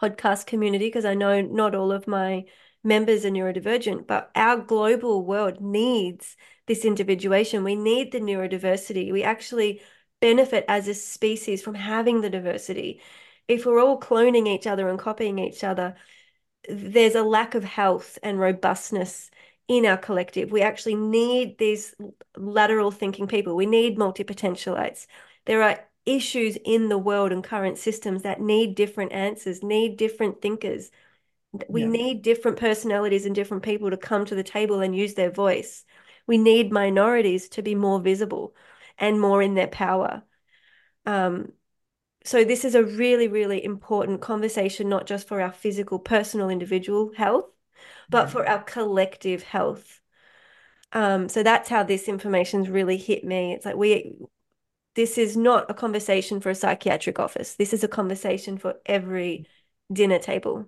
podcast 0.01 0.47
community 0.47 0.87
because 0.87 1.05
I 1.05 1.15
know 1.15 1.41
not 1.41 1.75
all 1.75 1.93
of 1.93 2.07
my 2.07 2.45
members 2.83 3.25
are 3.25 3.31
neurodivergent, 3.31 4.07
but 4.07 4.31
our 4.35 4.59
global 4.59 5.25
world 5.25 5.61
needs 5.61 6.37
this 6.67 6.85
individuation. 6.85 7.65
We 7.65 7.77
need 7.77 8.13
the 8.13 8.21
neurodiversity. 8.21 9.13
We 9.13 9.23
actually 9.23 9.81
benefit 10.21 10.65
as 10.69 10.89
a 10.89 10.95
species 10.95 11.63
from 11.63 11.75
having 11.75 12.21
the 12.21 12.31
diversity. 12.31 13.01
If 13.49 13.67
we're 13.67 13.81
all 13.81 14.01
cloning 14.01 14.49
each 14.49 14.67
other 14.67 14.89
and 14.89 14.99
copying 14.99 15.39
each 15.39 15.65
other, 15.65 15.97
there's 16.69 17.15
a 17.15 17.23
lack 17.23 17.55
of 17.55 17.65
health 17.65 18.19
and 18.23 18.39
robustness 18.39 19.31
in 19.69 19.87
our 19.87 19.97
collective. 19.97 20.51
We 20.51 20.63
actually 20.63 20.95
need 20.95 21.59
these 21.59 21.95
lateral 22.37 22.91
thinking 22.91 23.27
people. 23.27 23.57
We 23.57 23.67
need 23.67 23.99
multi 23.99 24.25
potentialites. 24.25 25.07
There 25.47 25.63
are 25.63 25.81
issues 26.07 26.57
in 26.65 26.89
the 26.89 26.99
world 26.99 27.33
and 27.33 27.43
current 27.43 27.79
systems 27.79 28.23
that 28.23 28.41
need 28.41 28.75
different 28.75 29.13
answers, 29.13 29.63
need 29.63 29.97
different 29.97 30.43
thinkers. 30.43 30.91
We 31.69 31.83
yeah. 31.83 31.89
need 31.89 32.23
different 32.23 32.59
personalities 32.59 33.27
and 33.27 33.35
different 33.35 33.63
people 33.63 33.91
to 33.91 33.97
come 33.97 34.25
to 34.27 34.35
the 34.35 34.43
table 34.43 34.81
and 34.81 34.95
use 34.95 35.15
their 35.15 35.31
voice. 35.31 35.85
We 36.27 36.39
need 36.39 36.73
minorities 36.73 37.49
to 37.51 37.63
be 37.63 37.75
more 37.75 38.01
visible 38.01 38.55
and 38.99 39.21
more 39.21 39.43
in 39.43 39.55
their 39.55 39.69
power. 39.69 40.23
Um, 41.07 41.53
so 42.25 42.43
this 42.43 42.65
is 42.65 42.75
a 42.75 42.85
really, 42.85 43.29
really 43.29 43.63
important 43.63 44.23
conversation, 44.23 44.89
not 44.89 45.07
just 45.07 45.29
for 45.29 45.41
our 45.41 45.53
physical, 45.53 45.99
personal, 45.99 46.49
individual 46.49 47.13
health, 47.15 47.47
but 48.09 48.27
yeah. 48.27 48.31
for 48.31 48.49
our 48.49 48.63
collective 48.63 49.43
health. 49.43 50.01
Um, 50.93 51.29
so 51.29 51.43
that's 51.43 51.69
how 51.69 51.83
this 51.83 52.09
information's 52.09 52.71
really 52.71 52.97
hit 52.97 53.25
me. 53.25 53.53
It's 53.53 53.67
like 53.67 53.77
we 53.77 54.17
this 54.95 55.19
is 55.19 55.37
not 55.37 55.71
a 55.71 55.75
conversation 55.75 56.41
for 56.41 56.51
a 56.51 56.55
psychiatric 56.55 57.19
office. 57.19 57.55
This 57.55 57.73
is 57.73 57.85
a 57.85 57.89
conversation 57.89 58.59
for 58.59 58.77
every 58.87 59.47
dinner 59.93 60.19
table. 60.19 60.67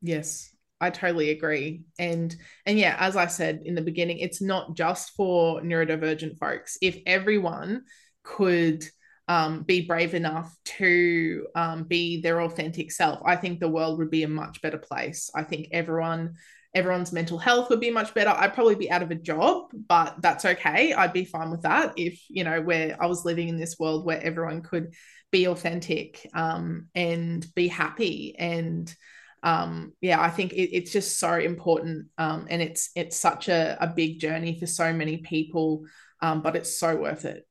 Yes, 0.00 0.54
I 0.80 0.90
totally 0.90 1.30
agree. 1.30 1.84
And 1.98 2.34
and 2.66 2.78
yeah, 2.78 2.96
as 2.98 3.16
I 3.16 3.26
said 3.26 3.62
in 3.64 3.74
the 3.74 3.82
beginning, 3.82 4.18
it's 4.18 4.42
not 4.42 4.74
just 4.74 5.14
for 5.16 5.60
neurodivergent 5.62 6.38
folks. 6.38 6.76
If 6.82 6.98
everyone 7.06 7.84
could 8.24 8.84
um, 9.28 9.62
be 9.62 9.86
brave 9.86 10.14
enough 10.14 10.54
to 10.64 11.46
um, 11.54 11.84
be 11.84 12.20
their 12.20 12.40
authentic 12.42 12.90
self, 12.90 13.20
I 13.24 13.36
think 13.36 13.60
the 13.60 13.68
world 13.68 13.98
would 13.98 14.10
be 14.10 14.24
a 14.24 14.28
much 14.28 14.60
better 14.60 14.78
place. 14.78 15.30
I 15.34 15.44
think 15.44 15.68
everyone 15.70 16.34
everyone's 16.74 17.12
mental 17.12 17.38
health 17.38 17.68
would 17.70 17.80
be 17.80 17.90
much 17.90 18.14
better. 18.14 18.30
I'd 18.30 18.54
probably 18.54 18.76
be 18.76 18.90
out 18.90 19.02
of 19.02 19.10
a 19.10 19.14
job, 19.16 19.70
but 19.88 20.16
that's 20.20 20.44
okay. 20.44 20.92
I'd 20.92 21.12
be 21.12 21.24
fine 21.24 21.50
with 21.50 21.62
that 21.62 21.92
if, 21.96 22.22
you 22.28 22.44
know, 22.44 22.62
where 22.62 22.96
I 23.00 23.06
was 23.06 23.24
living 23.24 23.48
in 23.48 23.58
this 23.58 23.78
world 23.78 24.06
where 24.06 24.22
everyone 24.22 24.62
could 24.62 24.94
be 25.30 25.48
authentic 25.48 26.28
um, 26.34 26.88
and 26.94 27.46
be 27.54 27.68
happy. 27.68 28.34
And 28.38 28.94
um, 29.42 29.92
yeah, 30.00 30.20
I 30.20 30.30
think 30.30 30.52
it, 30.52 30.74
it's 30.74 30.92
just 30.92 31.18
so 31.18 31.34
important. 31.34 32.06
Um, 32.16 32.46
and 32.48 32.62
it's 32.62 32.90
it's 32.94 33.16
such 33.16 33.48
a, 33.48 33.76
a 33.80 33.88
big 33.88 34.20
journey 34.20 34.58
for 34.58 34.66
so 34.66 34.92
many 34.92 35.18
people, 35.18 35.84
um, 36.20 36.42
but 36.42 36.56
it's 36.56 36.78
so 36.78 36.96
worth 36.96 37.24
it. 37.24 37.46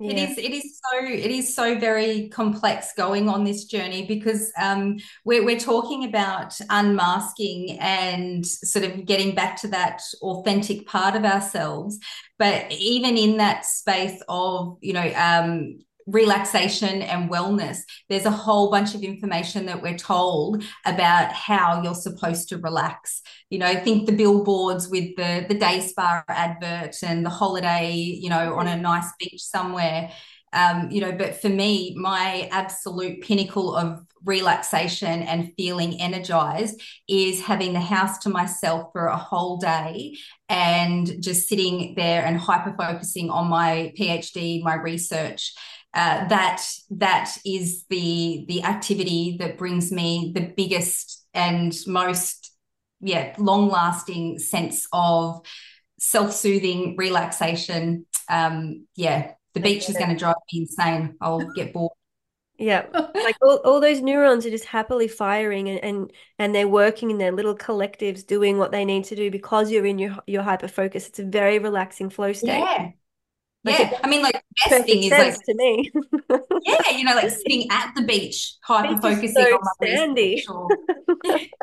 Yeah. 0.00 0.12
It 0.12 0.30
is. 0.30 0.38
It 0.38 0.52
is 0.52 0.80
so. 0.82 1.04
It 1.04 1.30
is 1.30 1.54
so 1.54 1.78
very 1.78 2.30
complex 2.30 2.94
going 2.96 3.28
on 3.28 3.44
this 3.44 3.64
journey 3.64 4.06
because 4.06 4.50
um, 4.58 4.96
we're 5.26 5.44
we're 5.44 5.60
talking 5.60 6.04
about 6.04 6.58
unmasking 6.70 7.78
and 7.80 8.46
sort 8.46 8.86
of 8.86 9.04
getting 9.04 9.34
back 9.34 9.60
to 9.60 9.68
that 9.68 10.00
authentic 10.22 10.86
part 10.86 11.16
of 11.16 11.26
ourselves. 11.26 11.98
But 12.38 12.72
even 12.72 13.18
in 13.18 13.36
that 13.36 13.66
space 13.66 14.22
of 14.26 14.78
you 14.80 14.94
know 14.94 15.12
um, 15.14 15.80
relaxation 16.10 17.02
and 17.02 17.30
wellness, 17.30 17.78
there's 18.08 18.26
a 18.26 18.30
whole 18.30 18.70
bunch 18.70 18.94
of 18.94 19.02
information 19.02 19.66
that 19.66 19.82
we're 19.82 19.96
told 19.98 20.62
about 20.84 21.32
how 21.32 21.82
you're 21.82 21.94
supposed 21.94 22.48
to 22.48 22.58
relax. 22.58 23.22
You 23.48 23.58
know, 23.58 23.74
think 23.80 24.06
the 24.06 24.12
billboards 24.12 24.88
with 24.88 25.16
the 25.16 25.46
the 25.48 25.54
day 25.54 25.80
spa 25.80 26.24
advert 26.28 26.96
and 27.02 27.24
the 27.24 27.30
holiday, 27.30 27.92
you 27.94 28.30
know, 28.30 28.54
on 28.54 28.66
a 28.66 28.76
nice 28.76 29.10
beach 29.18 29.42
somewhere. 29.42 30.10
Um, 30.52 30.90
you 30.90 31.00
know, 31.00 31.12
but 31.12 31.40
for 31.40 31.48
me, 31.48 31.94
my 31.96 32.48
absolute 32.50 33.22
pinnacle 33.22 33.76
of 33.76 34.04
relaxation 34.24 35.22
and 35.22 35.52
feeling 35.56 36.00
energized 36.00 36.80
is 37.08 37.40
having 37.40 37.72
the 37.72 37.80
house 37.80 38.18
to 38.18 38.30
myself 38.30 38.90
for 38.92 39.06
a 39.06 39.16
whole 39.16 39.58
day 39.58 40.16
and 40.48 41.22
just 41.22 41.48
sitting 41.48 41.94
there 41.94 42.24
and 42.24 42.36
hyper 42.36 42.74
focusing 42.76 43.30
on 43.30 43.48
my 43.48 43.92
PhD, 43.96 44.62
my 44.62 44.74
research 44.74 45.54
uh, 45.92 46.28
that 46.28 46.64
that 46.90 47.36
is 47.44 47.84
the 47.90 48.44
the 48.48 48.62
activity 48.62 49.36
that 49.40 49.58
brings 49.58 49.90
me 49.90 50.32
the 50.34 50.52
biggest 50.56 51.26
and 51.34 51.76
most 51.86 52.54
yeah 53.00 53.34
long 53.38 53.68
lasting 53.68 54.38
sense 54.38 54.86
of 54.92 55.44
self-soothing 55.98 56.96
relaxation. 56.96 58.06
Um 58.28 58.86
yeah 58.94 59.32
the 59.54 59.60
beach 59.60 59.88
is 59.88 59.96
going 59.96 60.10
to 60.10 60.16
drive 60.16 60.36
me 60.52 60.60
insane. 60.60 61.16
I'll 61.20 61.40
get 61.56 61.72
bored. 61.72 61.92
Yeah 62.56 62.86
like 62.92 63.36
all, 63.42 63.56
all 63.64 63.80
those 63.80 64.00
neurons 64.00 64.46
are 64.46 64.50
just 64.50 64.66
happily 64.66 65.08
firing 65.08 65.68
and, 65.68 65.82
and 65.82 66.12
and 66.38 66.54
they're 66.54 66.68
working 66.68 67.10
in 67.10 67.18
their 67.18 67.32
little 67.32 67.56
collectives 67.56 68.24
doing 68.24 68.58
what 68.58 68.70
they 68.70 68.84
need 68.84 69.04
to 69.04 69.16
do 69.16 69.30
because 69.30 69.72
you're 69.72 69.86
in 69.86 69.98
your 69.98 70.16
your 70.28 70.42
hyper 70.42 70.68
focus 70.68 71.08
it's 71.08 71.18
a 71.18 71.24
very 71.24 71.58
relaxing 71.58 72.10
flow 72.10 72.32
state. 72.32 72.58
Yeah 72.58 72.90
like 73.62 73.78
yeah, 73.78 73.98
I 74.02 74.08
mean, 74.08 74.22
like 74.22 74.32
the 74.32 74.70
best 74.70 74.86
thing 74.86 75.02
is 75.02 75.10
like 75.10 75.42
to 75.44 75.54
me. 75.54 75.92
yeah, 76.66 76.96
you 76.96 77.04
know, 77.04 77.14
like 77.14 77.30
sitting 77.30 77.66
at 77.70 77.92
the 77.94 78.02
beach, 78.02 78.54
hyper 78.62 79.00
focusing 79.00 79.30
so 79.32 79.54
on 79.54 79.60
my 79.80 79.86
sandy. 79.86 80.44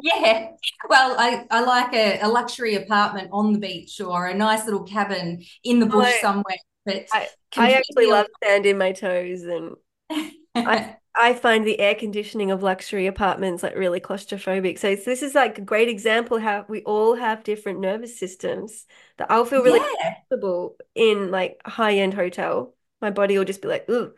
Yeah, 0.03 0.51
well, 0.89 1.15
I, 1.17 1.45
I 1.49 1.61
like 1.61 1.93
a, 1.93 2.19
a, 2.19 2.27
luxury 2.27 2.75
apartment 2.75 3.29
on 3.31 3.51
the 3.51 3.59
beach 3.59 3.99
or 3.99 4.27
a 4.27 4.33
nice 4.33 4.65
little 4.65 4.83
cabin 4.83 5.43
in 5.63 5.79
the 5.79 5.87
bush 5.87 6.13
somewhere. 6.21 6.57
But 6.85 7.07
I, 7.11 7.27
I 7.55 7.71
actually 7.71 8.07
love 8.07 8.27
sand 8.43 8.67
in 8.67 8.77
my 8.77 8.91
toes, 8.91 9.43
and 9.43 9.75
I 10.55 10.97
I 11.19 11.33
find 11.33 11.65
the 11.65 11.79
air 11.79 11.95
conditioning 11.95 12.51
of 12.51 12.63
luxury 12.63 13.07
apartments 13.07 13.63
like 13.63 13.75
really 13.75 13.99
claustrophobic. 13.99 14.77
So, 14.79 14.95
this 14.95 15.23
is 15.23 15.35
like 15.35 15.57
a 15.57 15.61
great 15.61 15.89
example 15.89 16.39
how 16.39 16.65
we 16.67 16.83
all 16.83 17.15
have 17.15 17.43
different 17.43 17.79
nervous 17.79 18.17
systems 18.19 18.85
that 19.17 19.31
I'll 19.31 19.45
feel 19.45 19.63
really 19.63 19.79
yeah. 19.99 20.15
comfortable 20.29 20.77
in 20.95 21.31
like 21.31 21.61
high 21.65 21.95
end 21.97 22.13
hotel. 22.13 22.75
My 23.01 23.11
body 23.11 23.37
will 23.37 23.45
just 23.45 23.61
be 23.61 23.67
like, 23.67 23.89
ooh. 23.89 24.13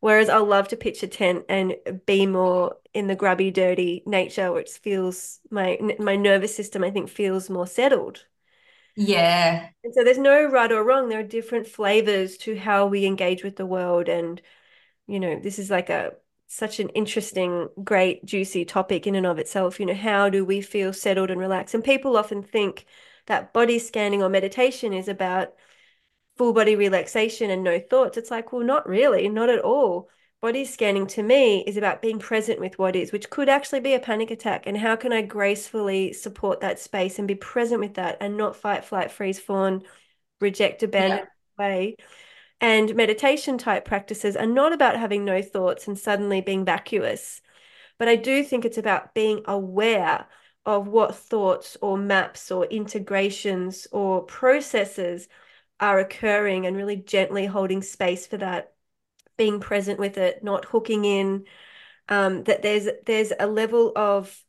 Whereas 0.00 0.28
I'll 0.28 0.44
love 0.46 0.68
to 0.68 0.76
pitch 0.76 1.02
a 1.02 1.08
tent 1.08 1.46
and 1.48 1.74
be 2.06 2.26
more 2.26 2.76
in 2.94 3.06
the 3.08 3.16
grubby, 3.16 3.50
dirty 3.50 4.02
nature, 4.06 4.52
which 4.52 4.70
feels 4.78 5.40
my 5.50 5.78
my 5.98 6.16
nervous 6.16 6.54
system, 6.54 6.84
I 6.84 6.90
think, 6.90 7.08
feels 7.08 7.50
more 7.50 7.66
settled. 7.66 8.24
Yeah. 8.96 9.68
And 9.84 9.94
so 9.94 10.02
there's 10.04 10.18
no 10.18 10.44
right 10.46 10.72
or 10.72 10.82
wrong. 10.84 11.08
There 11.08 11.20
are 11.20 11.22
different 11.22 11.66
flavors 11.66 12.36
to 12.38 12.56
how 12.56 12.86
we 12.86 13.04
engage 13.06 13.44
with 13.44 13.56
the 13.56 13.66
world. 13.66 14.08
And, 14.08 14.40
you 15.06 15.20
know, 15.20 15.38
this 15.40 15.58
is 15.58 15.70
like 15.70 15.90
a 15.90 16.14
such 16.46 16.78
an 16.80 16.88
interesting, 16.90 17.68
great, 17.82 18.24
juicy 18.24 18.64
topic 18.64 19.06
in 19.06 19.14
and 19.14 19.26
of 19.26 19.38
itself. 19.38 19.80
You 19.80 19.86
know, 19.86 19.94
how 19.94 20.28
do 20.28 20.44
we 20.44 20.60
feel 20.60 20.92
settled 20.92 21.30
and 21.30 21.40
relaxed? 21.40 21.74
And 21.74 21.82
people 21.82 22.16
often 22.16 22.42
think 22.42 22.86
that 23.26 23.52
body 23.52 23.78
scanning 23.78 24.22
or 24.22 24.28
meditation 24.28 24.92
is 24.92 25.08
about 25.08 25.54
full 26.36 26.52
body 26.52 26.76
relaxation 26.76 27.50
and 27.50 27.64
no 27.64 27.80
thoughts. 27.80 28.16
It's 28.16 28.30
like, 28.30 28.52
well, 28.52 28.64
not 28.64 28.88
really, 28.88 29.28
not 29.28 29.48
at 29.48 29.60
all. 29.60 30.08
Body 30.40 30.64
scanning 30.64 31.06
to 31.08 31.22
me 31.22 31.64
is 31.66 31.76
about 31.76 32.02
being 32.02 32.18
present 32.18 32.60
with 32.60 32.78
what 32.78 32.94
is, 32.94 33.10
which 33.10 33.30
could 33.30 33.48
actually 33.48 33.80
be 33.80 33.94
a 33.94 34.00
panic 34.00 34.30
attack. 34.30 34.66
And 34.66 34.76
how 34.76 34.94
can 34.94 35.12
I 35.12 35.22
gracefully 35.22 36.12
support 36.12 36.60
that 36.60 36.78
space 36.78 37.18
and 37.18 37.26
be 37.26 37.34
present 37.34 37.80
with 37.80 37.94
that 37.94 38.18
and 38.20 38.36
not 38.36 38.54
fight, 38.54 38.84
flight, 38.84 39.10
freeze, 39.10 39.40
fawn, 39.40 39.82
reject, 40.40 40.82
abandon 40.82 41.26
yeah. 41.58 41.64
way? 41.64 41.96
And 42.60 42.94
meditation 42.94 43.58
type 43.58 43.84
practices 43.84 44.36
are 44.36 44.46
not 44.46 44.72
about 44.72 44.96
having 44.96 45.24
no 45.24 45.42
thoughts 45.42 45.86
and 45.86 45.98
suddenly 45.98 46.40
being 46.40 46.64
vacuous. 46.64 47.42
But 47.98 48.08
I 48.08 48.16
do 48.16 48.42
think 48.42 48.64
it's 48.64 48.78
about 48.78 49.14
being 49.14 49.42
aware 49.46 50.26
of 50.64 50.88
what 50.88 51.14
thoughts 51.14 51.76
or 51.80 51.96
maps 51.96 52.50
or 52.50 52.64
integrations 52.66 53.86
or 53.92 54.22
processes 54.22 55.28
are 55.78 55.98
occurring 55.98 56.66
and 56.66 56.76
really 56.76 56.96
gently 56.96 57.46
holding 57.46 57.82
space 57.82 58.26
for 58.26 58.38
that, 58.38 58.72
being 59.36 59.60
present 59.60 59.98
with 60.00 60.18
it, 60.18 60.42
not 60.42 60.64
hooking 60.64 61.04
in. 61.04 61.44
Um, 62.08 62.44
that 62.44 62.62
there's 62.62 62.88
there's 63.04 63.32
a 63.38 63.46
level 63.46 63.92
of 63.96 64.42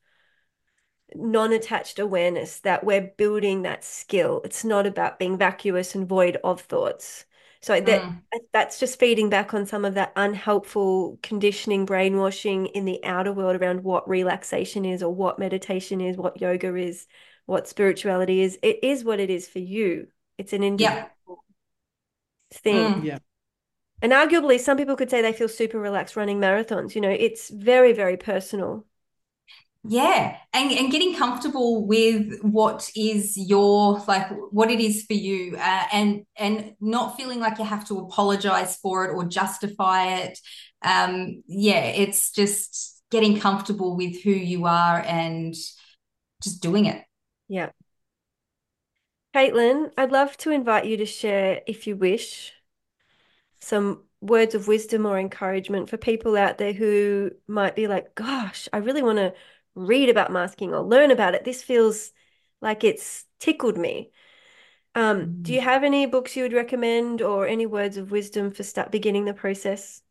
non-attached 1.16 2.00
awareness 2.00 2.60
that 2.62 2.84
we're 2.84 3.12
building 3.18 3.64
that 3.64 3.84
skill. 3.84 4.42
It's 4.44 4.64
not 4.64 4.86
about 4.86 5.20
being 5.20 5.38
vacuous 5.38 5.96
and 5.96 6.08
void 6.08 6.38
of 6.44 6.62
thoughts. 6.62 7.26
So 7.62 7.80
that 7.80 8.02
mm. 8.02 8.22
that's 8.54 8.80
just 8.80 9.00
feeding 9.00 9.30
back 9.30 9.54
on 9.54 9.66
some 9.66 9.86
of 9.86 9.96
that 9.96 10.14
unhelpful 10.16 11.20
conditioning, 11.24 11.86
brainwashing 11.86 12.68
in 12.68 12.86
the 12.86 13.04
outer 13.04 13.34
world 13.34 13.56
around 13.56 13.84
what 13.84 14.08
relaxation 14.08 14.86
is 14.86 15.02
or 15.02 15.14
what 15.14 15.40
meditation 15.40 16.00
is, 16.00 16.18
what 16.18 16.40
yoga 16.40 16.76
is, 16.76 17.08
what 17.46 17.68
spirituality 17.68 18.42
is. 18.42 18.60
It 18.62 18.84
is 18.84 19.04
what 19.04 19.20
it 19.20 19.30
is 19.30 19.48
for 19.48 19.60
you. 19.60 20.08
It's 20.38 20.54
an 20.54 20.64
individual 20.64 21.10
yeah. 21.30 21.36
thing. 22.54 22.94
Mm. 22.94 23.04
Yeah. 23.04 23.20
And 24.02 24.12
arguably, 24.12 24.60
some 24.60 24.78
people 24.78 24.96
could 24.96 25.10
say 25.10 25.22
they 25.22 25.34
feel 25.34 25.50
super 25.50 25.80
relaxed 25.80 26.16
running 26.16 26.40
marathons. 26.40 26.94
You 26.94 27.02
know, 27.02 27.10
it's 27.10 27.50
very, 27.50 27.94
very 27.94 28.18
personal 28.18 28.86
yeah 29.84 30.38
and, 30.54 30.72
and 30.72 30.92
getting 30.92 31.16
comfortable 31.16 31.86
with 31.86 32.40
what 32.42 32.90
is 32.96 33.38
your 33.38 34.02
like 34.08 34.28
what 34.52 34.70
it 34.70 34.80
is 34.80 35.04
for 35.04 35.14
you 35.14 35.56
uh, 35.58 35.84
and 35.94 36.26
and 36.36 36.74
not 36.82 37.16
feeling 37.18 37.40
like 37.40 37.58
you 37.58 37.66
have 37.66 37.88
to 37.88 38.00
apologize 38.00 38.78
for 38.78 39.06
it 39.06 39.14
or 39.14 39.26
justify 39.26 40.18
it. 40.18 40.40
Um 40.82 41.44
yeah 41.48 41.84
it's 41.84 42.32
just 42.32 43.02
getting 43.12 43.40
comfortable 43.40 43.96
with 43.96 44.22
who 44.24 44.32
you 44.32 44.66
are 44.66 45.02
and 45.06 45.54
just 46.42 46.62
doing 46.62 46.86
it. 46.86 47.04
Yeah. 47.48 47.70
Caitlin 49.36 49.92
i'd 49.98 50.12
love 50.12 50.36
to 50.38 50.52
invite 50.52 50.86
you 50.86 50.98
to 50.98 51.06
share 51.06 51.62
if 51.68 51.86
you 51.86 51.96
wish 51.96 52.54
some 53.60 54.04
words 54.20 54.56
of 54.56 54.68
wisdom 54.68 55.06
or 55.06 55.20
encouragement 55.20 55.90
for 55.90 55.98
people 55.98 56.36
out 56.36 56.58
there 56.58 56.74
who 56.74 57.30
might 57.48 57.76
be 57.76 57.88
like 57.88 58.16
gosh 58.16 58.68
i 58.74 58.78
really 58.78 59.04
want 59.04 59.18
to 59.18 59.34
read 59.78 60.10
about 60.10 60.32
masking 60.32 60.74
or 60.74 60.82
learn 60.82 61.12
about 61.12 61.36
it. 61.36 61.46
This 61.46 61.64
feels 61.64 62.12
like 62.62 62.84
it's 62.84 63.26
tickled 63.40 63.78
me. 63.78 64.12
Um, 64.96 65.20
mm. 65.20 65.44
Do 65.44 65.54
you 65.54 65.60
mm. 65.60 65.64
have 65.64 65.84
any 65.84 66.06
books 66.08 66.36
you 66.36 66.44
would 66.44 66.54
recommend 66.54 67.22
or 67.22 67.48
any 67.48 67.66
words 67.66 67.98
of 67.98 68.12
wisdom 68.12 68.52
for 68.52 68.64
start 68.64 68.92
beginning 68.92 69.26
the 69.26 69.34
process? 69.34 70.02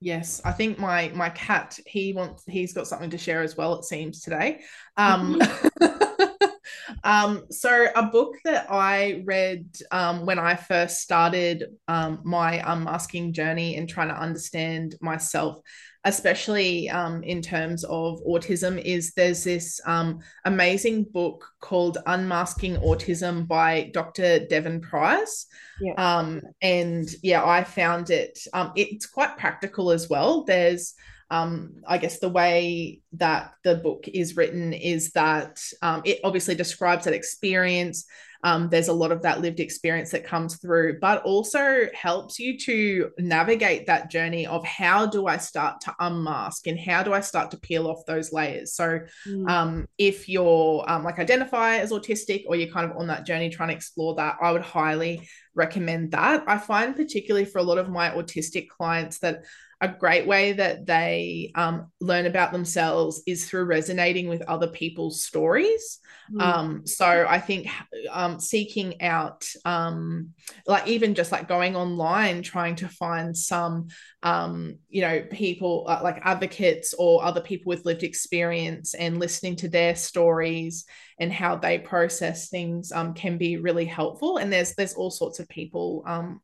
Yes, 0.00 0.40
I 0.44 0.52
think 0.52 0.78
my 0.78 1.10
my 1.14 1.28
cat 1.30 1.78
he 1.84 2.12
wants 2.12 2.44
he's 2.46 2.72
got 2.72 2.86
something 2.86 3.10
to 3.10 3.18
share 3.18 3.42
as 3.42 3.56
well. 3.56 3.74
It 3.74 3.84
seems 3.84 4.20
today. 4.20 4.60
Um, 4.96 5.40
mm-hmm. 5.40 6.48
um, 7.04 7.46
so 7.50 7.88
a 7.94 8.04
book 8.04 8.36
that 8.44 8.70
I 8.70 9.22
read 9.24 9.66
um, 9.90 10.24
when 10.24 10.38
I 10.38 10.54
first 10.54 11.00
started 11.00 11.64
um, 11.88 12.20
my 12.24 12.62
unmasking 12.64 13.32
journey 13.32 13.76
and 13.76 13.88
trying 13.88 14.08
to 14.08 14.20
understand 14.20 14.94
myself 15.00 15.58
especially 16.04 16.88
um, 16.90 17.22
in 17.22 17.42
terms 17.42 17.84
of 17.84 18.20
autism, 18.24 18.80
is 18.82 19.12
there's 19.14 19.44
this 19.44 19.80
um, 19.84 20.20
amazing 20.44 21.04
book 21.04 21.48
called 21.60 21.98
Unmasking 22.06 22.76
Autism 22.76 23.46
by 23.46 23.90
Dr. 23.92 24.46
Devon 24.46 24.80
Price. 24.80 25.46
Yeah. 25.80 25.94
Um, 25.94 26.42
and 26.62 27.08
yeah, 27.22 27.44
I 27.44 27.64
found 27.64 28.10
it, 28.10 28.38
um, 28.52 28.72
it's 28.76 29.06
quite 29.06 29.36
practical 29.36 29.90
as 29.90 30.08
well. 30.08 30.44
There's, 30.44 30.94
um, 31.30 31.74
I 31.86 31.98
guess 31.98 32.20
the 32.20 32.28
way 32.28 33.00
that 33.14 33.52
the 33.64 33.74
book 33.76 34.06
is 34.08 34.36
written 34.36 34.72
is 34.72 35.12
that 35.12 35.60
um, 35.82 36.02
it 36.04 36.20
obviously 36.24 36.54
describes 36.54 37.04
that 37.04 37.14
experience 37.14 38.06
um, 38.44 38.68
there's 38.68 38.88
a 38.88 38.92
lot 38.92 39.10
of 39.10 39.22
that 39.22 39.40
lived 39.40 39.58
experience 39.58 40.10
that 40.12 40.24
comes 40.24 40.56
through, 40.56 41.00
but 41.00 41.22
also 41.22 41.88
helps 41.92 42.38
you 42.38 42.56
to 42.58 43.10
navigate 43.18 43.86
that 43.86 44.10
journey 44.10 44.46
of 44.46 44.64
how 44.64 45.06
do 45.06 45.26
I 45.26 45.38
start 45.38 45.80
to 45.82 45.94
unmask 45.98 46.66
and 46.66 46.78
how 46.78 47.02
do 47.02 47.12
I 47.12 47.20
start 47.20 47.50
to 47.50 47.58
peel 47.58 47.88
off 47.88 48.06
those 48.06 48.32
layers. 48.32 48.74
So, 48.74 49.00
mm. 49.26 49.48
um, 49.48 49.88
if 49.98 50.28
you're 50.28 50.84
um, 50.88 51.02
like 51.02 51.18
identify 51.18 51.76
as 51.76 51.90
autistic 51.90 52.44
or 52.46 52.54
you're 52.56 52.72
kind 52.72 52.88
of 52.88 52.96
on 52.96 53.08
that 53.08 53.26
journey 53.26 53.50
trying 53.50 53.70
to 53.70 53.74
explore 53.74 54.14
that, 54.16 54.36
I 54.40 54.52
would 54.52 54.62
highly 54.62 55.28
recommend 55.54 56.12
that. 56.12 56.44
I 56.46 56.58
find, 56.58 56.94
particularly 56.94 57.44
for 57.44 57.58
a 57.58 57.64
lot 57.64 57.78
of 57.78 57.88
my 57.88 58.10
autistic 58.10 58.68
clients, 58.68 59.18
that 59.18 59.44
a 59.80 59.88
great 59.88 60.26
way 60.26 60.52
that 60.52 60.86
they 60.86 61.52
um, 61.54 61.92
learn 62.00 62.26
about 62.26 62.50
themselves 62.50 63.22
is 63.26 63.48
through 63.48 63.64
resonating 63.64 64.28
with 64.28 64.42
other 64.42 64.66
people's 64.66 65.22
stories. 65.22 66.00
Mm. 66.32 66.42
Um, 66.42 66.86
so 66.86 67.26
I 67.28 67.38
think 67.38 67.68
um, 68.10 68.40
seeking 68.40 69.00
out, 69.00 69.48
um, 69.64 70.30
like 70.66 70.88
even 70.88 71.14
just 71.14 71.30
like 71.30 71.46
going 71.46 71.76
online, 71.76 72.42
trying 72.42 72.74
to 72.76 72.88
find 72.88 73.36
some, 73.36 73.86
um, 74.24 74.78
you 74.88 75.00
know, 75.00 75.22
people 75.30 75.84
uh, 75.88 76.00
like 76.02 76.20
advocates 76.24 76.92
or 76.98 77.24
other 77.24 77.40
people 77.40 77.70
with 77.70 77.84
lived 77.84 78.02
experience 78.02 78.94
and 78.94 79.20
listening 79.20 79.54
to 79.56 79.68
their 79.68 79.94
stories 79.94 80.86
and 81.20 81.32
how 81.32 81.54
they 81.54 81.78
process 81.78 82.48
things 82.48 82.90
um, 82.90 83.14
can 83.14 83.38
be 83.38 83.58
really 83.58 83.84
helpful. 83.84 84.38
And 84.38 84.52
there's 84.52 84.74
there's 84.74 84.94
all 84.94 85.10
sorts 85.10 85.38
of 85.38 85.48
people, 85.48 86.02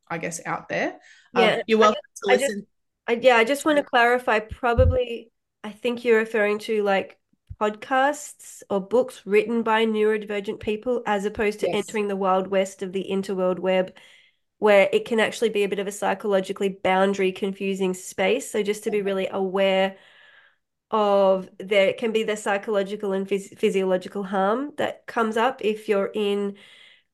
I 0.08 0.18
guess, 0.18 0.40
out 0.46 0.68
there. 0.68 0.98
Yeah, 1.34 1.62
you're 1.66 1.78
welcome 1.78 2.00
to 2.22 2.36
listen. 2.36 2.66
I, 3.06 3.12
yeah, 3.14 3.36
I 3.36 3.44
just 3.44 3.64
want 3.64 3.78
to 3.78 3.84
clarify. 3.84 4.38
Probably, 4.38 5.30
I 5.62 5.70
think 5.70 6.04
you're 6.04 6.18
referring 6.18 6.58
to 6.60 6.82
like 6.82 7.18
podcasts 7.60 8.62
or 8.68 8.80
books 8.80 9.22
written 9.24 9.62
by 9.62 9.86
neurodivergent 9.86 10.60
people 10.60 11.02
as 11.06 11.24
opposed 11.24 11.60
to 11.60 11.66
yes. 11.66 11.76
entering 11.76 12.08
the 12.08 12.16
wild 12.16 12.48
west 12.48 12.82
of 12.82 12.92
the 12.92 13.06
interworld 13.10 13.58
web 13.58 13.94
where 14.58 14.88
it 14.92 15.04
can 15.04 15.20
actually 15.20 15.50
be 15.50 15.62
a 15.62 15.68
bit 15.68 15.78
of 15.78 15.86
a 15.86 15.92
psychologically 15.92 16.68
boundary 16.68 17.32
confusing 17.32 17.94
space 17.94 18.50
so 18.50 18.62
just 18.62 18.84
to 18.84 18.90
be 18.90 19.02
really 19.02 19.28
aware 19.30 19.96
of 20.90 21.48
there 21.58 21.92
can 21.92 22.12
be 22.12 22.22
the 22.22 22.36
psychological 22.36 23.12
and 23.12 23.28
phys- 23.28 23.56
physiological 23.58 24.24
harm 24.24 24.72
that 24.76 25.06
comes 25.06 25.36
up 25.36 25.60
if 25.64 25.88
you're 25.88 26.10
in 26.14 26.56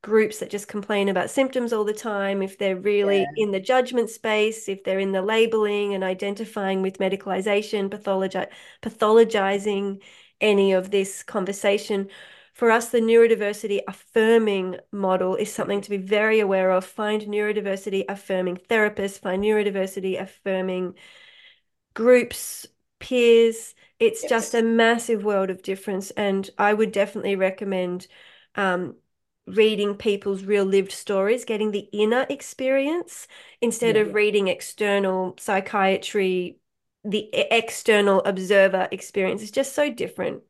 groups 0.03 0.38
that 0.38 0.51
just 0.51 0.68
complain 0.68 1.09
about 1.09 1.30
symptoms 1.30 1.72
all 1.72 1.84
the 1.84 1.92
time, 1.92 2.42
if 2.42 2.57
they're 2.57 2.76
really 2.76 3.20
yeah. 3.20 3.26
in 3.36 3.51
the 3.51 3.61
judgment 3.61 4.09
space, 4.09 4.68
if 4.68 4.82
they're 4.82 4.98
in 4.98 5.12
the 5.12 5.22
labeling 5.22 5.94
and 5.94 6.03
identifying 6.03 6.80
with 6.80 6.98
medicalization, 6.98 7.90
pathologi- 7.90 8.48
pathologizing 8.82 10.01
any 10.40 10.72
of 10.72 10.90
this 10.90 11.22
conversation. 11.22 12.09
For 12.55 12.70
us, 12.70 12.88
the 12.88 13.01
neurodiversity 13.01 13.80
affirming 13.86 14.76
model 14.90 15.36
is 15.36 15.53
something 15.53 15.80
to 15.82 15.90
be 15.90 15.96
very 15.98 16.40
aware 16.40 16.70
of. 16.70 16.84
Find 16.84 17.22
neurodiversity 17.22 18.05
affirming 18.09 18.57
therapists, 18.57 19.20
find 19.20 19.42
neurodiversity 19.42 20.20
affirming 20.20 20.94
groups, 21.94 22.66
peers. 22.98 23.74
It's 23.98 24.22
yes. 24.22 24.30
just 24.30 24.55
a 24.55 24.62
massive 24.62 25.24
world 25.24 25.51
of 25.51 25.62
difference. 25.62 26.11
And 26.11 26.48
I 26.59 26.72
would 26.72 26.92
definitely 26.92 27.36
recommend 27.36 28.07
um, 28.55 28.96
reading 29.47 29.95
people's 29.95 30.45
real 30.45 30.64
lived 30.64 30.93
stories, 30.93 31.45
getting 31.45 31.70
the 31.70 31.88
inner 31.93 32.26
experience 32.28 33.26
instead 33.61 33.97
yeah. 33.97 34.03
of 34.03 34.14
reading 34.14 34.49
external 34.49 35.34
psychiatry, 35.38 36.59
the 37.05 37.28
external 37.32 38.20
observer 38.24 38.88
experience 38.91 39.43
is 39.43 39.51
just 39.51 39.74
so 39.74 39.91
different. 39.93 40.43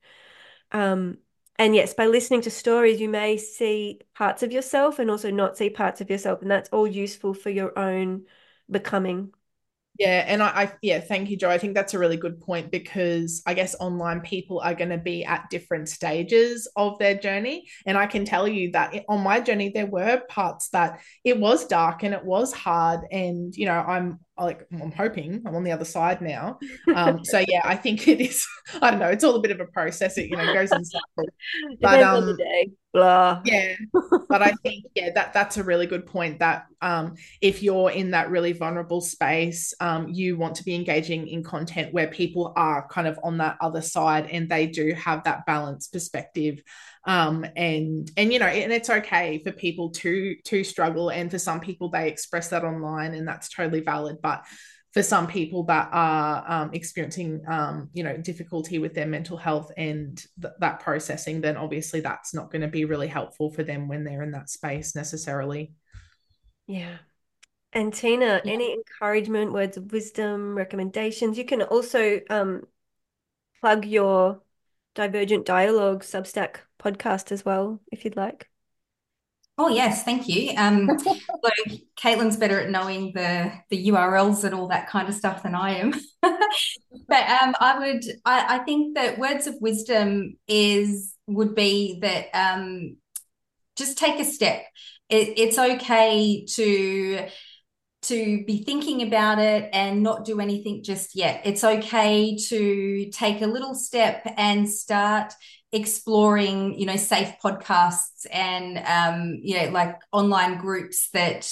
Um, 0.72 1.18
and 1.58 1.74
yes, 1.74 1.94
by 1.94 2.06
listening 2.06 2.40
to 2.42 2.50
stories, 2.50 3.00
you 3.00 3.08
may 3.08 3.36
see 3.36 4.00
parts 4.14 4.42
of 4.42 4.52
yourself 4.52 4.98
and 4.98 5.10
also 5.10 5.30
not 5.30 5.58
see 5.58 5.70
parts 5.70 6.00
of 6.00 6.08
yourself. 6.08 6.42
And 6.42 6.50
that's 6.50 6.70
all 6.70 6.86
useful 6.86 7.34
for 7.34 7.50
your 7.50 7.78
own 7.78 8.24
becoming. 8.70 9.32
Yeah, 10.00 10.24
and 10.26 10.42
I, 10.42 10.46
I, 10.46 10.72
yeah, 10.80 10.98
thank 11.00 11.28
you, 11.28 11.36
Joe. 11.36 11.50
I 11.50 11.58
think 11.58 11.74
that's 11.74 11.92
a 11.92 11.98
really 11.98 12.16
good 12.16 12.40
point 12.40 12.70
because 12.70 13.42
I 13.44 13.52
guess 13.52 13.76
online 13.80 14.22
people 14.22 14.58
are 14.60 14.74
going 14.74 14.88
to 14.88 14.96
be 14.96 15.26
at 15.26 15.50
different 15.50 15.90
stages 15.90 16.66
of 16.74 16.98
their 16.98 17.14
journey, 17.14 17.68
and 17.84 17.98
I 17.98 18.06
can 18.06 18.24
tell 18.24 18.48
you 18.48 18.70
that 18.72 18.94
on 19.10 19.20
my 19.20 19.40
journey 19.40 19.68
there 19.68 19.84
were 19.84 20.22
parts 20.30 20.70
that 20.70 21.00
it 21.22 21.38
was 21.38 21.66
dark 21.66 22.02
and 22.02 22.14
it 22.14 22.24
was 22.24 22.50
hard, 22.54 23.00
and 23.12 23.54
you 23.54 23.66
know 23.66 23.74
I'm 23.78 24.20
like 24.44 24.66
I'm 24.72 24.92
hoping 24.92 25.42
I'm 25.46 25.54
on 25.54 25.64
the 25.64 25.72
other 25.72 25.84
side 25.84 26.20
now. 26.20 26.58
Um, 26.94 27.24
so 27.24 27.38
yeah, 27.48 27.62
I 27.64 27.76
think 27.76 28.08
it 28.08 28.20
is. 28.20 28.46
I 28.80 28.90
don't 28.90 29.00
know. 29.00 29.08
It's 29.08 29.24
all 29.24 29.34
a 29.34 29.40
bit 29.40 29.50
of 29.50 29.60
a 29.60 29.66
process. 29.66 30.18
It 30.18 30.30
you 30.30 30.36
know 30.36 30.52
goes 30.52 30.72
in 30.72 30.84
cycles. 30.84 31.28
But 31.80 32.02
um, 32.02 32.26
the 32.26 32.36
day. 32.36 32.70
Blah. 32.92 33.42
Yeah, 33.44 33.76
but 34.28 34.42
I 34.42 34.50
think 34.64 34.84
yeah 34.96 35.10
that 35.14 35.32
that's 35.32 35.58
a 35.58 35.62
really 35.62 35.86
good 35.86 36.06
point. 36.06 36.40
That 36.40 36.66
um, 36.80 37.14
if 37.40 37.62
you're 37.62 37.90
in 37.90 38.10
that 38.10 38.30
really 38.30 38.52
vulnerable 38.52 39.00
space, 39.00 39.72
um, 39.80 40.08
you 40.08 40.36
want 40.36 40.56
to 40.56 40.64
be 40.64 40.74
engaging 40.74 41.28
in 41.28 41.44
content 41.44 41.94
where 41.94 42.08
people 42.08 42.52
are 42.56 42.88
kind 42.88 43.06
of 43.06 43.18
on 43.22 43.38
that 43.38 43.58
other 43.60 43.80
side 43.80 44.26
and 44.30 44.48
they 44.48 44.66
do 44.66 44.92
have 44.94 45.22
that 45.24 45.46
balanced 45.46 45.92
perspective 45.92 46.62
um, 47.04 47.46
and 47.56 48.10
and 48.16 48.32
you 48.32 48.38
know 48.38 48.46
and 48.46 48.72
it's 48.72 48.90
okay 48.90 49.38
for 49.42 49.52
people 49.52 49.90
to 49.90 50.36
to 50.44 50.62
struggle 50.64 51.10
and 51.10 51.30
for 51.30 51.38
some 51.38 51.60
people 51.60 51.88
they 51.88 52.08
express 52.08 52.48
that 52.48 52.64
online 52.64 53.14
and 53.14 53.26
that's 53.26 53.48
totally 53.48 53.80
valid. 53.80 54.18
But 54.22 54.44
for 54.92 55.02
some 55.02 55.28
people 55.28 55.62
that 55.64 55.88
are 55.92 56.44
um, 56.46 56.70
experiencing 56.72 57.42
um, 57.48 57.88
you 57.92 58.02
know 58.02 58.16
difficulty 58.16 58.78
with 58.78 58.94
their 58.94 59.06
mental 59.06 59.36
health 59.36 59.70
and 59.76 60.22
th- 60.40 60.54
that 60.58 60.80
processing 60.80 61.40
then 61.40 61.56
obviously 61.56 62.00
that's 62.00 62.34
not 62.34 62.50
going 62.50 62.62
to 62.62 62.68
be 62.68 62.84
really 62.84 63.06
helpful 63.06 63.50
for 63.50 63.62
them 63.62 63.88
when 63.88 64.04
they're 64.04 64.22
in 64.22 64.32
that 64.32 64.50
space 64.50 64.94
necessarily. 64.94 65.72
Yeah. 66.66 66.98
And 67.72 67.92
teena 67.92 68.40
yeah. 68.44 68.52
any 68.52 68.72
encouragement 68.74 69.52
words 69.52 69.76
of 69.76 69.92
wisdom 69.92 70.56
recommendations? 70.56 71.38
You 71.38 71.44
can 71.44 71.62
also 71.62 72.20
um, 72.28 72.64
plug 73.60 73.84
your 73.86 74.42
divergent 74.94 75.46
dialogue 75.46 76.02
substack 76.02 76.56
podcast 76.80 77.32
as 77.32 77.44
well, 77.44 77.80
if 77.90 78.04
you'd 78.04 78.16
like. 78.16 78.48
Oh 79.62 79.68
yes, 79.68 80.04
thank 80.04 80.26
you. 80.26 80.54
Um, 80.56 80.88
so 80.98 81.16
Caitlin's 82.00 82.38
better 82.38 82.60
at 82.60 82.70
knowing 82.70 83.12
the 83.14 83.52
the 83.68 83.88
URLs 83.88 84.44
and 84.44 84.54
all 84.54 84.68
that 84.68 84.88
kind 84.88 85.06
of 85.06 85.14
stuff 85.14 85.42
than 85.42 85.54
I 85.54 85.74
am. 85.74 85.92
but 86.22 87.30
um, 87.42 87.54
I 87.60 87.78
would, 87.78 88.04
I, 88.24 88.56
I, 88.56 88.58
think 88.60 88.96
that 88.96 89.18
words 89.18 89.46
of 89.46 89.56
wisdom 89.60 90.38
is 90.48 91.14
would 91.26 91.54
be 91.54 91.98
that 92.00 92.28
um, 92.32 92.96
just 93.76 93.98
take 93.98 94.18
a 94.18 94.24
step. 94.24 94.62
It, 95.10 95.34
it's 95.36 95.58
okay 95.58 96.46
to 96.46 97.26
to 98.02 98.44
be 98.44 98.64
thinking 98.64 99.02
about 99.02 99.38
it 99.38 99.68
and 99.72 100.02
not 100.02 100.24
do 100.24 100.40
anything 100.40 100.82
just 100.82 101.14
yet. 101.14 101.42
It's 101.44 101.64
okay 101.64 102.36
to 102.48 103.10
take 103.10 103.42
a 103.42 103.46
little 103.46 103.74
step 103.74 104.22
and 104.36 104.68
start 104.68 105.32
exploring, 105.72 106.78
you 106.78 106.86
know, 106.86 106.96
safe 106.96 107.32
podcasts 107.42 108.26
and, 108.32 108.78
um, 108.78 109.38
you 109.42 109.58
know, 109.58 109.70
like 109.70 109.96
online 110.12 110.58
groups 110.58 111.10
that 111.12 111.48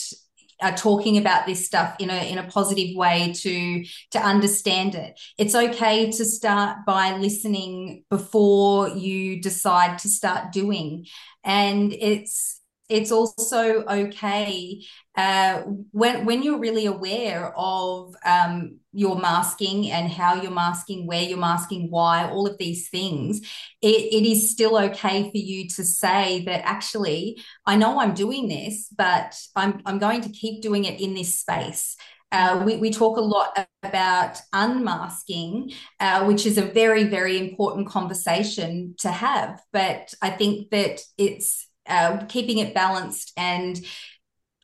are 0.60 0.76
talking 0.76 1.18
about 1.18 1.46
this 1.46 1.64
stuff 1.66 1.94
in 2.00 2.10
a 2.10 2.30
in 2.30 2.38
a 2.38 2.42
positive 2.48 2.96
way 2.96 3.32
to 3.32 3.84
to 4.10 4.18
understand 4.18 4.94
it. 4.94 5.18
It's 5.38 5.54
okay 5.54 6.10
to 6.10 6.24
start 6.24 6.78
by 6.84 7.16
listening 7.16 8.04
before 8.10 8.88
you 8.88 9.40
decide 9.40 9.98
to 10.00 10.08
start 10.08 10.52
doing, 10.52 11.06
and 11.44 11.92
it's 11.92 12.60
it's 12.88 13.12
also 13.12 13.84
okay 13.84 14.82
uh, 15.18 15.62
when 15.90 16.24
when 16.24 16.44
you're 16.44 16.60
really 16.60 16.86
aware 16.86 17.52
of 17.56 18.14
um, 18.24 18.78
your 18.92 19.18
masking 19.18 19.90
and 19.90 20.08
how 20.08 20.40
you're 20.40 20.52
masking, 20.52 21.08
where 21.08 21.24
you're 21.24 21.36
masking, 21.36 21.90
why, 21.90 22.30
all 22.30 22.46
of 22.46 22.56
these 22.58 22.88
things. 22.88 23.40
It, 23.82 24.14
it 24.14 24.24
is 24.24 24.52
still 24.52 24.78
okay 24.78 25.24
for 25.24 25.36
you 25.36 25.66
to 25.70 25.84
say 25.84 26.44
that 26.44 26.64
actually, 26.64 27.42
I 27.66 27.74
know 27.74 27.98
I'm 27.98 28.14
doing 28.14 28.46
this, 28.46 28.88
but 28.96 29.36
I'm 29.56 29.82
I'm 29.84 29.98
going 29.98 30.20
to 30.20 30.28
keep 30.28 30.62
doing 30.62 30.84
it 30.84 31.00
in 31.00 31.14
this 31.14 31.36
space. 31.40 31.96
Uh, 32.30 32.62
we, 32.64 32.76
we 32.76 32.90
talk 32.90 33.16
a 33.16 33.20
lot 33.20 33.66
about 33.82 34.38
unmasking, 34.52 35.72
uh, 35.98 36.26
which 36.26 36.46
is 36.46 36.58
a 36.58 36.62
very, 36.62 37.04
very 37.04 37.38
important 37.38 37.88
conversation 37.88 38.94
to 38.98 39.10
have. 39.10 39.60
But 39.72 40.14
I 40.22 40.30
think 40.30 40.70
that 40.70 41.00
it's 41.16 41.66
uh, 41.88 42.18
keeping 42.26 42.58
it 42.58 42.74
balanced 42.74 43.32
and 43.36 43.80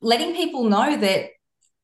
letting 0.04 0.34
people 0.34 0.64
know 0.64 0.96
that 0.96 1.30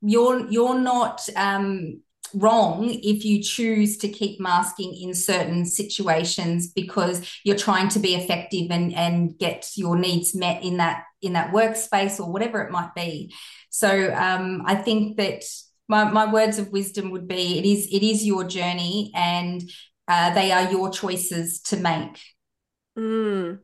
you're 0.03 0.49
you're 0.51 0.79
not 0.79 1.27
um, 1.37 2.03
wrong 2.35 2.89
if 2.89 3.25
you 3.25 3.43
choose 3.43 3.99
to 3.99 4.09
keep 4.09 4.41
masking 4.41 4.95
in 4.95 5.14
certain 5.14 5.64
situations 5.64 6.68
because 6.68 7.41
you're 7.45 7.57
trying 7.57 7.89
to 7.89 7.99
be 7.99 8.14
effective 8.14 8.71
and 8.71 8.95
and 8.95 9.39
get 9.39 9.68
your 9.75 9.97
needs 9.97 10.35
met 10.35 10.62
in 10.62 10.77
that 10.77 11.05
in 11.23 11.33
that 11.33 11.53
workspace 11.53 12.21
or 12.21 12.31
whatever 12.31 12.62
it 12.62 12.71
might 12.71 12.95
be 12.95 13.33
so 13.71 14.12
um, 14.14 14.62
i 14.66 14.75
think 14.75 15.16
that 15.16 15.43
my, 15.89 16.05
my 16.05 16.33
words 16.33 16.59
of 16.59 16.71
wisdom 16.71 17.11
would 17.11 17.27
be 17.27 17.59
it 17.59 17.64
is 17.64 17.89
it 17.91 18.03
is 18.03 18.25
your 18.25 18.45
journey 18.45 19.11
and 19.14 19.62
uh, 20.07 20.33
they 20.35 20.53
are 20.53 20.71
your 20.71 20.91
choices 20.91 21.61
to 21.61 21.77
make 21.77 22.18
mm. 22.97 23.59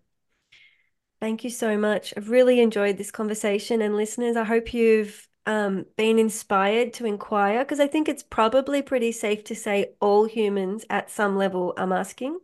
Thank 1.20 1.44
you 1.44 1.50
so 1.50 1.78
much. 1.78 2.12
I've 2.16 2.30
really 2.30 2.60
enjoyed 2.60 2.98
this 2.98 3.10
conversation. 3.10 3.80
And 3.82 3.96
listeners, 3.96 4.36
I 4.36 4.44
hope 4.44 4.74
you've 4.74 5.28
um, 5.46 5.86
been 5.96 6.18
inspired 6.18 6.92
to 6.94 7.06
inquire 7.06 7.60
because 7.64 7.80
I 7.80 7.86
think 7.86 8.08
it's 8.08 8.22
probably 8.22 8.82
pretty 8.82 9.12
safe 9.12 9.44
to 9.44 9.54
say 9.54 9.92
all 10.00 10.26
humans 10.26 10.84
at 10.90 11.10
some 11.10 11.36
level 11.36 11.72
are 11.76 11.86
masking 11.86 12.38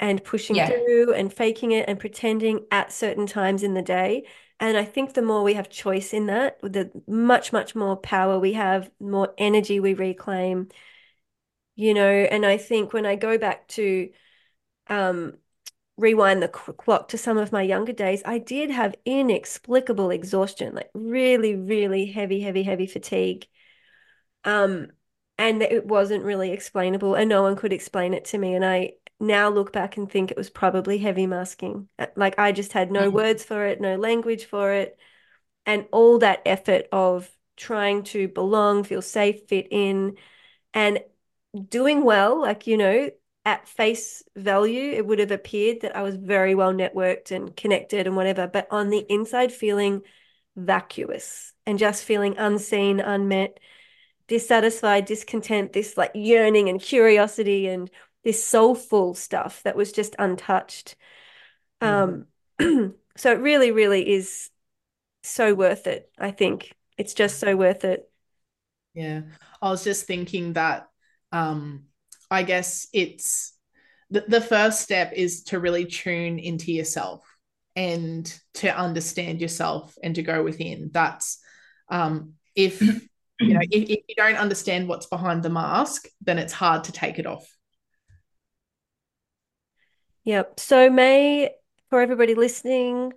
and 0.00 0.22
pushing 0.24 0.56
Yeah. 0.56 0.66
through 0.66 1.14
and 1.14 1.32
faking 1.32 1.70
it 1.72 1.88
and 1.88 1.98
pretending 1.98 2.66
at 2.70 2.92
certain 2.92 3.26
times 3.26 3.62
in 3.62 3.74
the 3.74 3.82
day. 3.82 4.26
And 4.58 4.76
I 4.76 4.84
think 4.84 5.14
the 5.14 5.22
more 5.22 5.42
we 5.42 5.54
have 5.54 5.68
choice 5.68 6.12
in 6.12 6.26
that, 6.26 6.58
the 6.62 6.90
much, 7.06 7.52
much 7.52 7.74
more 7.74 7.96
power 7.96 8.38
we 8.38 8.52
have, 8.54 8.90
more 9.00 9.32
energy 9.38 9.80
we 9.80 9.94
reclaim, 9.94 10.68
you 11.74 11.94
know. 11.94 12.08
And 12.10 12.44
I 12.44 12.56
think 12.56 12.92
when 12.92 13.06
I 13.06 13.16
go 13.16 13.38
back 13.38 13.68
to 13.68 14.10
um, 14.88 15.34
rewind 15.96 16.42
the 16.42 16.48
clock 16.48 17.08
to 17.08 17.18
some 17.18 17.38
of 17.38 17.52
my 17.52 17.62
younger 17.62 17.92
days, 17.92 18.22
I 18.24 18.38
did 18.38 18.70
have 18.70 18.94
inexplicable 19.04 20.10
exhaustion, 20.10 20.74
like 20.74 20.90
really, 20.94 21.54
really 21.56 22.06
heavy, 22.06 22.40
heavy, 22.40 22.62
heavy 22.62 22.86
fatigue. 22.86 23.46
Um, 24.44 24.88
and 25.38 25.62
it 25.62 25.86
wasn't 25.86 26.24
really 26.24 26.52
explainable, 26.52 27.14
and 27.14 27.28
no 27.28 27.42
one 27.42 27.56
could 27.56 27.72
explain 27.72 28.14
it 28.14 28.26
to 28.26 28.38
me. 28.38 28.54
And 28.54 28.64
I 28.64 28.94
now 29.20 29.48
look 29.48 29.72
back 29.72 29.96
and 29.96 30.10
think 30.10 30.30
it 30.30 30.36
was 30.36 30.50
probably 30.50 30.98
heavy 30.98 31.26
masking. 31.26 31.88
Uh, 31.98 32.06
like 32.16 32.38
I 32.38 32.52
just 32.52 32.72
had 32.72 32.90
no 32.90 33.08
Mm. 33.08 33.14
words 33.14 33.44
for 33.44 33.66
it, 33.66 33.80
no 33.80 33.96
language 33.96 34.44
for 34.46 34.72
it, 34.72 34.98
and 35.66 35.86
all 35.92 36.18
that 36.18 36.42
effort 36.46 36.86
of 36.92 37.30
trying 37.56 38.02
to 38.04 38.28
belong, 38.28 38.84
feel 38.84 39.02
safe, 39.02 39.46
fit 39.48 39.68
in, 39.70 40.16
and 40.74 41.00
doing 41.68 42.04
well, 42.04 42.40
like, 42.40 42.66
you 42.66 42.76
know, 42.76 43.10
at 43.44 43.66
face 43.68 44.22
value, 44.36 44.92
it 44.92 45.06
would 45.06 45.18
have 45.18 45.30
appeared 45.32 45.80
that 45.82 45.96
I 45.96 46.02
was 46.02 46.16
very 46.16 46.54
well 46.54 46.72
networked 46.72 47.30
and 47.30 47.56
connected 47.56 48.06
and 48.06 48.16
whatever, 48.16 48.46
but 48.46 48.68
on 48.70 48.90
the 48.90 49.04
inside, 49.08 49.52
feeling 49.52 50.02
vacuous 50.56 51.52
and 51.66 51.78
just 51.78 52.04
feeling 52.04 52.36
unseen, 52.38 53.00
unmet, 53.00 53.58
dissatisfied, 54.28 55.06
discontent, 55.06 55.72
this 55.72 55.96
like 55.96 56.12
yearning 56.14 56.68
and 56.68 56.80
curiosity 56.80 57.68
and 57.68 57.90
this 58.24 58.44
soulful 58.44 59.14
stuff 59.14 59.62
that 59.64 59.76
was 59.76 59.92
just 59.92 60.16
untouched. 60.18 60.96
Um, 61.80 62.26
so 62.60 63.32
it 63.32 63.40
really, 63.40 63.72
really 63.72 64.08
is 64.08 64.50
so 65.22 65.54
worth 65.54 65.86
it, 65.86 66.10
I 66.18 66.30
think. 66.30 66.72
It's 66.98 67.14
just 67.14 67.38
so 67.40 67.56
worth 67.56 67.84
it. 67.84 68.08
Yeah. 68.94 69.22
I 69.60 69.70
was 69.70 69.84
just 69.84 70.06
thinking 70.06 70.52
that 70.54 70.88
um 71.32 71.86
I 72.32 72.42
guess 72.42 72.88
it's 72.92 73.54
the, 74.10 74.24
the 74.26 74.40
first 74.40 74.80
step 74.80 75.12
is 75.14 75.44
to 75.44 75.60
really 75.60 75.84
tune 75.84 76.38
into 76.38 76.72
yourself 76.72 77.24
and 77.76 78.32
to 78.54 78.74
understand 78.74 79.40
yourself 79.40 79.94
and 80.02 80.14
to 80.14 80.22
go 80.22 80.42
within. 80.42 80.90
That's 80.92 81.38
um 81.90 82.34
if 82.54 82.80
you 82.80 83.54
know 83.54 83.60
if, 83.70 83.90
if 83.90 84.00
you 84.08 84.14
don't 84.16 84.36
understand 84.36 84.88
what's 84.88 85.06
behind 85.06 85.42
the 85.42 85.50
mask, 85.50 86.08
then 86.22 86.38
it's 86.38 86.52
hard 86.52 86.84
to 86.84 86.92
take 86.92 87.18
it 87.18 87.26
off. 87.26 87.46
Yep. 90.24 90.58
So 90.58 90.88
may 90.88 91.50
for 91.90 92.00
everybody 92.00 92.34
listening, 92.34 93.12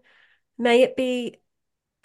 may 0.57 0.84
it 0.84 0.97
be 0.97 1.38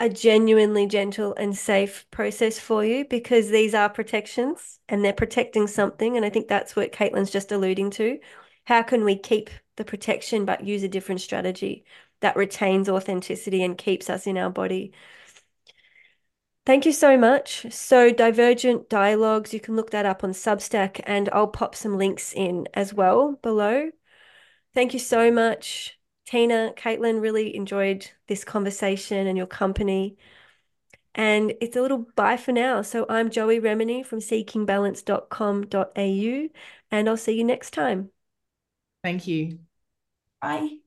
a 0.01 0.09
genuinely 0.09 0.87
gentle 0.87 1.35
and 1.37 1.57
safe 1.57 2.07
process 2.11 2.59
for 2.59 2.85
you 2.85 3.05
because 3.05 3.51
these 3.51 3.75
are 3.75 3.89
protections 3.91 4.81
and 4.89 5.05
they're 5.05 5.13
protecting 5.13 5.67
something. 5.67 6.17
And 6.17 6.25
I 6.25 6.31
think 6.31 6.49
that's 6.49 6.75
what 6.75 6.93
Caitlin's 6.93 7.31
just 7.31 7.53
alluding 7.53 7.91
to. 7.93 8.19
How 8.65 8.83
can 8.83 9.05
we 9.05 9.17
keep 9.17 9.51
the 9.77 9.85
protection 9.85 10.47
but 10.47 10.65
use 10.65 10.83
a 10.83 10.89
different 10.89 11.21
strategy 11.21 11.85
that 12.21 12.37
retains 12.37 12.89
authenticity 12.89 13.63
and 13.63 13.77
keeps 13.77 14.11
us 14.11 14.27
in 14.27 14.39
our 14.39 14.51
body? 14.51 14.93
Thank 16.67 16.87
you 16.87 16.93
so 16.93 17.17
much. 17.19 17.67
So, 17.73 18.11
Divergent 18.13 18.89
Dialogues, 18.89 19.53
you 19.53 19.61
can 19.61 19.77
look 19.77 19.91
that 19.91 20.07
up 20.07 20.23
on 20.23 20.33
Substack, 20.33 21.01
and 21.05 21.29
I'll 21.33 21.49
pop 21.49 21.75
some 21.75 21.97
links 21.99 22.33
in 22.33 22.69
as 22.75 22.95
well 22.95 23.33
below. 23.43 23.91
Thank 24.75 24.93
you 24.93 24.99
so 24.99 25.33
much. 25.33 26.00
Teena, 26.31 26.77
Caitlin, 26.77 27.21
really 27.21 27.57
enjoyed 27.57 28.09
this 28.29 28.45
conversation 28.45 29.27
and 29.27 29.37
your 29.37 29.49
company. 29.49 30.17
And 31.15 31.55
it's 31.61 31.77
a 31.77 31.83
little 31.83 32.07
bye 32.15 32.37
for 32.37 32.53
now. 32.53 32.83
So 32.83 33.05
I'm 33.09 33.31
Joey 33.31 33.59
Remenyi 33.61 34.07
from 34.07 34.21
seekingbalance.com.au, 34.21 36.49
and 36.93 37.09
I'll 37.09 37.17
see 37.17 37.37
you 37.37 37.43
next 37.45 37.73
time. 37.73 38.11
Thank 39.03 39.27
you. 39.27 39.59
Bye. 40.41 40.80